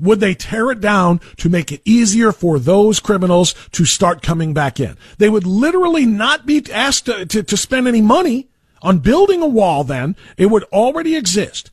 Would 0.00 0.20
they 0.20 0.34
tear 0.34 0.70
it 0.70 0.80
down 0.80 1.20
to 1.38 1.48
make 1.48 1.72
it 1.72 1.82
easier 1.84 2.32
for 2.32 2.58
those 2.58 3.00
criminals 3.00 3.54
to 3.72 3.84
start 3.84 4.22
coming 4.22 4.54
back 4.54 4.78
in? 4.78 4.96
They 5.18 5.28
would 5.28 5.46
literally 5.46 6.06
not 6.06 6.46
be 6.46 6.64
asked 6.72 7.06
to, 7.06 7.26
to, 7.26 7.42
to 7.42 7.56
spend 7.56 7.88
any 7.88 8.00
money 8.00 8.48
on 8.80 8.98
building 8.98 9.42
a 9.42 9.48
wall 9.48 9.84
then. 9.84 10.16
It 10.36 10.46
would 10.46 10.64
already 10.64 11.16
exist. 11.16 11.70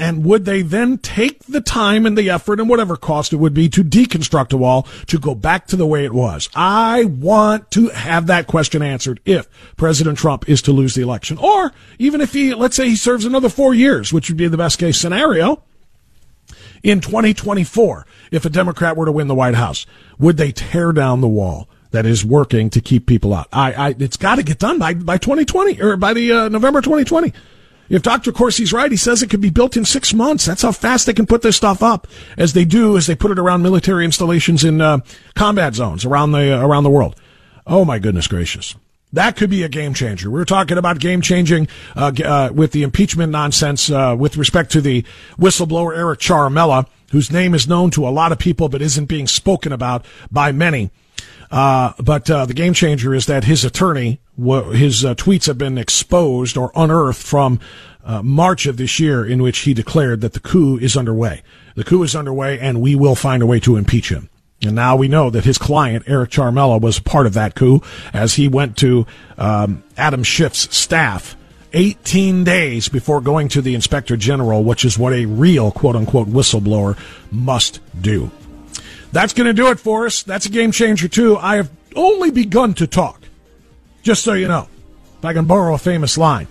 And 0.00 0.24
would 0.24 0.44
they 0.44 0.62
then 0.62 0.98
take 0.98 1.42
the 1.46 1.60
time 1.60 2.06
and 2.06 2.16
the 2.16 2.30
effort 2.30 2.60
and 2.60 2.68
whatever 2.68 2.96
cost 2.96 3.32
it 3.32 3.36
would 3.36 3.52
be 3.52 3.68
to 3.70 3.82
deconstruct 3.82 4.52
a 4.52 4.56
wall 4.56 4.86
to 5.08 5.18
go 5.18 5.34
back 5.34 5.66
to 5.66 5.76
the 5.76 5.86
way 5.86 6.04
it 6.04 6.12
was? 6.12 6.48
I 6.54 7.04
want 7.04 7.72
to 7.72 7.88
have 7.88 8.28
that 8.28 8.46
question 8.46 8.80
answered 8.80 9.18
if 9.24 9.48
President 9.76 10.16
Trump 10.16 10.48
is 10.48 10.62
to 10.62 10.72
lose 10.72 10.94
the 10.94 11.02
election. 11.02 11.36
Or 11.38 11.72
even 11.98 12.20
if 12.20 12.32
he, 12.32 12.54
let's 12.54 12.76
say 12.76 12.88
he 12.88 12.96
serves 12.96 13.24
another 13.24 13.48
four 13.48 13.74
years, 13.74 14.12
which 14.12 14.30
would 14.30 14.36
be 14.36 14.46
the 14.46 14.56
best 14.56 14.78
case 14.78 15.00
scenario 15.00 15.64
in 16.82 17.00
2024 17.00 18.06
if 18.30 18.44
a 18.44 18.50
Democrat 18.50 18.96
were 18.96 19.06
to 19.06 19.12
win 19.12 19.28
the 19.28 19.34
White 19.34 19.54
House? 19.54 19.86
Would 20.18 20.36
they 20.36 20.52
tear 20.52 20.92
down 20.92 21.20
the 21.20 21.28
wall 21.28 21.68
that 21.90 22.06
is 22.06 22.24
working 22.24 22.70
to 22.70 22.80
keep 22.80 23.06
people 23.06 23.34
out? 23.34 23.48
I, 23.52 23.72
I 23.72 23.94
it's 23.98 24.16
got 24.16 24.36
to 24.36 24.42
get 24.42 24.58
done 24.58 24.78
by, 24.78 24.94
by 24.94 25.18
2020 25.18 25.80
or 25.80 25.96
by 25.96 26.14
the 26.14 26.32
uh, 26.32 26.48
November 26.48 26.80
2020. 26.80 27.32
If 27.88 28.02
Dr. 28.02 28.32
Corsi's 28.32 28.72
right, 28.72 28.90
he 28.90 28.98
says 28.98 29.22
it 29.22 29.30
could 29.30 29.40
be 29.40 29.50
built 29.50 29.76
in 29.76 29.84
six 29.84 30.12
months. 30.12 30.44
That's 30.44 30.62
how 30.62 30.72
fast 30.72 31.06
they 31.06 31.14
can 31.14 31.26
put 31.26 31.40
this 31.40 31.56
stuff 31.56 31.82
up, 31.82 32.06
as 32.36 32.52
they 32.52 32.66
do 32.66 32.98
as 32.98 33.06
they 33.06 33.14
put 33.14 33.30
it 33.30 33.38
around 33.38 33.62
military 33.62 34.04
installations 34.04 34.62
in 34.62 34.80
uh, 34.80 34.98
combat 35.34 35.74
zones 35.74 36.04
around 36.04 36.32
the 36.32 36.52
uh, 36.52 36.66
around 36.66 36.82
the 36.82 36.90
world. 36.90 37.16
Oh 37.66 37.86
my 37.86 37.98
goodness 37.98 38.26
gracious! 38.26 38.74
That 39.12 39.36
could 39.36 39.48
be 39.48 39.62
a 39.62 39.68
game 39.68 39.94
changer. 39.94 40.30
We 40.30 40.40
are 40.40 40.44
talking 40.44 40.76
about 40.76 40.98
game 40.98 41.22
changing 41.22 41.68
uh, 41.96 42.12
uh, 42.22 42.50
with 42.52 42.72
the 42.72 42.82
impeachment 42.82 43.32
nonsense 43.32 43.90
uh, 43.90 44.14
with 44.18 44.36
respect 44.36 44.70
to 44.72 44.80
the 44.80 45.02
whistleblower 45.38 45.96
Eric 45.96 46.20
Ciaramella, 46.20 46.86
whose 47.10 47.32
name 47.32 47.54
is 47.54 47.66
known 47.66 47.90
to 47.92 48.06
a 48.06 48.10
lot 48.10 48.32
of 48.32 48.38
people 48.38 48.68
but 48.68 48.82
isn't 48.82 49.06
being 49.06 49.26
spoken 49.26 49.72
about 49.72 50.04
by 50.30 50.52
many. 50.52 50.90
Uh, 51.50 51.94
but 51.98 52.30
uh, 52.30 52.44
the 52.44 52.52
game 52.52 52.74
changer 52.74 53.14
is 53.14 53.24
that 53.24 53.44
his 53.44 53.64
attorney, 53.64 54.20
his 54.36 55.02
uh, 55.04 55.14
tweets 55.14 55.46
have 55.46 55.56
been 55.56 55.78
exposed 55.78 56.58
or 56.58 56.70
unearthed 56.74 57.22
from 57.22 57.58
March 58.22 58.66
of 58.66 58.78
this 58.78 58.98
year, 58.98 59.24
in 59.24 59.42
which 59.42 59.60
he 59.60 59.74
declared 59.74 60.22
that 60.22 60.32
the 60.32 60.40
coup 60.40 60.78
is 60.78 60.96
underway. 60.96 61.42
The 61.74 61.84
coup 61.84 62.02
is 62.02 62.16
underway, 62.16 62.58
and 62.58 62.80
we 62.80 62.94
will 62.94 63.14
find 63.14 63.42
a 63.42 63.46
way 63.46 63.60
to 63.60 63.76
impeach 63.76 64.10
him. 64.10 64.30
And 64.62 64.74
now 64.74 64.96
we 64.96 65.06
know 65.06 65.30
that 65.30 65.44
his 65.44 65.56
client, 65.56 66.04
Eric 66.08 66.30
Ciaramella, 66.30 66.80
was 66.80 66.98
part 66.98 67.26
of 67.26 67.34
that 67.34 67.54
coup 67.54 67.80
as 68.12 68.34
he 68.34 68.48
went 68.48 68.76
to 68.78 69.06
um, 69.36 69.84
Adam 69.96 70.24
Schiff's 70.24 70.74
staff 70.76 71.36
18 71.74 72.44
days 72.44 72.88
before 72.88 73.20
going 73.20 73.48
to 73.48 73.62
the 73.62 73.74
inspector 73.74 74.16
general, 74.16 74.64
which 74.64 74.84
is 74.84 74.98
what 74.98 75.12
a 75.12 75.26
real 75.26 75.70
quote 75.70 75.94
unquote 75.94 76.28
whistleblower 76.28 76.98
must 77.30 77.80
do. 78.00 78.30
That's 79.12 79.32
going 79.32 79.46
to 79.46 79.52
do 79.52 79.70
it 79.70 79.78
for 79.78 80.06
us. 80.06 80.22
That's 80.22 80.46
a 80.46 80.50
game 80.50 80.72
changer, 80.72 81.08
too. 81.08 81.36
I 81.36 81.56
have 81.56 81.70
only 81.94 82.30
begun 82.30 82.74
to 82.74 82.86
talk, 82.86 83.22
just 84.02 84.22
so 84.22 84.34
you 84.34 84.48
know, 84.48 84.68
if 85.18 85.24
I 85.24 85.32
can 85.32 85.46
borrow 85.46 85.74
a 85.74 85.78
famous 85.78 86.18
line. 86.18 86.46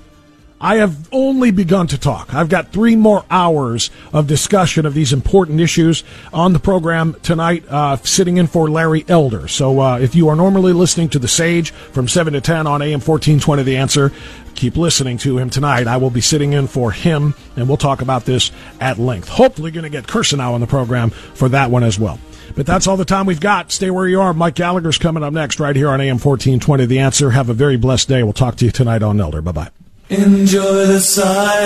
I 0.59 0.77
have 0.77 1.07
only 1.11 1.51
begun 1.51 1.85
to 1.87 1.99
talk. 1.99 2.33
I've 2.33 2.49
got 2.49 2.71
three 2.71 2.95
more 2.95 3.23
hours 3.29 3.91
of 4.11 4.25
discussion 4.25 4.87
of 4.87 4.95
these 4.95 5.13
important 5.13 5.59
issues 5.59 6.03
on 6.33 6.53
the 6.53 6.59
program 6.59 7.15
tonight, 7.21 7.63
uh, 7.69 7.97
sitting 7.97 8.37
in 8.37 8.47
for 8.47 8.67
Larry 8.67 9.05
Elder. 9.07 9.47
So 9.47 9.79
uh, 9.79 9.99
if 9.99 10.15
you 10.15 10.29
are 10.29 10.35
normally 10.35 10.73
listening 10.73 11.09
to 11.09 11.19
The 11.19 11.27
Sage 11.27 11.69
from 11.71 12.07
7 12.07 12.33
to 12.33 12.41
10 12.41 12.65
on 12.65 12.81
AM 12.81 12.99
1420, 12.99 13.63
The 13.63 13.77
Answer, 13.77 14.11
keep 14.55 14.75
listening 14.77 15.19
to 15.19 15.37
him 15.37 15.51
tonight. 15.51 15.85
I 15.85 15.97
will 15.97 16.09
be 16.09 16.21
sitting 16.21 16.53
in 16.53 16.65
for 16.65 16.91
him, 16.91 17.35
and 17.55 17.67
we'll 17.67 17.77
talk 17.77 18.01
about 18.01 18.25
this 18.25 18.51
at 18.81 18.97
length. 18.97 19.29
Hopefully, 19.29 19.69
going 19.69 19.83
to 19.83 19.89
get 19.89 20.07
Kirsanow 20.07 20.53
on 20.53 20.61
the 20.61 20.67
program 20.67 21.11
for 21.11 21.49
that 21.49 21.69
one 21.69 21.83
as 21.83 21.99
well. 21.99 22.19
But 22.55 22.65
that's 22.65 22.87
all 22.87 22.97
the 22.97 23.05
time 23.05 23.27
we've 23.27 23.39
got. 23.39 23.71
Stay 23.71 23.91
where 23.91 24.07
you 24.07 24.21
are. 24.21 24.33
Mike 24.33 24.55
Gallagher's 24.55 24.97
coming 24.97 25.21
up 25.21 25.33
next 25.33 25.59
right 25.59 25.75
here 25.75 25.89
on 25.89 26.01
AM 26.01 26.17
1420, 26.17 26.87
The 26.87 26.99
Answer. 26.99 27.29
Have 27.31 27.49
a 27.49 27.53
very 27.53 27.77
blessed 27.77 28.09
day. 28.09 28.23
We'll 28.23 28.33
talk 28.33 28.55
to 28.55 28.65
you 28.65 28.71
tonight 28.71 29.03
on 29.03 29.21
Elder. 29.21 29.43
Bye 29.43 29.51
bye. 29.51 29.86
Enjoy 30.09 30.85
the 30.85 31.01
silence. 31.01 31.57